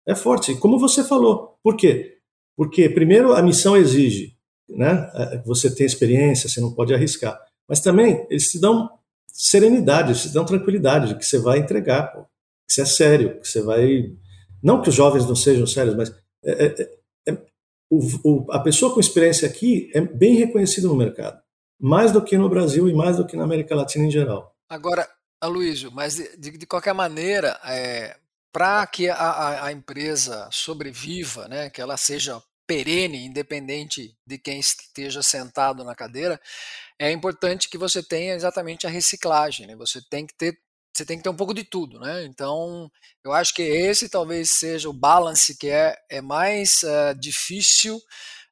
É 0.06 0.14
forte. 0.14 0.54
Como 0.56 0.78
você 0.78 1.04
falou. 1.04 1.58
Por 1.62 1.76
quê? 1.76 2.18
Porque, 2.56 2.88
primeiro, 2.88 3.32
a 3.32 3.42
missão 3.42 3.76
exige 3.76 4.34
né, 4.68 5.10
é, 5.14 5.38
você 5.42 5.74
tenha 5.74 5.86
experiência, 5.86 6.48
você 6.48 6.60
não 6.60 6.72
pode 6.72 6.94
arriscar. 6.94 7.38
Mas 7.68 7.80
também, 7.80 8.26
eles 8.30 8.50
te 8.50 8.58
dão 8.58 8.90
serenidade, 9.26 10.10
eles 10.10 10.22
te 10.22 10.28
dão 10.28 10.44
tranquilidade 10.44 11.08
de 11.08 11.18
que 11.18 11.24
você 11.24 11.38
vai 11.38 11.58
entregar, 11.58 12.12
pô, 12.12 12.22
que 12.22 12.74
você 12.74 12.82
é 12.82 12.86
sério, 12.86 13.40
que 13.40 13.48
você 13.48 13.62
vai. 13.62 14.12
Não 14.62 14.80
que 14.80 14.88
os 14.88 14.94
jovens 14.94 15.26
não 15.26 15.36
sejam 15.36 15.66
sérios, 15.66 15.94
mas 15.94 16.14
é, 16.44 16.66
é, 16.66 17.32
é, 17.32 17.38
o, 17.90 17.98
o, 18.24 18.52
a 18.52 18.60
pessoa 18.60 18.92
com 18.92 19.00
experiência 19.00 19.48
aqui 19.48 19.90
é 19.94 20.00
bem 20.00 20.34
reconhecida 20.36 20.88
no 20.88 20.96
mercado 20.96 21.44
mais 21.78 22.12
do 22.12 22.24
que 22.24 22.38
no 22.38 22.48
Brasil 22.48 22.88
e 22.88 22.94
mais 22.94 23.16
do 23.16 23.26
que 23.26 23.36
na 23.36 23.44
América 23.44 23.74
Latina 23.74 24.06
em 24.06 24.10
geral. 24.10 24.54
Agora, 24.68 25.08
Aloysio, 25.40 25.90
mas 25.92 26.14
de, 26.14 26.56
de 26.56 26.66
qualquer 26.66 26.94
maneira, 26.94 27.60
é, 27.64 28.16
para 28.52 28.86
que 28.86 29.08
a, 29.10 29.66
a, 29.66 29.72
empresa 29.72 30.48
sobreviva, 30.50 31.46
né, 31.48 31.68
que 31.68 31.80
ela 31.80 31.96
seja 31.96 32.42
perene, 32.66 33.26
independente 33.26 34.16
de 34.26 34.38
quem 34.38 34.58
esteja 34.58 35.22
sentado 35.22 35.84
na 35.84 35.94
cadeira, 35.94 36.40
é 36.98 37.10
importante 37.10 37.68
que 37.68 37.76
você 37.76 38.02
tenha 38.02 38.34
exatamente 38.34 38.86
a 38.86 38.90
reciclagem. 38.90 39.66
Né? 39.66 39.76
Você 39.76 40.00
tem 40.08 40.26
que 40.26 40.34
ter 40.34 40.58
você 40.94 41.04
tem 41.04 41.16
que 41.16 41.24
ter 41.24 41.30
um 41.30 41.36
pouco 41.36 41.52
de 41.52 41.64
tudo, 41.64 41.98
né? 41.98 42.24
Então, 42.24 42.90
eu 43.24 43.32
acho 43.32 43.52
que 43.52 43.62
esse 43.62 44.08
talvez 44.08 44.50
seja 44.50 44.88
o 44.88 44.92
balance 44.92 45.56
que 45.58 45.68
é, 45.68 45.96
é 46.08 46.20
mais 46.20 46.82
uh, 46.82 47.18
difícil 47.18 48.00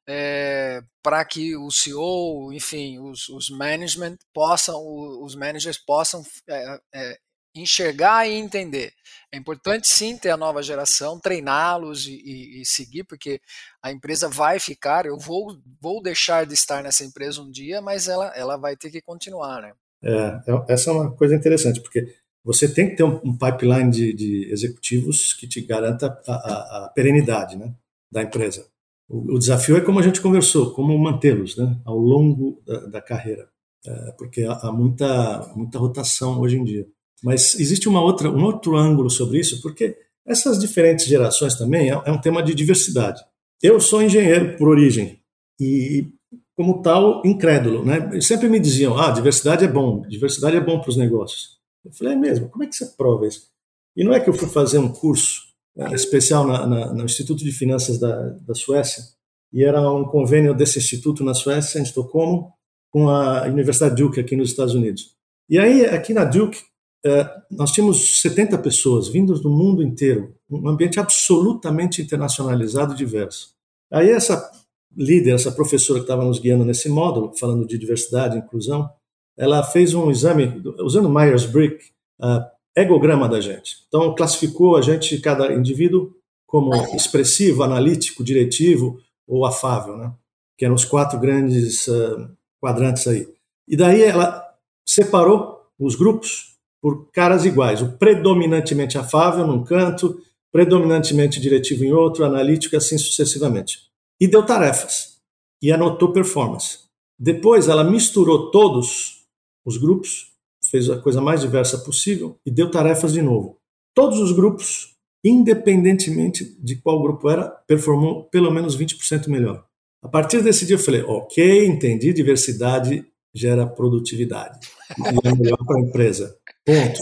é, 0.07 0.81
para 1.01 1.23
que 1.23 1.55
o 1.55 1.71
CEO, 1.71 2.51
enfim, 2.51 2.99
os, 2.99 3.29
os 3.29 3.49
management 3.49 4.17
possam, 4.33 4.81
os 5.21 5.35
managers 5.35 5.77
possam 5.77 6.23
é, 6.49 6.79
é, 6.93 7.17
enxergar 7.55 8.27
e 8.27 8.33
entender. 8.33 8.91
É 9.31 9.37
importante 9.37 9.87
sim 9.87 10.17
ter 10.17 10.29
a 10.29 10.37
nova 10.37 10.61
geração, 10.61 11.19
treiná-los 11.19 12.05
e, 12.07 12.15
e, 12.15 12.61
e, 12.61 12.65
seguir, 12.65 13.03
porque 13.05 13.39
a 13.81 13.91
empresa 13.91 14.27
vai 14.27 14.59
ficar. 14.59 15.05
Eu 15.05 15.17
vou, 15.17 15.57
vou 15.81 16.01
deixar 16.01 16.45
de 16.45 16.53
estar 16.53 16.83
nessa 16.83 17.05
empresa 17.05 17.41
um 17.41 17.49
dia, 17.49 17.81
mas 17.81 18.07
ela, 18.07 18.27
ela 18.35 18.57
vai 18.57 18.75
ter 18.75 18.91
que 18.91 19.01
continuar, 19.01 19.61
né? 19.61 19.73
É, 20.03 20.41
essa 20.67 20.89
é 20.89 20.93
uma 20.93 21.15
coisa 21.15 21.33
interessante, 21.33 21.79
porque 21.79 22.13
você 22.43 22.67
tem 22.67 22.89
que 22.89 22.97
ter 22.97 23.03
um, 23.03 23.37
pipeline 23.37 23.89
de, 23.89 24.13
de, 24.13 24.51
executivos 24.51 25.33
que 25.33 25.47
te 25.47 25.61
garanta 25.61 26.07
a, 26.27 26.33
a, 26.33 26.85
a 26.85 26.89
perenidade 26.89 27.55
né, 27.55 27.73
da 28.11 28.21
empresa. 28.21 28.65
O, 29.09 29.35
o, 29.35 29.39
desafio 29.39 29.77
é 29.77 29.81
como 29.81 29.99
a 29.99 30.01
gente 30.01 30.21
conversou, 30.21 30.73
como 30.73 30.97
mantê-los 30.97 31.55
né, 31.55 31.79
ao 31.85 31.97
longo 31.97 32.61
da, 32.65 32.79
da 32.87 33.01
carreira, 33.01 33.47
é, 33.85 34.11
porque 34.17 34.43
há, 34.43 34.53
há 34.53 34.71
muita, 34.71 35.53
muita 35.55 35.79
rotação 35.79 36.39
hoje 36.41 36.57
em 36.57 36.63
dia. 36.63 36.87
Mas 37.23 37.57
existe 37.57 37.87
uma 37.87 38.01
outra, 38.01 38.29
um 38.29 38.43
outro 38.43 38.75
ângulo 38.75 39.09
sobre 39.09 39.39
isso, 39.39 39.61
porque 39.61 39.97
essas 40.25 40.59
diferentes 40.59 41.05
gerações 41.05 41.55
também 41.55 41.89
é, 41.89 42.01
é 42.05 42.11
um 42.11 42.19
tema 42.19 42.43
de 42.43 42.53
diversidade. 42.53 43.21
Eu 43.61 43.79
sou 43.79 44.01
engenheiro 44.01 44.57
por 44.57 44.67
origem 44.67 45.19
e, 45.59 46.07
como 46.55 46.81
tal, 46.81 47.21
incrédulo. 47.25 47.85
Né? 47.85 48.19
Sempre 48.19 48.49
me 48.49 48.59
diziam, 48.59 48.97
ah, 48.97 49.11
diversidade 49.11 49.63
é 49.63 49.67
bom, 49.67 50.01
diversidade 50.01 50.57
é 50.57 50.61
bom 50.61 50.81
para 50.81 50.89
os 50.89 50.97
negócios. 50.97 51.62
Eu 51.85 51.91
falei, 51.91 52.13
é 52.13 52.17
mesmo? 52.17 52.49
Como 52.49 52.63
é 52.63 52.67
que 52.67 52.75
você 52.75 52.85
prova 52.97 53.27
isso? 53.27 53.47
E 53.95 54.03
não 54.03 54.13
é 54.13 54.19
que 54.19 54.29
eu 54.29 54.33
fui 54.33 54.47
fazer 54.47 54.77
um 54.77 54.89
curso 54.89 55.41
né, 55.75 55.93
especial 55.93 56.45
na, 56.47 56.65
na, 56.65 56.93
no 56.93 57.03
Instituto 57.03 57.43
de 57.43 57.51
Finanças 57.51 57.99
da, 57.99 58.29
da 58.29 58.53
Suécia, 58.53 59.03
e 59.51 59.63
era 59.63 59.79
um 59.91 60.03
convênio 60.03 60.55
desse 60.55 60.79
instituto 60.79 61.23
na 61.23 61.33
Suécia, 61.33 61.79
em 61.79 61.83
Estocolmo, 61.83 62.51
com 62.89 63.09
a 63.09 63.43
Universidade 63.43 63.95
Duke 63.95 64.19
aqui 64.19 64.35
nos 64.35 64.49
Estados 64.49 64.73
Unidos. 64.73 65.15
E 65.47 65.59
aí, 65.59 65.85
aqui 65.85 66.13
na 66.13 66.25
Duke, 66.25 66.59
eh, 67.05 67.29
nós 67.51 67.71
tínhamos 67.71 68.21
70 68.21 68.57
pessoas 68.59 69.07
vindas 69.07 69.41
do 69.41 69.49
mundo 69.49 69.83
inteiro, 69.83 70.35
um 70.49 70.67
ambiente 70.67 70.99
absolutamente 70.99 72.01
internacionalizado 72.01 72.93
e 72.93 72.97
diverso. 72.97 73.53
Aí 73.91 74.09
essa 74.09 74.49
líder, 74.95 75.35
essa 75.35 75.51
professora 75.51 75.99
que 75.99 76.05
estava 76.05 76.23
nos 76.23 76.39
guiando 76.39 76.65
nesse 76.65 76.87
módulo, 76.89 77.35
falando 77.37 77.67
de 77.67 77.77
diversidade 77.77 78.35
e 78.35 78.39
inclusão, 78.39 78.89
ela 79.37 79.63
fez 79.63 79.93
um 79.93 80.11
exame, 80.11 80.61
usando 80.79 81.09
Myers-Briggs, 81.09 81.91
uh, 82.21 82.43
egograma 82.75 83.27
da 83.27 83.39
gente. 83.39 83.77
Então, 83.87 84.13
classificou 84.15 84.75
a 84.75 84.81
gente, 84.81 85.19
cada 85.19 85.53
indivíduo, 85.53 86.13
como 86.47 86.73
expressivo, 86.95 87.63
analítico, 87.63 88.23
diretivo 88.23 88.99
ou 89.27 89.45
afável, 89.45 89.97
né? 89.97 90.13
que 90.57 90.65
eram 90.65 90.75
os 90.75 90.85
quatro 90.85 91.19
grandes 91.19 91.87
uh, 91.87 92.29
quadrantes 92.61 93.07
aí. 93.07 93.27
E 93.67 93.75
daí 93.75 94.03
ela 94.03 94.43
separou 94.87 95.61
os 95.79 95.95
grupos 95.95 96.53
por 96.81 97.09
caras 97.11 97.45
iguais, 97.45 97.81
o 97.81 97.93
predominantemente 97.93 98.97
afável 98.97 99.47
num 99.47 99.63
canto, 99.63 100.21
predominantemente 100.51 101.39
diretivo 101.39 101.83
em 101.83 101.93
outro, 101.93 102.25
analítico 102.25 102.75
e 102.75 102.77
assim 102.77 102.97
sucessivamente. 102.97 103.79
E 104.19 104.27
deu 104.27 104.45
tarefas 104.45 105.17
e 105.61 105.71
anotou 105.71 106.11
performance. 106.11 106.79
Depois 107.17 107.67
ela 107.67 107.83
misturou 107.83 108.51
todos 108.51 109.22
os 109.65 109.77
grupos, 109.77 110.33
fez 110.69 110.89
a 110.89 110.99
coisa 110.99 111.21
mais 111.21 111.41
diversa 111.41 111.77
possível 111.79 112.37
e 112.45 112.51
deu 112.51 112.71
tarefas 112.71 113.13
de 113.13 113.21
novo. 113.21 113.57
Todos 113.93 114.19
os 114.19 114.31
grupos, 114.31 114.95
independentemente 115.23 116.57
de 116.61 116.75
qual 116.77 117.01
grupo 117.01 117.29
era, 117.29 117.49
performou 117.67 118.23
pelo 118.29 118.51
menos 118.51 118.77
20% 118.77 119.27
melhor. 119.27 119.65
A 120.01 120.09
partir 120.09 120.41
desse 120.41 120.65
dia 120.65 120.75
eu 120.75 120.79
falei, 120.79 121.01
ok, 121.03 121.65
entendi, 121.65 122.11
diversidade 122.11 123.05
gera 123.33 123.65
produtividade. 123.65 124.59
E 124.97 125.27
é 125.27 125.35
melhor 125.35 125.57
para 125.65 125.77
a 125.77 125.81
empresa. 125.81 126.37
Ponto. 126.65 126.99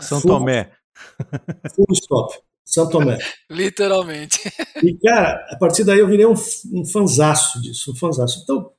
São 0.00 0.20
full, 0.20 0.30
Tomé. 0.30 0.70
Full 1.74 1.86
stop. 1.92 2.38
São 2.64 2.88
Tomé. 2.88 3.18
Literalmente. 3.50 4.38
E, 4.82 4.94
cara, 4.98 5.44
a 5.50 5.56
partir 5.56 5.84
daí 5.84 5.98
eu 5.98 6.08
virei 6.08 6.26
um, 6.26 6.34
um 6.72 6.84
fanzaço 6.86 7.60
disso, 7.60 7.92
um 7.92 7.96
fanzaço. 7.96 8.40
Então, 8.42 8.70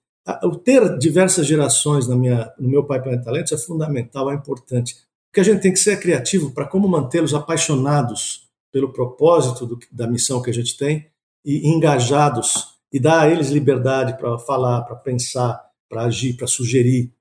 o 0.43 0.55
ter 0.55 0.97
diversas 0.97 1.45
gerações 1.45 2.07
na 2.07 2.15
minha, 2.15 2.51
no 2.57 2.69
meu 2.69 2.83
pipeline 2.83 3.17
de 3.17 3.25
talentos 3.25 3.51
é 3.51 3.57
fundamental, 3.57 4.31
é 4.31 4.35
importante. 4.35 4.95
Porque 5.29 5.41
a 5.41 5.43
gente 5.43 5.61
tem 5.61 5.73
que 5.73 5.79
ser 5.79 5.99
criativo 5.99 6.51
para 6.51 6.65
como 6.65 6.87
mantê-los 6.87 7.33
apaixonados 7.33 8.47
pelo 8.71 8.93
propósito 8.93 9.65
do, 9.65 9.79
da 9.91 10.07
missão 10.07 10.41
que 10.41 10.49
a 10.49 10.53
gente 10.53 10.77
tem 10.77 11.07
e 11.43 11.67
engajados 11.67 12.73
e 12.91 12.99
dar 12.99 13.21
a 13.21 13.29
eles 13.29 13.49
liberdade 13.49 14.17
para 14.17 14.37
falar, 14.37 14.83
para 14.83 14.95
pensar, 14.95 15.61
para 15.89 16.03
agir, 16.03 16.33
para 16.33 16.47
sugerir. 16.47 17.11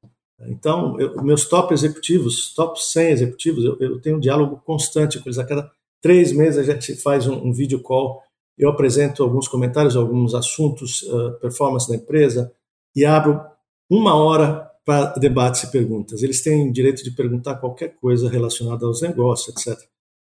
Então, 0.46 0.98
eu, 1.00 1.22
meus 1.22 1.46
top 1.46 1.72
executivos, 1.72 2.52
top 2.54 2.82
100 2.82 3.10
executivos, 3.10 3.64
eu, 3.64 3.76
eu, 3.80 4.00
tenho 4.00 4.16
um 4.16 4.20
diálogo 4.20 4.60
constante 4.64 5.18
com 5.18 5.28
eles. 5.28 5.38
A 5.38 5.44
cada 5.44 5.70
três 6.00 6.32
meses 6.32 6.58
a 6.58 6.72
gente 6.72 6.94
faz 6.96 7.26
um, 7.26 7.34
um 7.34 7.52
vídeo 7.52 7.80
call, 7.80 8.22
eu 8.58 8.68
apresento 8.68 9.22
alguns 9.22 9.48
comentários, 9.48 9.96
alguns 9.96 10.34
assuntos, 10.34 11.02
uh, 11.02 11.32
performance 11.40 11.88
da 11.88 11.96
empresa, 11.96 12.52
e 12.94 13.04
abro 13.04 13.40
uma 13.88 14.14
hora 14.14 14.70
para 14.84 15.12
debates 15.14 15.62
e 15.64 15.70
perguntas. 15.70 16.22
Eles 16.22 16.42
têm 16.42 16.72
direito 16.72 17.04
de 17.04 17.10
perguntar 17.10 17.56
qualquer 17.56 17.94
coisa 17.96 18.28
relacionada 18.28 18.86
aos 18.86 19.00
negócios, 19.00 19.54
etc. 19.54 19.78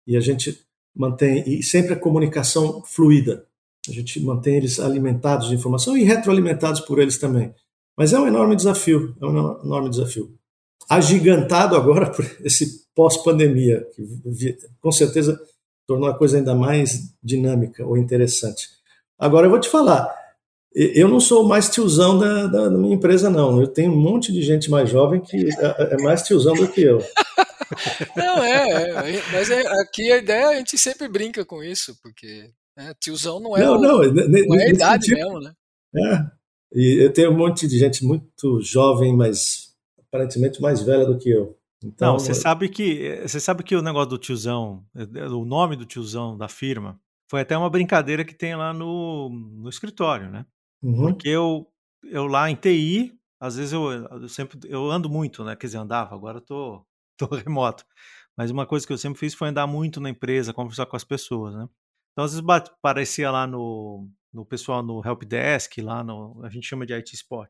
E 0.07 0.17
a 0.17 0.21
gente 0.21 0.59
mantém, 0.95 1.45
e 1.47 1.63
sempre 1.63 1.95
a 1.95 1.99
comunicação 1.99 2.83
fluida. 2.85 3.45
A 3.89 3.93
gente 3.93 4.21
mantém 4.21 4.57
eles 4.57 4.81
alimentados 4.81 5.49
de 5.49 5.55
informação 5.55 5.97
e 5.97 6.03
retroalimentados 6.03 6.81
por 6.81 6.99
eles 6.99 7.19
também. 7.19 7.55
Mas 7.97 8.13
é 8.13 8.19
um 8.19 8.27
enorme 8.27 8.57
desafio, 8.57 9.15
é 9.21 9.25
um 9.25 9.61
enorme 9.65 9.91
desafio. 9.91 10.35
Agigantado 10.89 11.77
agora 11.77 12.11
por 12.11 12.25
esse 12.45 12.87
pós-pandemia, 12.95 13.87
que 13.95 14.59
com 14.81 14.91
certeza 14.91 15.39
tornou 15.87 16.09
a 16.09 16.17
coisa 16.17 16.37
ainda 16.37 16.55
mais 16.55 17.15
dinâmica 17.23 17.87
ou 17.87 17.97
interessante. 17.97 18.69
Agora 19.19 19.47
eu 19.47 19.51
vou 19.51 19.61
te 19.61 19.69
falar, 19.69 20.13
eu 20.79 21.09
não 21.09 21.19
sou 21.19 21.47
mais 21.47 21.69
tiozão 21.69 22.19
da, 22.19 22.47
da, 22.47 22.69
da, 22.69 22.79
minha 22.79 22.95
empresa, 22.95 23.29
não. 23.29 23.61
Eu 23.61 23.67
tenho 23.67 23.93
um 23.93 24.01
monte 24.01 24.33
de 24.33 24.43
gente 24.43 24.71
mais 24.71 24.89
jovem 24.89 25.21
que 25.21 25.49
é, 25.59 25.95
é 25.95 26.03
mais 26.03 26.23
tiozão 26.23 26.55
do 26.55 26.69
que 26.69 26.83
eu. 26.83 26.99
Não, 28.17 28.43
é, 28.43 28.91
é 28.91 29.23
mas 29.31 29.51
é, 29.51 29.61
aqui 29.83 30.11
a 30.11 30.17
ideia 30.17 30.49
a 30.49 30.55
gente 30.55 30.79
sempre 30.79 31.07
brinca 31.07 31.45
com 31.45 31.63
isso, 31.63 31.95
porque 32.03 32.51
né, 32.75 32.95
tiozão 32.99 33.39
não 33.39 33.55
é, 33.55 33.63
não, 33.63 33.75
o, 33.75 33.79
não, 33.79 33.99
não 33.99 34.57
é 34.59 34.65
a 34.65 34.69
idade 34.71 35.05
tipo, 35.05 35.17
mesmo, 35.17 35.39
né? 35.41 35.53
É, 35.95 36.27
e 36.73 37.05
eu 37.05 37.13
tenho 37.13 37.31
um 37.31 37.37
monte 37.37 37.69
de 37.69 37.79
gente 37.79 38.03
muito 38.03 38.63
jovem, 38.63 39.15
mas 39.15 39.75
aparentemente 40.01 40.63
mais 40.63 40.81
velha 40.81 41.05
do 41.05 41.19
que 41.19 41.29
eu. 41.29 41.59
Então, 41.85 42.13
não, 42.13 42.19
você 42.19 42.33
sabe 42.33 42.71
que 42.71 43.21
você 43.23 43.39
sabe 43.39 43.63
que 43.63 43.77
o 43.77 43.83
negócio 43.83 44.09
do 44.09 44.19
tiozão, 44.19 44.83
o 44.95 45.45
nome 45.45 45.77
do 45.77 45.85
tiozão 45.85 46.39
da 46.39 46.49
firma, 46.49 46.99
foi 47.31 47.43
até 47.43 47.57
uma 47.57 47.69
brincadeira 47.69 48.25
que 48.25 48.35
tem 48.35 48.57
lá 48.57 48.73
no, 48.73 49.29
no 49.29 49.69
escritório, 49.69 50.31
né? 50.31 50.47
Uhum. 50.83 51.13
Porque 51.13 51.29
eu, 51.29 51.67
eu 52.05 52.27
lá 52.27 52.51
em 52.51 52.55
TI, 52.57 53.19
às 53.41 53.57
vezes 53.57 53.73
eu, 53.73 53.91
eu, 53.91 54.29
sempre 54.29 54.59
eu 54.69 54.91
ando 54.91 55.09
muito, 55.09 55.45
né? 55.45 55.57
Quer 55.57 55.67
dizer, 55.67 55.79
andava, 55.79 56.15
agora 56.15 56.41
tô, 56.41 56.85
tô 57.19 57.27
remoto. 57.35 57.85
Mas 58.37 58.51
uma 58.51 58.67
coisa 58.67 58.87
que 58.87 58.93
eu 58.93 58.99
sempre 58.99 59.19
fiz 59.19 59.35
foi 59.35 59.49
andar 59.49 59.67
muito 59.67 60.01
na 60.01 60.11
empresa, 60.11 60.53
conversar 60.55 60.87
com 60.87 60.97
as 60.97 61.05
pessoas, 61.05 61.55
né? 61.55 61.69
Então, 62.13 62.25
às 62.25 62.33
vezes 62.33 62.47
parecia 62.83 63.31
lá 63.31 63.47
no, 63.47 64.09
no 64.33 64.45
pessoal 64.45 64.83
no 64.83 65.03
helpdesk, 65.05 65.79
lá 65.79 66.03
no, 66.05 66.41
a 66.45 66.51
gente 66.51 66.67
chama 66.67 66.87
de 66.87 66.93
IT 66.95 67.15
Spot. 67.15 67.49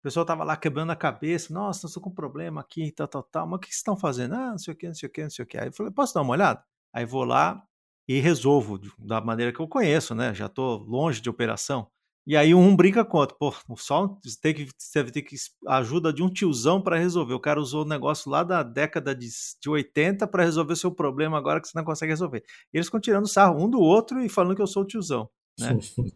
O 0.00 0.02
pessoal 0.02 0.24
tava 0.26 0.44
lá 0.44 0.56
quebrando 0.56 0.90
a 0.90 0.96
cabeça, 0.96 1.52
nossa, 1.52 1.86
estou 1.86 2.02
com 2.02 2.10
um 2.10 2.14
problema 2.14 2.60
aqui, 2.60 2.92
tal, 2.92 3.08
tal, 3.08 3.22
tal. 3.24 3.46
Mas 3.46 3.56
o 3.56 3.60
que 3.60 3.66
vocês 3.66 3.76
estão 3.78 3.96
fazendo? 3.96 4.34
Ah, 4.34 4.50
não 4.50 4.58
sei 4.58 4.72
o 4.74 4.76
que, 4.76 4.86
não 4.86 4.94
sei 4.94 5.08
o 5.08 5.12
que, 5.12 5.22
não 5.22 5.30
sei 5.30 5.42
o 5.44 5.48
que. 5.48 5.58
Aí 5.58 5.68
eu 5.68 5.72
falei, 5.72 5.92
posso 5.92 6.14
dar 6.14 6.22
uma 6.22 6.32
olhada? 6.32 6.62
Aí 6.94 7.04
vou 7.04 7.24
lá 7.24 7.62
e 8.08 8.20
resolvo 8.20 8.78
da 8.98 9.20
maneira 9.20 9.52
que 9.52 9.60
eu 9.60 9.68
conheço, 9.68 10.14
né? 10.14 10.32
Já 10.34 10.46
estou 10.46 10.78
longe 10.78 11.20
de 11.20 11.28
operação. 11.28 11.90
E 12.26 12.36
aí 12.36 12.52
um 12.54 12.74
brinca 12.74 13.04
com 13.04 13.18
o 13.18 13.20
outro. 13.20 13.36
Pô, 13.38 13.54
só 13.76 14.18
tem 14.42 14.52
que, 14.52 14.68
deve 14.92 15.12
ter 15.12 15.22
que 15.22 15.36
ajuda 15.68 16.12
de 16.12 16.24
um 16.24 16.28
tiozão 16.28 16.82
para 16.82 16.98
resolver. 16.98 17.34
O 17.34 17.40
cara 17.40 17.60
usou 17.60 17.84
o 17.84 17.88
negócio 17.88 18.28
lá 18.30 18.42
da 18.42 18.64
década 18.64 19.14
de, 19.14 19.28
de 19.60 19.70
80 19.70 20.26
para 20.26 20.42
resolver 20.42 20.74
seu 20.74 20.90
problema 20.90 21.38
agora 21.38 21.60
que 21.60 21.68
você 21.68 21.78
não 21.78 21.84
consegue 21.84 22.10
resolver. 22.10 22.42
E 22.74 22.78
eles 22.78 22.86
ficam 22.88 23.00
tirando 23.00 23.28
sarro 23.28 23.64
um 23.64 23.70
do 23.70 23.78
outro 23.78 24.20
e 24.20 24.28
falando 24.28 24.56
que 24.56 24.62
eu 24.62 24.66
sou 24.66 24.82
o 24.82 24.86
tiozão. 24.86 25.30
Né? 25.58 25.70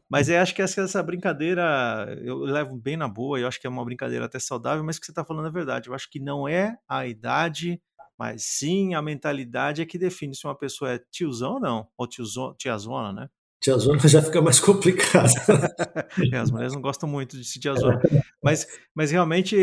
mas 0.06 0.28
eu 0.28 0.38
acho 0.38 0.54
que 0.54 0.61
essa, 0.61 0.82
essa 0.82 1.02
brincadeira 1.02 2.14
eu 2.22 2.40
levo 2.40 2.76
bem 2.76 2.94
na 2.94 3.08
boa, 3.08 3.40
eu 3.40 3.48
acho 3.48 3.58
que 3.58 3.66
é 3.66 3.70
uma 3.70 3.84
brincadeira 3.84 4.26
até 4.26 4.38
saudável, 4.38 4.84
mas 4.84 4.96
o 4.96 5.00
que 5.00 5.06
você 5.06 5.12
está 5.12 5.24
falando 5.24 5.48
é 5.48 5.50
verdade. 5.50 5.88
Eu 5.88 5.94
acho 5.94 6.11
que 6.11 6.20
não 6.20 6.46
é 6.46 6.76
a 6.88 7.06
idade, 7.06 7.80
mas 8.18 8.44
sim 8.44 8.94
a 8.94 9.00
mentalidade 9.00 9.80
é 9.80 9.86
que 9.86 9.96
define 9.96 10.34
se 10.34 10.46
uma 10.46 10.54
pessoa 10.54 10.92
é 10.92 11.00
tiozão 11.11 11.54
ou 11.54 11.61
não, 11.61 11.88
ou 11.96 12.06
tiazona, 12.54 13.12
né? 13.12 13.28
Tiazona 13.61 13.98
já 14.08 14.22
fica 14.22 14.40
mais 14.40 14.58
complicado. 14.58 15.30
é, 16.32 16.36
as 16.36 16.50
mulheres 16.50 16.74
não 16.74 16.80
gostam 16.80 17.08
muito 17.08 17.36
de 17.36 17.44
tiazona. 17.44 18.00
Mas, 18.42 18.66
mas 18.94 19.11
realmente 19.11 19.54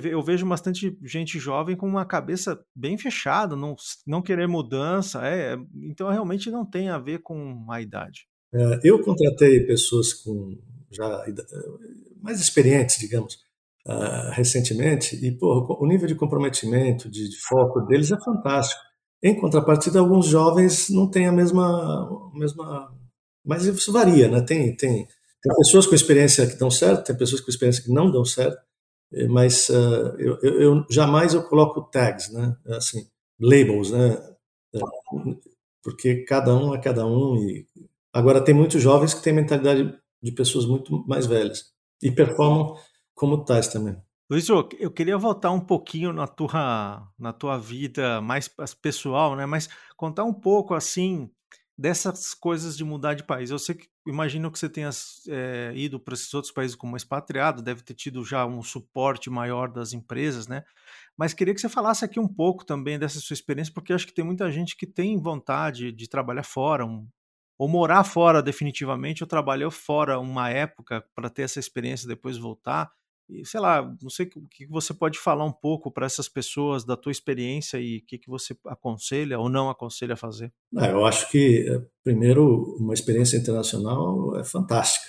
vê, 0.00 0.14
eu 0.14 0.22
vejo 0.22 0.46
bastante 0.46 0.96
gente 1.02 1.38
jovem 1.38 1.76
com 1.76 1.86
uma 1.86 2.06
cabeça 2.06 2.58
bem 2.74 2.96
fechada, 2.96 3.56
não, 3.56 3.74
não 4.06 4.22
querer 4.22 4.46
mudança. 4.46 5.26
É, 5.26 5.56
então 5.82 6.08
realmente 6.08 6.50
não 6.50 6.64
tem 6.64 6.88
a 6.88 6.98
ver 6.98 7.18
com 7.18 7.66
a 7.70 7.80
idade. 7.80 8.26
É, 8.54 8.80
eu 8.84 9.02
contratei 9.02 9.66
pessoas 9.66 10.12
com 10.12 10.56
já 10.90 11.24
mais 12.22 12.40
experientes, 12.40 12.98
digamos, 12.98 13.34
uh, 13.86 14.30
recentemente, 14.32 15.16
e 15.16 15.32
pô, 15.32 15.78
o 15.80 15.86
nível 15.86 16.06
de 16.06 16.14
comprometimento, 16.14 17.10
de, 17.10 17.28
de, 17.28 17.36
foco 17.40 17.80
deles 17.80 18.12
é 18.12 18.20
fantástico. 18.22 18.80
Em 19.22 19.34
contrapartida, 19.40 19.98
alguns 19.98 20.26
jovens 20.26 20.90
não 20.90 21.10
têm 21.10 21.26
a 21.26 21.32
mesma, 21.32 21.64
a 21.64 22.38
mesma 22.38 22.92
mas 23.44 23.64
isso 23.64 23.92
varia, 23.92 24.28
né? 24.28 24.40
Tem, 24.40 24.74
tem, 24.76 25.06
tem 25.42 25.56
pessoas 25.56 25.86
com 25.86 25.94
experiência 25.94 26.46
que 26.46 26.56
dão 26.56 26.70
certo, 26.70 27.06
tem 27.06 27.16
pessoas 27.16 27.40
com 27.40 27.50
experiência 27.50 27.82
que 27.82 27.90
não 27.90 28.10
dão 28.10 28.24
certo, 28.24 28.58
eh, 29.12 29.26
mas 29.26 29.68
uh, 29.68 30.16
eu, 30.18 30.38
eu, 30.40 30.86
jamais 30.90 31.34
eu 31.34 31.42
coloco 31.42 31.82
tags, 31.90 32.30
né? 32.32 32.56
Assim, 32.68 33.06
labels, 33.40 33.90
né? 33.90 34.18
É, 34.74 34.78
porque 35.82 36.24
cada 36.24 36.54
um 36.54 36.74
é 36.74 36.80
cada 36.80 37.04
um 37.06 37.36
e 37.36 37.66
agora 38.12 38.42
tem 38.42 38.54
muitos 38.54 38.80
jovens 38.80 39.12
que 39.12 39.22
têm 39.22 39.32
mentalidade 39.32 39.92
de 40.22 40.32
pessoas 40.32 40.64
muito 40.64 41.04
mais 41.06 41.26
velhas 41.26 41.72
e 42.00 42.10
performam 42.10 42.76
como 43.14 43.44
tais 43.44 43.68
também. 43.68 43.96
Luiz, 44.30 44.48
eu 44.48 44.90
queria 44.90 45.18
voltar 45.18 45.50
um 45.50 45.60
pouquinho 45.60 46.12
na 46.12 46.26
tua, 46.26 47.06
na 47.18 47.32
tua 47.32 47.58
vida 47.58 48.20
mais 48.22 48.48
pessoal, 48.80 49.36
né? 49.36 49.44
Mas 49.44 49.68
contar 49.94 50.24
um 50.24 50.32
pouco 50.32 50.72
assim 50.72 51.30
dessas 51.82 52.32
coisas 52.32 52.76
de 52.76 52.84
mudar 52.84 53.14
de 53.14 53.24
país. 53.24 53.50
Eu 53.50 53.58
sei 53.58 53.74
que 53.74 53.88
imagino 54.06 54.52
que 54.52 54.58
você 54.58 54.68
tenha 54.68 54.88
é, 55.28 55.72
ido 55.74 55.98
para 55.98 56.14
esses 56.14 56.32
outros 56.32 56.52
países 56.52 56.76
como 56.76 56.96
expatriado, 56.96 57.60
deve 57.60 57.82
ter 57.82 57.94
tido 57.94 58.24
já 58.24 58.46
um 58.46 58.62
suporte 58.62 59.28
maior 59.28 59.68
das 59.68 59.92
empresas, 59.92 60.46
né? 60.46 60.62
Mas 61.18 61.34
queria 61.34 61.52
que 61.52 61.60
você 61.60 61.68
falasse 61.68 62.04
aqui 62.04 62.20
um 62.20 62.28
pouco 62.28 62.64
também 62.64 63.00
dessa 63.00 63.18
sua 63.18 63.34
experiência, 63.34 63.74
porque 63.74 63.92
acho 63.92 64.06
que 64.06 64.14
tem 64.14 64.24
muita 64.24 64.48
gente 64.52 64.76
que 64.76 64.86
tem 64.86 65.20
vontade 65.20 65.90
de 65.90 66.08
trabalhar 66.08 66.44
fora, 66.44 66.86
um, 66.86 67.08
ou 67.58 67.68
morar 67.68 68.04
fora 68.04 68.40
definitivamente, 68.40 69.24
ou 69.24 69.28
trabalhou 69.28 69.70
fora 69.70 70.20
uma 70.20 70.50
época 70.50 71.04
para 71.16 71.28
ter 71.28 71.42
essa 71.42 71.58
experiência 71.58 72.04
e 72.04 72.08
depois 72.08 72.38
voltar. 72.38 72.92
E, 73.32 73.46
sei 73.46 73.60
lá, 73.60 73.82
não 74.02 74.10
sei 74.10 74.26
o 74.36 74.48
que 74.48 74.66
você 74.66 74.92
pode 74.92 75.18
falar 75.18 75.44
um 75.44 75.52
pouco 75.52 75.90
para 75.90 76.06
essas 76.06 76.28
pessoas 76.28 76.84
da 76.84 76.96
tua 76.96 77.12
experiência 77.12 77.78
e 77.78 77.98
o 77.98 78.06
que, 78.06 78.18
que 78.18 78.28
você 78.28 78.54
aconselha 78.66 79.38
ou 79.38 79.48
não 79.48 79.70
aconselha 79.70 80.14
a 80.14 80.16
fazer. 80.16 80.52
Ah, 80.76 80.88
eu 80.88 81.04
acho 81.04 81.30
que, 81.30 81.66
eh, 81.68 81.82
primeiro, 82.04 82.76
uma 82.78 82.92
experiência 82.92 83.36
internacional 83.36 84.36
é 84.38 84.44
fantástica. 84.44 85.06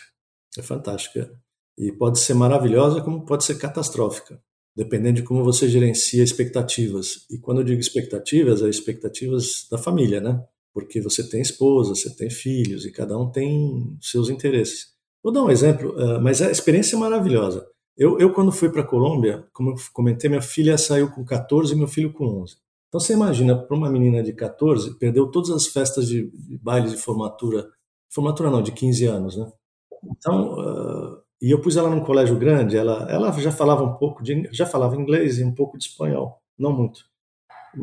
É 0.58 0.62
fantástica. 0.62 1.32
E 1.78 1.92
pode 1.92 2.20
ser 2.20 2.34
maravilhosa, 2.34 3.02
como 3.02 3.26
pode 3.26 3.44
ser 3.44 3.58
catastrófica, 3.58 4.42
dependendo 4.76 5.16
de 5.16 5.24
como 5.24 5.44
você 5.44 5.68
gerencia 5.68 6.24
expectativas. 6.24 7.26
E 7.30 7.38
quando 7.40 7.62
eu 7.62 7.66
digo 7.66 7.82
expectativas, 7.82 8.62
é 8.62 8.70
expectativas 8.70 9.68
da 9.70 9.78
família, 9.78 10.22
né? 10.22 10.42
Porque 10.74 11.02
você 11.02 11.28
tem 11.28 11.42
esposa, 11.42 11.96
você 11.96 12.16
tem 12.16 12.30
filhos 12.30 12.86
e 12.86 12.92
cada 12.92 13.18
um 13.18 13.30
tem 13.30 13.98
seus 14.02 14.30
interesses. 14.30 14.94
Vou 15.24 15.32
dar 15.32 15.44
um 15.44 15.50
exemplo, 15.50 16.00
eh, 16.00 16.20
mas 16.20 16.42
a 16.42 16.52
experiência 16.52 16.96
é 16.96 17.00
maravilhosa. 17.00 17.66
Eu, 17.98 18.20
eu 18.20 18.34
quando 18.34 18.52
fui 18.52 18.70
para 18.70 18.82
a 18.82 18.88
Colômbia, 18.88 19.46
como 19.54 19.72
eu 19.72 19.76
comentei, 19.94 20.30
minha 20.30 20.42
filha 20.42 20.78
saiu 20.78 21.12
com 21.12 21.24
14 21.24 21.74
e 21.74 21.78
meu 21.78 21.88
filho 21.88 22.12
com 22.12 22.26
11. 22.42 22.58
Então 22.88 23.00
você 23.00 23.14
imagina, 23.14 23.56
para 23.56 23.76
uma 23.76 23.90
menina 23.90 24.22
de 24.22 24.34
14, 24.34 24.98
perdeu 24.98 25.30
todas 25.30 25.50
as 25.50 25.68
festas 25.68 26.08
de, 26.08 26.30
de 26.30 26.58
baile 26.58 26.90
de 26.90 26.98
formatura, 26.98 27.68
formatura 28.10 28.50
não, 28.52 28.62
de 28.62 28.72
15 28.72 29.06
anos, 29.06 29.38
né? 29.38 29.52
Então, 30.04 30.54
uh, 30.60 31.18
e 31.42 31.52
eu 31.52 31.60
pus 31.62 31.76
ela 31.76 31.90
num 31.90 32.04
colégio 32.04 32.38
grande, 32.38 32.78
ela, 32.78 33.08
ela 33.10 33.32
já 33.34 33.52
falava 33.52 33.84
um 33.84 33.94
pouco 33.96 34.24
de, 34.24 34.48
já 34.52 34.66
falava 34.66 34.96
inglês 34.96 35.40
e 35.40 35.44
um 35.44 35.54
pouco 35.54 35.78
de 35.78 35.86
espanhol, 35.86 36.40
não 36.58 36.72
muito. 36.72 37.06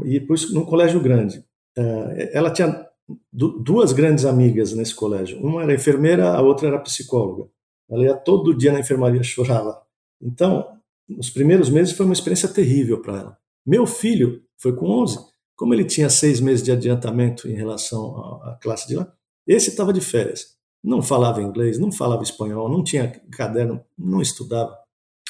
E 0.05 0.21
pus 0.21 0.53
num 0.53 0.65
colégio 0.65 1.01
grande. 1.01 1.39
Uh, 1.77 2.31
ela 2.33 2.51
tinha 2.51 2.87
duas 3.33 3.93
grandes 3.93 4.25
amigas 4.25 4.73
nesse 4.73 4.95
colégio. 4.95 5.41
Uma 5.41 5.63
era 5.63 5.75
enfermeira, 5.75 6.31
a 6.31 6.41
outra 6.41 6.69
era 6.69 6.79
psicóloga. 6.79 7.49
Ela 7.91 8.05
ia 8.05 8.15
todo 8.15 8.57
dia 8.57 8.73
na 8.73 8.81
enfermaria 8.81 9.23
chorar 9.25 9.63
lá. 9.63 9.83
Então, 10.21 10.77
nos 11.09 11.31
primeiros 11.31 11.69
meses 11.69 11.93
foi 11.93 12.07
uma 12.07 12.13
experiência 12.13 12.49
terrível 12.49 13.01
para 13.01 13.19
ela. 13.19 13.39
Meu 13.67 13.87
filho 13.87 14.43
foi 14.59 14.75
com 14.75 14.87
11. 14.87 15.19
Como 15.57 15.75
ele 15.75 15.85
tinha 15.85 16.09
seis 16.09 16.41
meses 16.41 16.63
de 16.63 16.73
adiantamento 16.73 17.49
em 17.49 17.55
relação 17.55 18.17
à 18.43 18.59
classe 18.61 18.89
de 18.89 18.97
lá, 18.97 19.13
esse 19.47 19.69
estava 19.69 19.93
de 19.93 20.01
férias. 20.01 20.57
Não 20.83 21.03
falava 21.03 21.43
inglês, 21.43 21.79
não 21.79 21.93
falava 21.93 22.23
espanhol, 22.23 22.69
não 22.69 22.83
tinha 22.83 23.21
caderno, 23.31 23.85
não 23.99 24.23
estudava, 24.23 24.75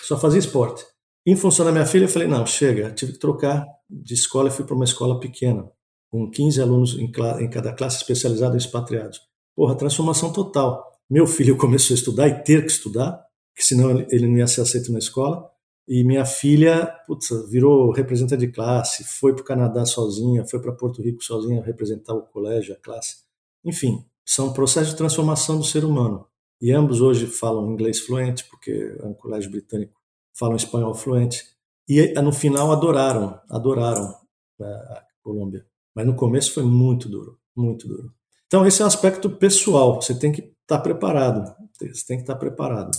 só 0.03 0.17
fazia 0.17 0.39
esporte. 0.39 0.85
Em 1.27 1.37
função 1.37 1.65
da 1.67 1.73
minha 1.73 1.87
filha, 1.87 2.05
eu 2.05 2.09
falei: 2.09 2.29
não, 2.29 2.47
chega, 2.47 2.91
tive 2.93 3.13
que 3.13 3.19
trocar 3.19 3.67
de 3.89 4.15
escola 4.15 4.49
e 4.49 4.53
fui 4.53 4.65
para 4.65 4.75
uma 4.75 4.85
escola 4.85 5.19
pequena, 5.19 5.69
com 6.11 6.31
15 6.31 6.63
alunos 6.63 6.95
em, 6.95 7.11
em 7.41 7.51
cada 7.51 7.73
classe 7.73 7.97
especializada 7.97 8.55
em 8.55 8.59
expatriados. 8.59 9.21
Porra, 9.57 9.75
transformação 9.75 10.33
total. 10.33 10.89
Meu 11.09 11.27
filho 11.27 11.57
começou 11.59 11.95
a 11.95 11.99
estudar 11.99 12.29
e 12.29 12.43
ter 12.43 12.65
que 12.65 12.71
estudar, 12.71 13.21
que 13.55 13.65
senão 13.65 14.01
ele 14.11 14.27
não 14.27 14.39
ia 14.39 14.47
ser 14.47 14.63
aceito 14.63 14.93
na 14.93 14.99
escola. 14.99 15.51
E 15.87 16.05
minha 16.05 16.25
filha, 16.25 16.87
putz, 17.07 17.29
virou 17.51 17.91
representante 17.91 18.47
de 18.47 18.53
classe, 18.53 19.03
foi 19.05 19.35
para 19.35 19.43
o 19.43 19.45
Canadá 19.45 19.85
sozinha, 19.85 20.47
foi 20.47 20.61
para 20.61 20.73
Porto 20.73 21.03
Rico 21.03 21.23
sozinha 21.23 21.63
representar 21.63 22.15
o 22.15 22.23
colégio, 22.23 22.75
a 22.75 22.77
classe. 22.77 23.17
Enfim, 23.65 24.05
são 24.25 24.53
processos 24.53 24.91
de 24.91 24.97
transformação 24.97 25.59
do 25.59 25.65
ser 25.65 25.85
humano. 25.85 26.27
E 26.61 26.71
ambos 26.71 27.01
hoje 27.01 27.27
falam 27.27 27.73
inglês 27.73 28.01
fluente, 28.01 28.45
porque 28.49 28.97
é 29.01 29.05
um 29.05 29.15
colégio 29.15 29.51
britânico, 29.51 29.95
falam 30.39 30.57
espanhol 30.57 30.95
fluente. 30.95 31.45
E 31.89 32.13
no 32.21 32.33
final 32.33 32.71
adoraram, 32.71 33.41
adoraram 33.49 34.15
né, 34.59 34.69
a 34.69 35.03
Colômbia. 35.23 35.67
Mas 35.95 36.07
no 36.07 36.15
começo 36.15 36.53
foi 36.55 36.63
muito 36.63 37.09
duro, 37.09 37.37
muito 37.57 37.89
duro. 37.89 38.13
Então 38.47 38.65
esse 38.65 38.81
é 38.81 38.85
um 38.85 38.89
aspecto 38.89 39.29
pessoal, 39.29 40.01
você 40.01 40.17
tem 40.17 40.31
que 40.31 40.41
estar 40.41 40.77
tá 40.77 40.79
preparado, 40.79 41.53
você 41.81 42.07
tem 42.07 42.17
que 42.19 42.23
estar 42.23 42.35
tá 42.35 42.39
preparado 42.39 42.91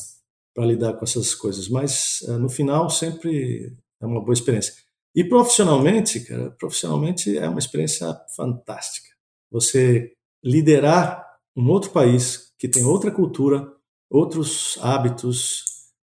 para 0.54 0.66
lidar 0.66 0.94
com 0.94 1.06
essas 1.06 1.34
coisas. 1.34 1.68
Mas 1.70 2.20
eh, 2.28 2.38
no 2.38 2.50
final 2.50 2.90
sempre 2.90 3.76
é 4.02 4.06
uma 4.06 4.22
boa 4.22 4.34
experiência. 4.34 4.74
E 5.16 5.24
profissionalmente, 5.24 6.22
cara, 6.22 6.52
profissionalmente 6.52 7.38
é 7.38 7.48
uma 7.48 7.60
experiência 7.60 8.08
fantástica. 8.36 9.10
Você 9.52 10.14
liderar 10.44 11.26
um 11.56 11.70
outro 11.70 11.92
país 11.92 12.54
que 12.58 12.68
tem 12.68 12.84
outra 12.84 13.12
cultura, 13.12 13.68
outros 14.10 14.78
hábitos, 14.82 15.64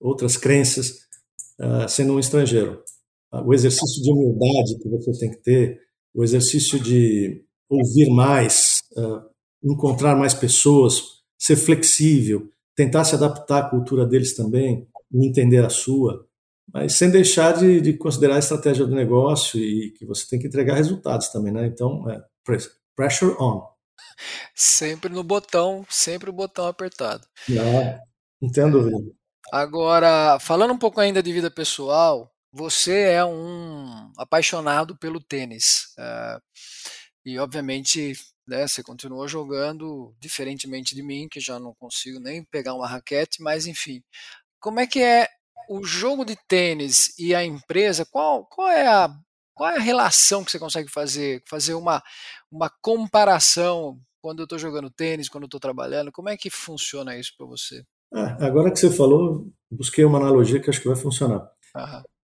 outras 0.01 0.37
crenças, 0.37 0.91
uh, 1.61 1.89
sendo 1.89 2.13
um 2.15 2.19
estrangeiro. 2.19 2.83
O 3.45 3.53
exercício 3.53 4.01
de 4.01 4.13
humildade 4.13 4.79
que 4.81 4.89
você 4.89 5.19
tem 5.19 5.31
que 5.31 5.43
ter, 5.43 5.81
o 6.15 6.23
exercício 6.23 6.79
de 6.79 7.45
ouvir 7.69 8.09
mais, 8.11 8.79
uh, 8.97 9.29
encontrar 9.65 10.15
mais 10.15 10.33
pessoas, 10.35 11.03
ser 11.37 11.57
flexível, 11.57 12.49
tentar 12.75 13.05
se 13.05 13.15
adaptar 13.15 13.59
à 13.59 13.69
cultura 13.69 14.07
deles 14.07 14.35
também 14.35 14.87
e 15.13 15.27
entender 15.27 15.65
a 15.65 15.71
sua, 15.71 16.27
mas 16.73 16.95
sem 16.95 17.11
deixar 17.11 17.53
de, 17.53 17.81
de, 17.81 17.93
considerar 17.93 18.37
a 18.37 18.41
estratégia 18.41 18.87
do 18.87 18.95
negócio 18.95 19.61
e 19.61 19.93
que 19.93 20.05
você 20.05 20.27
tem 20.29 20.39
que 20.39 20.47
entregar 20.47 20.75
resultados 20.75 21.29
também, 21.29 21.53
né? 21.53 21.67
Então, 21.67 22.09
é, 22.11 22.23
pressure 22.97 23.37
on. 23.39 23.63
Sempre 24.55 25.13
no 25.13 25.23
botão, 25.23 25.85
sempre 25.89 26.31
o 26.31 26.33
botão 26.33 26.67
apertado. 26.67 27.27
Tenho 28.53 28.71
dúvida. 28.71 28.97
Agora, 29.53 30.39
falando 30.41 30.73
um 30.73 30.79
pouco 30.79 31.01
ainda 31.01 31.23
de 31.23 31.33
vida 31.33 31.51
pessoal, 31.51 32.31
você 32.53 33.03
é 33.03 33.25
um 33.25 34.13
apaixonado 34.17 34.97
pelo 34.97 35.21
tênis. 35.21 35.95
Uh, 35.99 36.41
e, 37.25 37.39
obviamente, 37.39 38.13
né, 38.47 38.67
você 38.67 38.83
continuou 38.83 39.27
jogando, 39.27 40.15
diferentemente 40.21 40.95
de 40.95 41.03
mim, 41.03 41.29
que 41.29 41.41
já 41.41 41.59
não 41.59 41.75
consigo 41.75 42.21
nem 42.21 42.45
pegar 42.45 42.75
uma 42.75 42.87
raquete, 42.87 43.43
mas 43.43 43.67
enfim. 43.67 44.03
Como 44.61 44.81
é 44.81 44.87
que 44.87 45.01
é 45.01 45.29
o 45.69 45.85
jogo 45.85 46.25
de 46.25 46.37
tênis 46.47 47.19
e 47.19 47.35
a 47.35 47.45
empresa? 47.45 48.05
Qual, 48.05 48.47
qual, 48.47 48.69
é, 48.69 48.87
a, 48.87 49.11
qual 49.55 49.71
é 49.71 49.77
a 49.77 49.81
relação 49.81 50.45
que 50.45 50.51
você 50.51 50.59
consegue 50.59 50.91
fazer? 50.91 51.43
Fazer 51.49 51.75
uma, 51.75 52.03
uma 52.51 52.71
comparação 52.83 53.99
quando 54.21 54.41
eu 54.41 54.45
estou 54.45 54.59
jogando 54.59 54.91
tênis, 54.91 55.29
quando 55.29 55.45
eu 55.45 55.49
estou 55.49 55.61
trabalhando? 55.61 56.13
Como 56.13 56.29
é 56.29 56.37
que 56.37 56.51
funciona 56.51 57.17
isso 57.19 57.33
para 57.37 57.47
você? 57.47 57.83
É, 58.15 58.47
agora 58.47 58.71
que 58.71 58.79
você 58.79 58.91
falou, 58.91 59.51
busquei 59.71 60.05
uma 60.05 60.19
analogia 60.19 60.61
que 60.61 60.71
acho 60.71 60.81
que 60.81 60.89
vai 60.89 60.97
funcionar. 60.97 61.51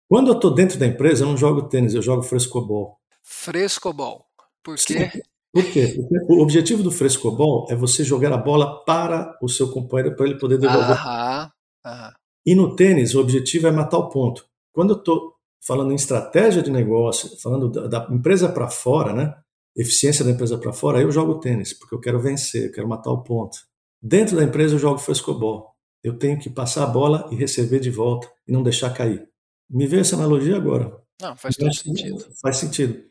Quando 0.09 0.29
eu 0.29 0.35
estou 0.35 0.55
dentro 0.55 0.79
da 0.79 0.87
empresa, 0.87 1.25
eu 1.25 1.29
não 1.29 1.37
jogo 1.37 1.69
tênis, 1.69 1.95
eu 1.95 2.03
jogo 2.03 2.23
frescobol. 2.23 2.99
Frescobol. 3.23 4.27
Por 4.63 4.77
quê? 4.77 5.11
Sim. 5.11 5.21
Por 5.53 5.65
quê? 5.65 5.95
Porque 5.97 6.33
o 6.33 6.41
objetivo 6.41 6.83
do 6.83 6.93
frescobol 6.93 7.67
é 7.69 7.75
você 7.75 8.05
jogar 8.05 8.33
a 8.33 8.37
bola 8.37 8.85
para 8.85 9.37
o 9.43 9.49
seu 9.49 9.71
companheiro 9.71 10.15
para 10.15 10.27
ele 10.27 10.39
poder 10.39 10.59
devolver. 10.59 10.93
Aham, 10.93 11.51
aham. 11.85 12.13
E 12.47 12.55
no 12.55 12.75
tênis, 12.75 13.15
o 13.15 13.21
objetivo 13.21 13.67
é 13.67 13.71
matar 13.71 13.99
o 13.99 14.09
ponto. 14.09 14.47
Quando 14.73 14.95
eu 14.95 14.99
estou 14.99 15.35
falando 15.61 15.93
em 15.93 15.97
estratégia 15.97 16.63
de 16.63 16.71
negócio, 16.71 17.37
falando 17.41 17.69
da, 17.69 17.87
da 17.87 18.09
empresa 18.15 18.49
para 18.49 18.69
fora, 18.69 19.13
né? 19.13 19.35
Eficiência 19.77 20.25
da 20.25 20.31
empresa 20.31 20.57
para 20.57 20.73
fora, 20.73 21.01
eu 21.01 21.11
jogo 21.11 21.39
tênis, 21.39 21.73
porque 21.73 21.95
eu 21.95 22.01
quero 22.01 22.21
vencer, 22.21 22.67
eu 22.67 22.73
quero 22.73 22.89
matar 22.89 23.11
o 23.11 23.23
ponto. 23.23 23.59
Dentro 24.03 24.37
da 24.37 24.45
empresa 24.45 24.75
eu 24.75 24.79
jogo 24.79 24.99
frescobol. 24.99 25.71
Eu 26.03 26.19
tenho 26.19 26.39
que 26.39 26.49
passar 26.49 26.85
a 26.85 26.87
bola 26.87 27.29
e 27.31 27.37
receber 27.37 27.79
de 27.79 27.91
volta 27.91 28.31
e 28.49 28.53
não 28.53 28.63
deixar 28.63 28.91
cair. 28.91 29.29
Me 29.69 29.87
veio 29.87 30.01
essa 30.01 30.17
analogia 30.17 30.57
agora. 30.57 30.99
Não, 31.21 31.37
faz 31.37 31.57
todo 31.57 31.75
sentido. 31.75 32.27
Faz 32.41 32.57
sentido. 32.57 33.05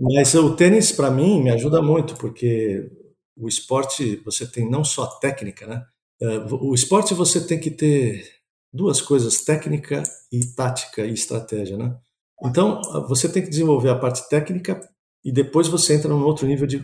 Mas 0.00 0.34
o 0.34 0.54
tênis, 0.56 0.92
para 0.92 1.10
mim, 1.10 1.42
me 1.42 1.50
ajuda 1.50 1.80
muito, 1.80 2.16
porque 2.16 2.90
o 3.36 3.48
esporte, 3.48 4.16
você 4.24 4.46
tem 4.46 4.68
não 4.68 4.84
só 4.84 5.06
técnica, 5.06 5.66
né? 5.66 5.84
É, 6.20 6.38
o 6.50 6.74
esporte 6.74 7.14
você 7.14 7.40
tem 7.46 7.60
que 7.60 7.70
ter 7.70 8.24
duas 8.72 9.00
coisas, 9.00 9.44
técnica 9.44 10.02
e 10.32 10.44
tática 10.44 11.04
e 11.04 11.12
estratégia, 11.12 11.76
né? 11.76 11.96
Então, 12.44 12.80
você 13.08 13.28
tem 13.28 13.42
que 13.42 13.50
desenvolver 13.50 13.90
a 13.90 13.98
parte 13.98 14.28
técnica 14.28 14.80
e 15.24 15.32
depois 15.32 15.68
você 15.68 15.94
entra 15.94 16.08
num 16.08 16.24
outro 16.24 16.46
nível 16.46 16.66
de, 16.66 16.78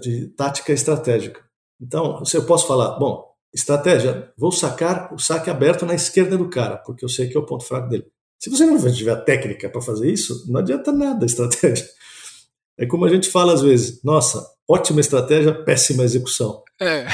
de 0.00 0.26
tática 0.28 0.72
estratégica. 0.72 1.42
Então, 1.80 2.22
eu 2.34 2.44
posso 2.44 2.66
falar, 2.66 2.98
bom, 2.98 3.24
estratégia, 3.54 4.32
vou 4.36 4.52
sacar 4.52 5.12
o 5.14 5.18
saque 5.18 5.48
aberto 5.48 5.86
na 5.86 5.94
esquerda 5.94 6.36
do 6.36 6.50
cara, 6.50 6.76
porque 6.78 7.04
eu 7.04 7.08
sei 7.08 7.28
que 7.28 7.36
é 7.36 7.40
o 7.40 7.46
ponto 7.46 7.64
fraco 7.64 7.88
dele. 7.88 8.06
Se 8.38 8.48
você 8.48 8.64
não 8.64 8.78
tiver 8.92 9.16
técnica 9.24 9.68
para 9.68 9.82
fazer 9.82 10.10
isso, 10.10 10.44
não 10.50 10.60
adianta 10.60 10.92
nada 10.92 11.24
a 11.24 11.26
estratégia. 11.26 11.86
É 12.78 12.86
como 12.86 13.04
a 13.04 13.08
gente 13.08 13.28
fala 13.28 13.52
às 13.52 13.62
vezes, 13.62 14.00
nossa, 14.04 14.46
ótima 14.68 15.00
estratégia, 15.00 15.52
péssima 15.64 16.04
execução. 16.04 16.62
É. 16.80 17.06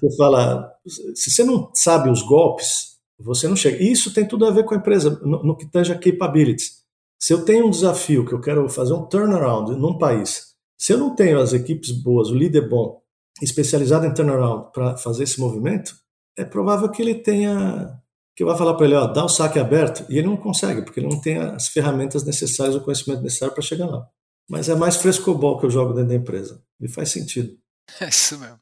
Você 0.00 0.16
fala, 0.16 0.72
se 1.14 1.30
você 1.30 1.44
não 1.44 1.70
sabe 1.72 2.10
os 2.10 2.20
golpes, 2.20 2.96
você 3.18 3.48
não 3.48 3.56
chega. 3.56 3.82
E 3.82 3.90
isso 3.90 4.12
tem 4.12 4.26
tudo 4.26 4.44
a 4.44 4.50
ver 4.50 4.64
com 4.64 4.74
a 4.74 4.76
empresa, 4.76 5.10
no, 5.22 5.42
no 5.42 5.56
que 5.56 5.70
tange 5.70 5.92
a 5.92 5.98
capabilities. 5.98 6.82
Se 7.18 7.32
eu 7.32 7.44
tenho 7.44 7.66
um 7.66 7.70
desafio 7.70 8.26
que 8.26 8.32
eu 8.32 8.40
quero 8.40 8.68
fazer 8.68 8.92
um 8.92 9.06
turnaround 9.06 9.74
num 9.76 9.96
país, 9.96 10.54
se 10.78 10.92
eu 10.92 10.98
não 10.98 11.14
tenho 11.14 11.40
as 11.40 11.52
equipes 11.52 11.90
boas, 11.90 12.28
o 12.28 12.34
líder 12.34 12.68
bom, 12.68 13.00
especializado 13.40 14.06
em 14.06 14.12
turnaround 14.12 14.70
para 14.72 14.96
fazer 14.96 15.22
esse 15.22 15.40
movimento, 15.40 15.94
é 16.36 16.44
provável 16.44 16.90
que 16.90 17.00
ele 17.00 17.14
tenha 17.14 17.96
que 18.36 18.42
eu 18.42 18.46
vá 18.46 18.54
falar 18.54 18.74
para 18.74 18.84
ele, 18.84 18.94
ó, 18.94 19.06
dá 19.06 19.24
o 19.24 19.28
saque 19.28 19.58
aberto, 19.58 20.04
e 20.10 20.18
ele 20.18 20.26
não 20.26 20.36
consegue, 20.36 20.82
porque 20.82 21.00
ele 21.00 21.08
não 21.08 21.18
tem 21.18 21.38
as 21.38 21.68
ferramentas 21.68 22.22
necessárias, 22.22 22.76
o 22.76 22.82
conhecimento 22.82 23.22
necessário 23.22 23.54
para 23.54 23.62
chegar 23.62 23.86
lá. 23.86 24.06
Mas 24.48 24.68
é 24.68 24.74
mais 24.74 24.96
frescobol 24.96 25.58
que 25.58 25.64
eu 25.64 25.70
jogo 25.70 25.94
dentro 25.94 26.10
da 26.10 26.14
empresa. 26.14 26.62
E 26.78 26.86
faz 26.86 27.10
sentido. 27.10 27.56
É 28.00 28.08
isso 28.08 28.36
mesmo. 28.40 28.58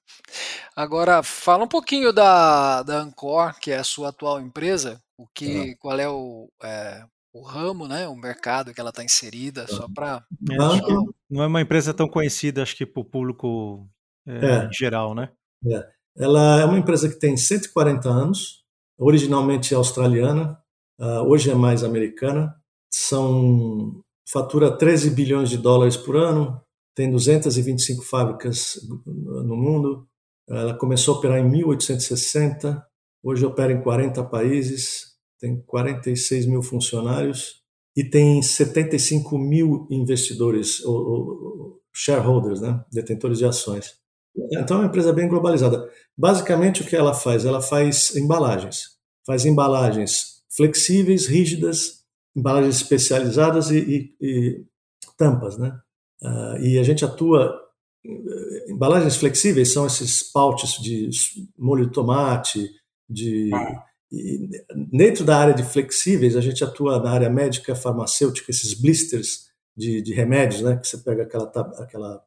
Agora, 0.76 1.22
fala 1.22 1.64
um 1.64 1.68
pouquinho 1.68 2.12
da, 2.12 2.82
da 2.82 3.00
Ancor, 3.00 3.58
que 3.58 3.70
é 3.70 3.78
a 3.78 3.84
sua 3.84 4.10
atual 4.10 4.38
empresa, 4.38 5.00
o 5.16 5.26
que, 5.26 5.70
ah. 5.70 5.76
qual 5.80 5.98
é 5.98 6.06
o, 6.06 6.50
é, 6.62 7.02
o 7.32 7.42
ramo, 7.42 7.88
né, 7.88 8.06
o 8.06 8.14
mercado 8.14 8.74
que 8.74 8.80
ela 8.80 8.90
está 8.90 9.02
inserida, 9.02 9.66
só 9.66 9.88
para... 9.94 10.22
É, 10.50 10.56
não 11.30 11.42
é 11.42 11.46
uma 11.46 11.62
empresa 11.62 11.94
tão 11.94 12.06
conhecida, 12.06 12.62
acho 12.62 12.76
que 12.76 12.84
para 12.84 13.00
o 13.00 13.04
público 13.04 13.88
é, 14.26 14.46
é. 14.46 14.64
em 14.66 14.72
geral, 14.72 15.14
né? 15.14 15.30
É. 15.66 15.88
Ela 16.18 16.60
é 16.60 16.64
uma 16.66 16.78
empresa 16.78 17.08
que 17.08 17.18
tem 17.18 17.34
140 17.34 18.08
anos, 18.10 18.63
originalmente 18.98 19.74
australiana, 19.74 20.58
uh, 21.00 21.22
hoje 21.28 21.50
é 21.50 21.54
mais 21.54 21.82
americana, 21.82 22.54
são 22.92 24.02
fatura 24.30 24.76
13 24.76 25.10
bilhões 25.10 25.50
de 25.50 25.58
dólares 25.58 25.96
por 25.96 26.16
ano, 26.16 26.60
tem 26.94 27.10
225 27.10 28.04
fábricas 28.04 28.78
no 29.04 29.56
mundo. 29.56 30.06
Ela 30.48 30.74
começou 30.74 31.14
a 31.14 31.18
operar 31.18 31.38
em 31.38 31.50
1860, 31.50 32.86
hoje 33.22 33.44
opera 33.44 33.72
em 33.72 33.82
40 33.82 34.22
países, 34.24 35.14
tem 35.40 35.60
46 35.62 36.46
mil 36.46 36.62
funcionários 36.62 37.62
e 37.96 38.04
tem 38.04 38.40
75 38.42 39.36
mil 39.38 39.86
investidores, 39.90 40.84
ou, 40.84 40.96
ou 40.96 41.80
shareholders, 41.92 42.60
né? 42.60 42.84
detentores 42.92 43.38
de 43.38 43.44
ações. 43.44 44.03
Então 44.36 44.78
é 44.78 44.80
uma 44.80 44.88
empresa 44.88 45.12
bem 45.12 45.28
globalizada. 45.28 45.88
Basicamente 46.16 46.82
o 46.82 46.86
que 46.86 46.96
ela 46.96 47.14
faz? 47.14 47.44
Ela 47.44 47.60
faz 47.60 48.16
embalagens. 48.16 48.94
Faz 49.26 49.46
embalagens 49.46 50.42
flexíveis, 50.54 51.26
rígidas, 51.26 52.04
embalagens 52.36 52.76
especializadas 52.76 53.70
e, 53.70 53.78
e, 53.78 54.26
e 54.26 54.64
tampas, 55.16 55.56
né? 55.56 55.78
Uh, 56.22 56.58
e 56.58 56.78
a 56.78 56.82
gente 56.82 57.04
atua. 57.04 57.60
Eh, 58.06 58.70
embalagens 58.70 59.16
flexíveis 59.16 59.72
são 59.72 59.86
esses 59.86 60.22
pouches 60.22 60.72
de 60.72 61.10
molho 61.58 61.86
de 61.86 61.92
tomate, 61.92 62.70
de. 63.08 63.50
E 64.12 64.48
dentro 64.92 65.24
da 65.24 65.36
área 65.36 65.54
de 65.54 65.64
flexíveis, 65.64 66.36
a 66.36 66.40
gente 66.40 66.62
atua 66.62 67.00
na 67.00 67.10
área 67.10 67.28
médica, 67.28 67.74
farmacêutica, 67.74 68.50
esses 68.50 68.72
blisters 68.74 69.48
de, 69.76 70.00
de 70.00 70.14
remédios, 70.14 70.62
né? 70.62 70.76
Que 70.76 70.86
você 70.86 70.98
pega 70.98 71.24
aquela, 71.24 71.50
aquela, 71.78 72.22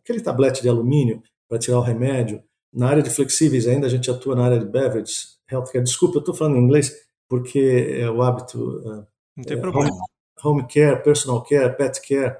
aquele 0.00 0.20
tablete 0.20 0.62
de 0.62 0.68
alumínio 0.68 1.22
para 1.48 1.58
tirar 1.58 1.78
o 1.78 1.82
remédio. 1.82 2.42
Na 2.72 2.88
área 2.88 3.02
de 3.02 3.10
flexíveis 3.10 3.66
ainda 3.66 3.86
a 3.86 3.90
gente 3.90 4.10
atua 4.10 4.36
na 4.36 4.44
área 4.44 4.58
de 4.58 4.66
beverages, 4.66 5.38
healthcare. 5.50 5.84
Desculpa, 5.84 6.16
eu 6.16 6.20
estou 6.20 6.34
falando 6.34 6.56
em 6.56 6.64
inglês 6.64 6.92
porque 7.28 7.96
é 7.98 8.10
o 8.10 8.22
hábito. 8.22 8.58
Não 9.36 9.44
tem 9.44 9.56
é, 9.56 9.60
problema. 9.60 9.90
Home, 10.44 10.60
home 10.60 10.68
care, 10.68 11.02
personal 11.02 11.42
care, 11.42 11.76
pet 11.76 12.00
care 12.06 12.36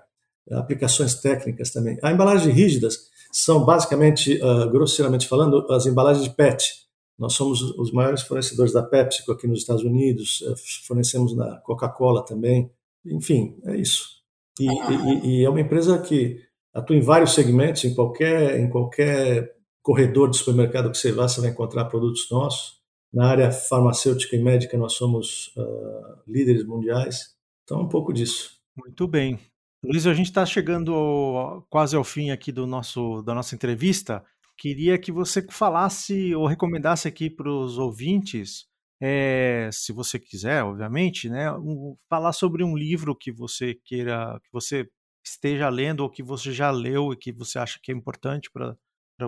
aplicações 0.53 1.15
técnicas 1.15 1.71
também. 1.71 1.99
A 2.03 2.13
embalagem 2.13 2.53
rígidas 2.53 3.09
são 3.33 3.65
basicamente, 3.65 4.41
uh, 4.43 4.71
grosseiramente 4.71 5.29
falando, 5.29 5.71
as 5.71 5.87
embalagens 5.87 6.25
de 6.25 6.31
PET. 6.31 6.87
Nós 7.19 7.35
somos 7.35 7.61
os 7.61 7.93
maiores 7.93 8.23
fornecedores 8.23 8.73
da 8.73 8.83
PepsiCo 8.83 9.33
aqui 9.33 9.47
nos 9.47 9.61
Estados 9.61 9.83
Unidos, 9.83 10.41
uh, 10.43 10.55
fornecemos 10.87 11.37
na 11.37 11.59
Coca-Cola 11.59 12.25
também. 12.25 12.71
Enfim, 13.05 13.57
é 13.65 13.77
isso. 13.77 14.19
E, 14.59 14.67
e, 14.67 15.27
e, 15.27 15.45
é 15.45 15.51
uma 15.51 15.61
empresa 15.61 15.99
que 15.99 16.41
atua 16.75 16.97
em 16.97 17.01
vários 17.01 17.35
segmentos, 17.35 17.85
em 17.85 17.95
qualquer, 17.95 18.59
em 18.59 18.69
qualquer 18.69 19.55
corredor 19.83 20.31
de 20.31 20.37
supermercado 20.37 20.91
que 20.91 20.99
você 20.99 21.13
vá, 21.13 21.27
você 21.27 21.41
vai 21.41 21.51
encontrar 21.51 21.87
produtos 21.87 22.29
nossos. 22.31 22.79
Na 23.13 23.27
área 23.31 23.51
farmacêutica 23.51 24.37
e 24.37 24.43
médica, 24.43 24.77
nós 24.77 24.93
somos 24.93 25.49
uh, 25.57 26.21
líderes 26.27 26.65
mundiais. 26.67 27.35
Então, 27.65 27.81
um 27.81 27.89
pouco 27.89 28.13
disso. 28.13 28.59
Muito 28.77 29.09
bem. 29.09 29.39
Luiz, 29.83 30.07
a 30.07 30.13
gente 30.13 30.27
está 30.27 30.45
chegando 30.45 30.93
ao, 30.93 31.63
quase 31.71 31.97
ao 31.97 32.05
fim 32.05 32.31
aqui 32.31 32.53
do 32.53 32.67
nosso, 32.67 33.23
da 33.23 33.35
nossa 33.35 33.55
entrevista. 33.55 34.23
Queria 34.59 34.99
que 34.99 35.11
você 35.11 35.41
falasse 35.51 36.35
ou 36.35 36.47
recomendasse 36.47 37.09
aqui 37.09 37.31
para 37.31 37.51
os 37.51 37.79
ouvintes, 37.79 38.67
é, 39.01 39.71
se 39.73 39.93
você 39.93 40.19
quiser, 40.19 40.65
obviamente, 40.65 41.29
né, 41.29 41.51
um, 41.53 41.97
falar 42.11 42.33
sobre 42.33 42.65
um 42.65 42.77
livro 42.77 43.15
que 43.17 43.31
você 43.31 43.75
queira, 43.85 44.39
que 44.43 44.51
você 44.53 44.89
esteja 45.31 45.69
lendo 45.69 46.01
ou 46.01 46.11
que 46.11 46.23
você 46.23 46.53
já 46.53 46.71
leu 46.71 47.13
e 47.13 47.17
que 47.17 47.33
você 47.33 47.59
acha 47.59 47.79
que 47.83 47.93
é 47.93 47.95
importante 47.95 48.51
para 48.51 48.77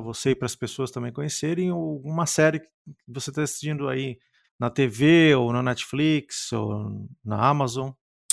você 0.00 0.30
e 0.30 0.34
para 0.34 0.46
as 0.46 0.56
pessoas 0.56 0.90
também 0.90 1.12
conhecerem, 1.12 1.72
ou 1.72 2.00
uma 2.02 2.26
série 2.26 2.60
que 2.60 2.68
você 3.08 3.30
está 3.30 3.42
assistindo 3.42 3.88
aí 3.88 4.18
na 4.58 4.68
TV 4.68 5.34
ou 5.34 5.52
na 5.52 5.62
Netflix 5.62 6.52
ou 6.52 7.08
na 7.24 7.48
Amazon. 7.48 7.90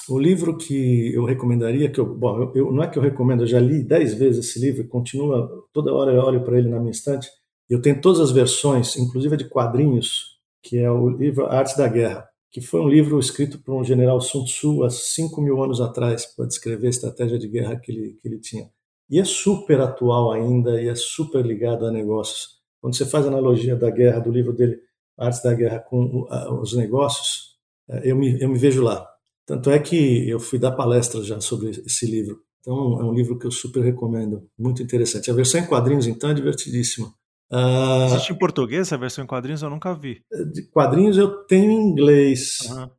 O 0.09 0.19
livro 0.19 0.57
que 0.57 1.13
eu 1.13 1.25
recomendaria, 1.25 1.91
que 1.91 1.99
eu, 1.99 2.05
bom, 2.05 2.41
eu, 2.41 2.51
eu, 2.55 2.71
não 2.71 2.83
é 2.83 2.87
que 2.87 2.97
eu 2.97 3.03
recomendo, 3.03 3.43
eu 3.43 3.47
já 3.47 3.59
li 3.59 3.83
dez 3.83 4.13
vezes 4.13 4.45
esse 4.45 4.59
livro, 4.59 4.87
continua, 4.87 5.49
toda 5.73 5.93
hora 5.93 6.13
eu 6.13 6.21
olho 6.21 6.43
para 6.43 6.57
ele 6.57 6.69
na 6.69 6.79
minha 6.79 6.91
estante. 6.91 7.27
Eu 7.69 7.81
tenho 7.81 7.99
todas 7.99 8.21
as 8.21 8.31
versões, 8.31 8.95
inclusive 8.95 9.35
de 9.35 9.49
quadrinhos, 9.49 10.37
que 10.63 10.77
é 10.77 10.89
o 10.89 11.09
livro 11.09 11.47
Artes 11.47 11.75
da 11.75 11.87
Guerra, 11.87 12.25
que 12.51 12.61
foi 12.61 12.79
um 12.79 12.87
livro 12.87 13.19
escrito 13.19 13.59
por 13.59 13.75
um 13.75 13.83
general 13.83 14.19
Sun 14.21 14.45
Tzu 14.45 14.83
há 14.83 14.89
5 14.89 15.41
mil 15.41 15.61
anos 15.63 15.81
atrás, 15.81 16.25
para 16.25 16.45
descrever 16.45 16.87
a 16.87 16.89
estratégia 16.89 17.37
de 17.37 17.47
guerra 17.47 17.75
que 17.77 17.91
ele, 17.91 18.17
que 18.21 18.27
ele 18.27 18.39
tinha. 18.39 18.69
E 19.09 19.19
é 19.19 19.25
super 19.25 19.79
atual 19.79 20.31
ainda 20.31 20.81
e 20.81 20.87
é 20.87 20.95
super 20.95 21.45
ligado 21.45 21.85
a 21.85 21.91
negócios. 21.91 22.57
Quando 22.81 22.95
você 22.95 23.05
faz 23.05 23.25
a 23.25 23.29
analogia 23.29 23.75
da 23.75 23.89
guerra, 23.89 24.19
do 24.19 24.31
livro 24.31 24.53
dele, 24.53 24.79
Artes 25.17 25.41
da 25.41 25.53
Guerra, 25.53 25.79
com 25.79 26.27
os 26.61 26.75
negócios, 26.75 27.57
é, 27.89 28.11
eu 28.11 28.15
me, 28.15 28.39
eu 28.39 28.49
me 28.49 28.57
vejo 28.57 28.83
lá 28.83 29.07
tanto 29.47 29.71
é 29.71 29.79
que 29.79 30.29
eu 30.29 30.41
fui 30.41 30.59
dar 30.59 30.73
palestra 30.73 31.23
já 31.23 31.39
sobre 31.39 31.69
esse 31.69 32.05
livro. 32.05 32.41
Então, 32.59 32.99
é 32.99 33.03
um 33.05 33.13
livro 33.13 33.39
que 33.39 33.47
eu 33.47 33.51
super 33.51 33.81
recomendo, 33.81 34.45
muito 34.59 34.83
interessante. 34.83 35.31
A 35.31 35.33
versão 35.33 35.61
em 35.61 35.65
quadrinhos, 35.65 36.05
então, 36.05 36.29
é 36.29 36.33
divertidíssima. 36.33 37.07
Uh, 37.51 38.05
Existe 38.07 38.33
em 38.33 38.37
português 38.37 38.91
a 38.91 38.97
versão 38.97 39.23
em 39.23 39.27
quadrinhos? 39.27 39.61
Eu 39.61 39.69
nunca 39.69 39.93
vi. 39.93 40.21
De 40.51 40.63
quadrinhos 40.63 41.17
eu 41.17 41.45
tenho 41.45 41.71
em 41.71 41.89
inglês, 41.89 42.59
uhum. 42.69 42.89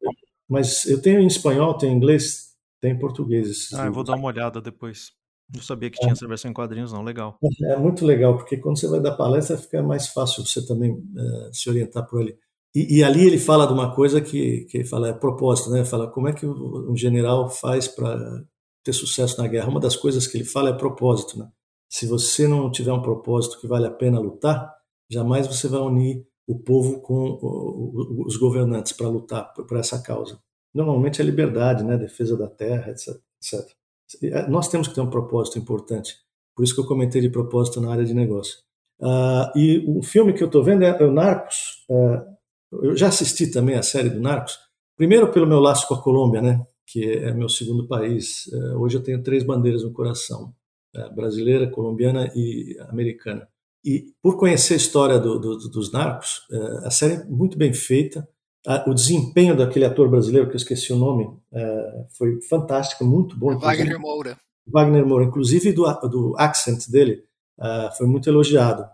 mas 0.49 0.87
eu 0.87 1.01
tenho 1.03 1.21
em 1.21 1.27
espanhol, 1.27 1.77
tenho 1.77 1.93
em 1.93 1.97
inglês, 1.97 2.55
tem 2.81 2.93
em 2.93 2.99
português. 2.99 3.69
Ah, 3.75 3.87
eu 3.87 3.93
vou 3.93 4.05
dar 4.05 4.17
uma 4.17 4.29
olhada 4.29 4.61
depois. 4.61 5.13
Não 5.55 5.63
sabia 5.63 5.91
que 5.91 5.99
tinha 5.99 6.11
é. 6.11 6.13
essa 6.13 6.29
versão 6.29 6.51
em 6.51 6.55
quadrinhos, 6.55 6.93
não. 6.93 7.03
Legal. 7.03 7.39
É 7.63 7.77
muito 7.77 8.05
legal, 8.05 8.37
porque 8.37 8.59
quando 8.59 8.79
você 8.79 8.87
vai 8.87 9.01
dar 9.01 9.17
palestra, 9.17 9.57
fica 9.57 9.83
mais 9.83 10.09
fácil 10.09 10.45
você 10.45 10.67
também 10.67 10.93
uh, 10.93 11.53
se 11.53 11.69
orientar 11.71 12.07
por 12.07 12.21
ali. 12.21 12.37
E, 12.75 12.99
e, 12.99 13.05
ali 13.05 13.27
ele 13.27 13.39
fala 13.39 13.67
de 13.67 13.73
uma 13.73 13.95
coisa 13.95 14.21
que, 14.21 14.67
que 14.67 14.79
ele 14.79 14.85
fala, 14.85 15.09
é 15.09 15.13
propósito, 15.13 15.71
né? 15.71 15.87
Fala 15.87 16.11
como 16.11 16.29
é 16.29 16.35
que 16.35 16.47
um 16.47 16.95
general 16.95 17.49
faz 17.49 17.89
para 17.89 18.45
ter 18.85 18.93
sucesso 18.93 19.41
na 19.41 19.49
guerra. 19.49 19.71
Uma 19.71 19.81
das 19.81 19.97
coisas 19.97 20.27
que 20.27 20.37
ele 20.37 20.45
fala 20.45 20.69
é 20.69 20.75
propósito, 20.75 21.39
né? 21.39 21.49
Se 21.89 22.07
você 22.07 22.47
não 22.47 22.71
tiver 22.71 22.93
um 22.93 23.03
propósito 23.03 23.61
que 23.61 23.67
vale 23.67 23.87
a 23.87 23.91
pena 23.91 24.21
lutar, 24.21 24.75
jamais 25.11 25.47
você 25.47 25.69
vai 25.69 25.81
unir 25.81 26.27
o 26.47 26.59
povo 26.59 27.01
com 27.01 27.39
os 28.27 28.37
governantes 28.37 28.93
para 28.93 29.09
lutar 29.09 29.53
por 29.53 29.77
essa 29.77 30.01
causa. 30.03 30.39
Normalmente 30.75 31.21
é 31.21 31.25
liberdade, 31.25 31.85
né? 31.85 31.97
Defesa 31.97 32.37
da 32.37 32.49
terra, 32.49 32.91
etc, 32.91 33.17
etc. 33.37 34.49
Nós 34.49 34.69
temos 34.69 34.89
que 34.89 34.95
ter 34.95 35.01
um 35.01 35.11
propósito 35.11 35.59
importante. 35.59 36.17
Por 36.55 36.65
isso 36.65 36.75
que 36.75 36.81
eu 36.81 36.87
comentei 36.87 37.21
de 37.21 37.29
propósito 37.29 37.81
na 37.81 37.93
área 37.93 38.05
de 38.05 38.15
negócio. 38.15 38.59
Uh, 39.01 39.57
e 39.57 39.85
o 39.87 40.03
filme 40.03 40.33
que 40.33 40.43
eu 40.43 40.47
estou 40.49 40.63
vendo 40.65 40.83
é, 40.83 40.89
é 40.89 41.05
o 41.05 41.13
Narcos. 41.13 41.85
Uh, 41.89 42.83
eu 42.85 42.97
já 42.97 43.09
assisti 43.09 43.51
também 43.51 43.77
a 43.77 43.83
série 43.83 44.11
do 44.11 44.21
Narcos. 44.21 44.59
Primeiro 44.97 45.31
pelo 45.31 45.47
meu 45.47 45.61
laço 45.61 45.87
com 45.87 45.95
a 45.95 46.03
Colômbia, 46.03 46.43
né? 46.43 46.67
Que 46.87 47.05
é 47.05 47.33
meu 47.33 47.49
segundo 47.49 47.87
país. 47.87 48.47
Uh, 48.47 48.81
hoje 48.81 48.97
eu 48.97 49.03
tenho 49.03 49.23
três 49.23 49.45
bandeiras 49.45 49.85
no 49.85 49.93
coração: 49.93 50.53
brasileira, 51.15 51.71
colombiana 51.71 52.31
e 52.35 52.77
americana. 52.89 53.49
E 53.85 54.13
por 54.23 54.37
conhecer 54.37 54.75
a 54.75 54.79
história 54.79 55.19
do, 55.19 55.39
do, 55.39 55.57
dos 55.69 55.93
Narcos, 55.93 56.43
a 56.85 56.91
série 56.91 57.15
é 57.15 57.25
muito 57.25 57.57
bem 57.57 57.73
feita. 57.73 58.29
O 58.87 58.93
desempenho 58.93 59.57
daquele 59.57 59.85
ator 59.85 60.11
brasileiro 60.11 60.49
que 60.49 60.55
eu 60.55 60.59
esqueci 60.59 60.93
o 60.93 60.97
nome 60.97 61.31
foi 62.17 62.41
fantástico, 62.43 63.05
muito 63.05 63.39
bom. 63.39 63.59
Wagner 63.59 63.99
Moura. 63.99 64.39
Wagner 64.67 65.07
Moura, 65.07 65.25
inclusive 65.25 65.73
do, 65.73 65.85
do 66.09 66.35
accent 66.37 66.89
dele 66.91 67.23
foi 67.97 68.07
muito 68.07 68.29
elogiado. 68.29 68.85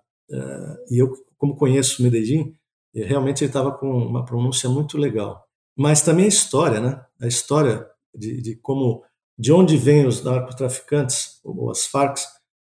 E 0.91 1.03
eu, 1.03 1.13
como 1.37 1.57
conheço 1.57 2.01
o 2.01 2.05
Medellín, 2.05 2.55
realmente 2.95 3.43
ele 3.43 3.51
estava 3.51 3.73
com 3.73 3.91
uma 3.91 4.25
pronúncia 4.25 4.69
muito 4.69 4.97
legal. 4.97 5.45
Mas 5.77 6.03
também 6.03 6.27
a 6.27 6.29
história, 6.29 6.81
né? 6.81 7.05
A 7.21 7.27
história 7.27 7.85
de, 8.15 8.41
de 8.41 8.57
como, 8.57 9.03
de 9.39 9.53
onde 9.53 9.77
vêm 9.77 10.07
os 10.07 10.23
narcotraficantes, 10.23 11.41
ou 11.45 11.71
as 11.71 11.87
Farc, 11.87 12.19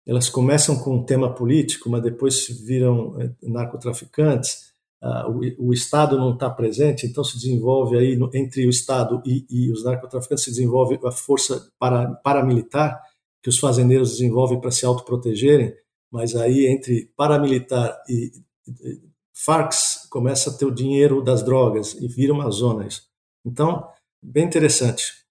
elas 0.07 0.29
começam 0.29 0.77
com 0.79 0.97
um 0.97 1.05
tema 1.05 1.35
político, 1.35 1.89
mas 1.89 2.03
depois 2.03 2.49
viram 2.64 3.20
eh, 3.20 3.31
narcotraficantes. 3.43 4.73
Uh, 5.03 5.59
o, 5.59 5.73
Estado 5.73 6.16
não 6.16 6.35
está 6.35 6.49
presente, 6.49 7.07
então 7.07 7.25
se 7.25 7.37
desenvolve 7.37 7.97
aí 7.97 8.16
entre 8.35 8.66
o 8.66 8.70
Estado 8.70 9.20
e, 9.27 9.45
e, 9.51 9.73
os 9.73 9.85
narcotraficantes 9.85 10.45
se 10.45 10.51
desenvolve 10.51 10.99
a 11.05 11.11
força 11.11 11.68
para, 11.77 12.14
paramilitar 12.23 13.03
que 13.43 13.49
os 13.49 13.59
fazendeiros 13.59 14.12
desenvolvem 14.12 14.61
para 14.61 14.70
se 14.70 14.87
autoprotegerem 14.87 15.75
mas 16.12 16.37
aí 16.37 16.66
entre 16.66 17.11
paramilitar 17.16 17.99
e, 18.07 18.31
e 18.68 19.01
Farc 19.35 19.73
começa 20.11 20.51
a 20.51 20.53
ter 20.53 20.66
o 20.66 20.75
dinheiro 20.75 21.23
das 21.23 21.43
drogas 21.43 21.95
e 21.95 22.07
vira 22.07 22.35
uma 22.35 22.51
zona 22.51 22.87
isso. 22.87 23.09
Então, 23.45 23.89
bem 24.23 24.45
interessante. 24.45 25.22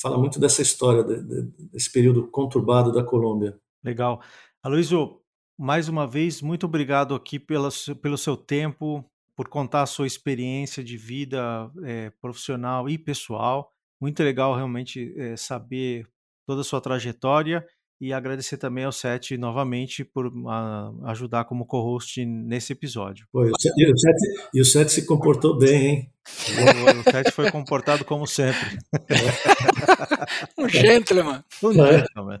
Fala 0.00 0.18
muito 0.18 0.38
dessa 0.38 0.62
história, 0.62 1.02
desse 1.02 1.90
período 1.92 2.28
conturbado 2.28 2.92
da 2.92 3.04
Colômbia. 3.04 3.58
Legal. 3.82 4.20
Aloysio, 4.62 5.20
mais 5.58 5.88
uma 5.88 6.06
vez, 6.06 6.40
muito 6.40 6.66
obrigado 6.66 7.14
aqui 7.14 7.38
pelo 7.38 8.18
seu 8.18 8.36
tempo, 8.36 9.04
por 9.36 9.48
contar 9.48 9.82
a 9.82 9.86
sua 9.86 10.06
experiência 10.06 10.82
de 10.84 10.96
vida 10.96 11.70
é, 11.84 12.10
profissional 12.20 12.88
e 12.88 12.98
pessoal. 12.98 13.70
Muito 14.00 14.22
legal 14.22 14.54
realmente 14.54 15.14
é, 15.18 15.36
saber 15.36 16.06
toda 16.46 16.62
a 16.62 16.64
sua 16.64 16.80
trajetória 16.80 17.66
e 18.00 18.14
agradecer 18.14 18.56
também 18.56 18.84
ao 18.84 18.92
Sete 18.92 19.36
novamente 19.36 20.04
por 20.04 20.28
uh, 20.28 21.04
ajudar 21.04 21.44
como 21.44 21.66
co-host 21.66 22.24
nesse 22.24 22.72
episódio. 22.72 23.26
Pô, 23.30 23.44
e, 23.44 23.50
o 23.50 23.98
Sete, 23.98 24.48
e 24.54 24.60
o 24.60 24.64
Sete 24.64 24.92
se 24.92 25.04
comportou 25.04 25.58
bem, 25.58 25.86
hein? 25.86 26.10
O, 26.48 27.00
o 27.00 27.02
Sete 27.10 27.30
foi 27.30 27.50
comportado 27.50 28.02
como 28.04 28.26
sempre. 28.26 28.78
um 30.56 30.66
gentleman. 30.68 31.44
Um 31.62 31.74
gentleman. 31.74 32.40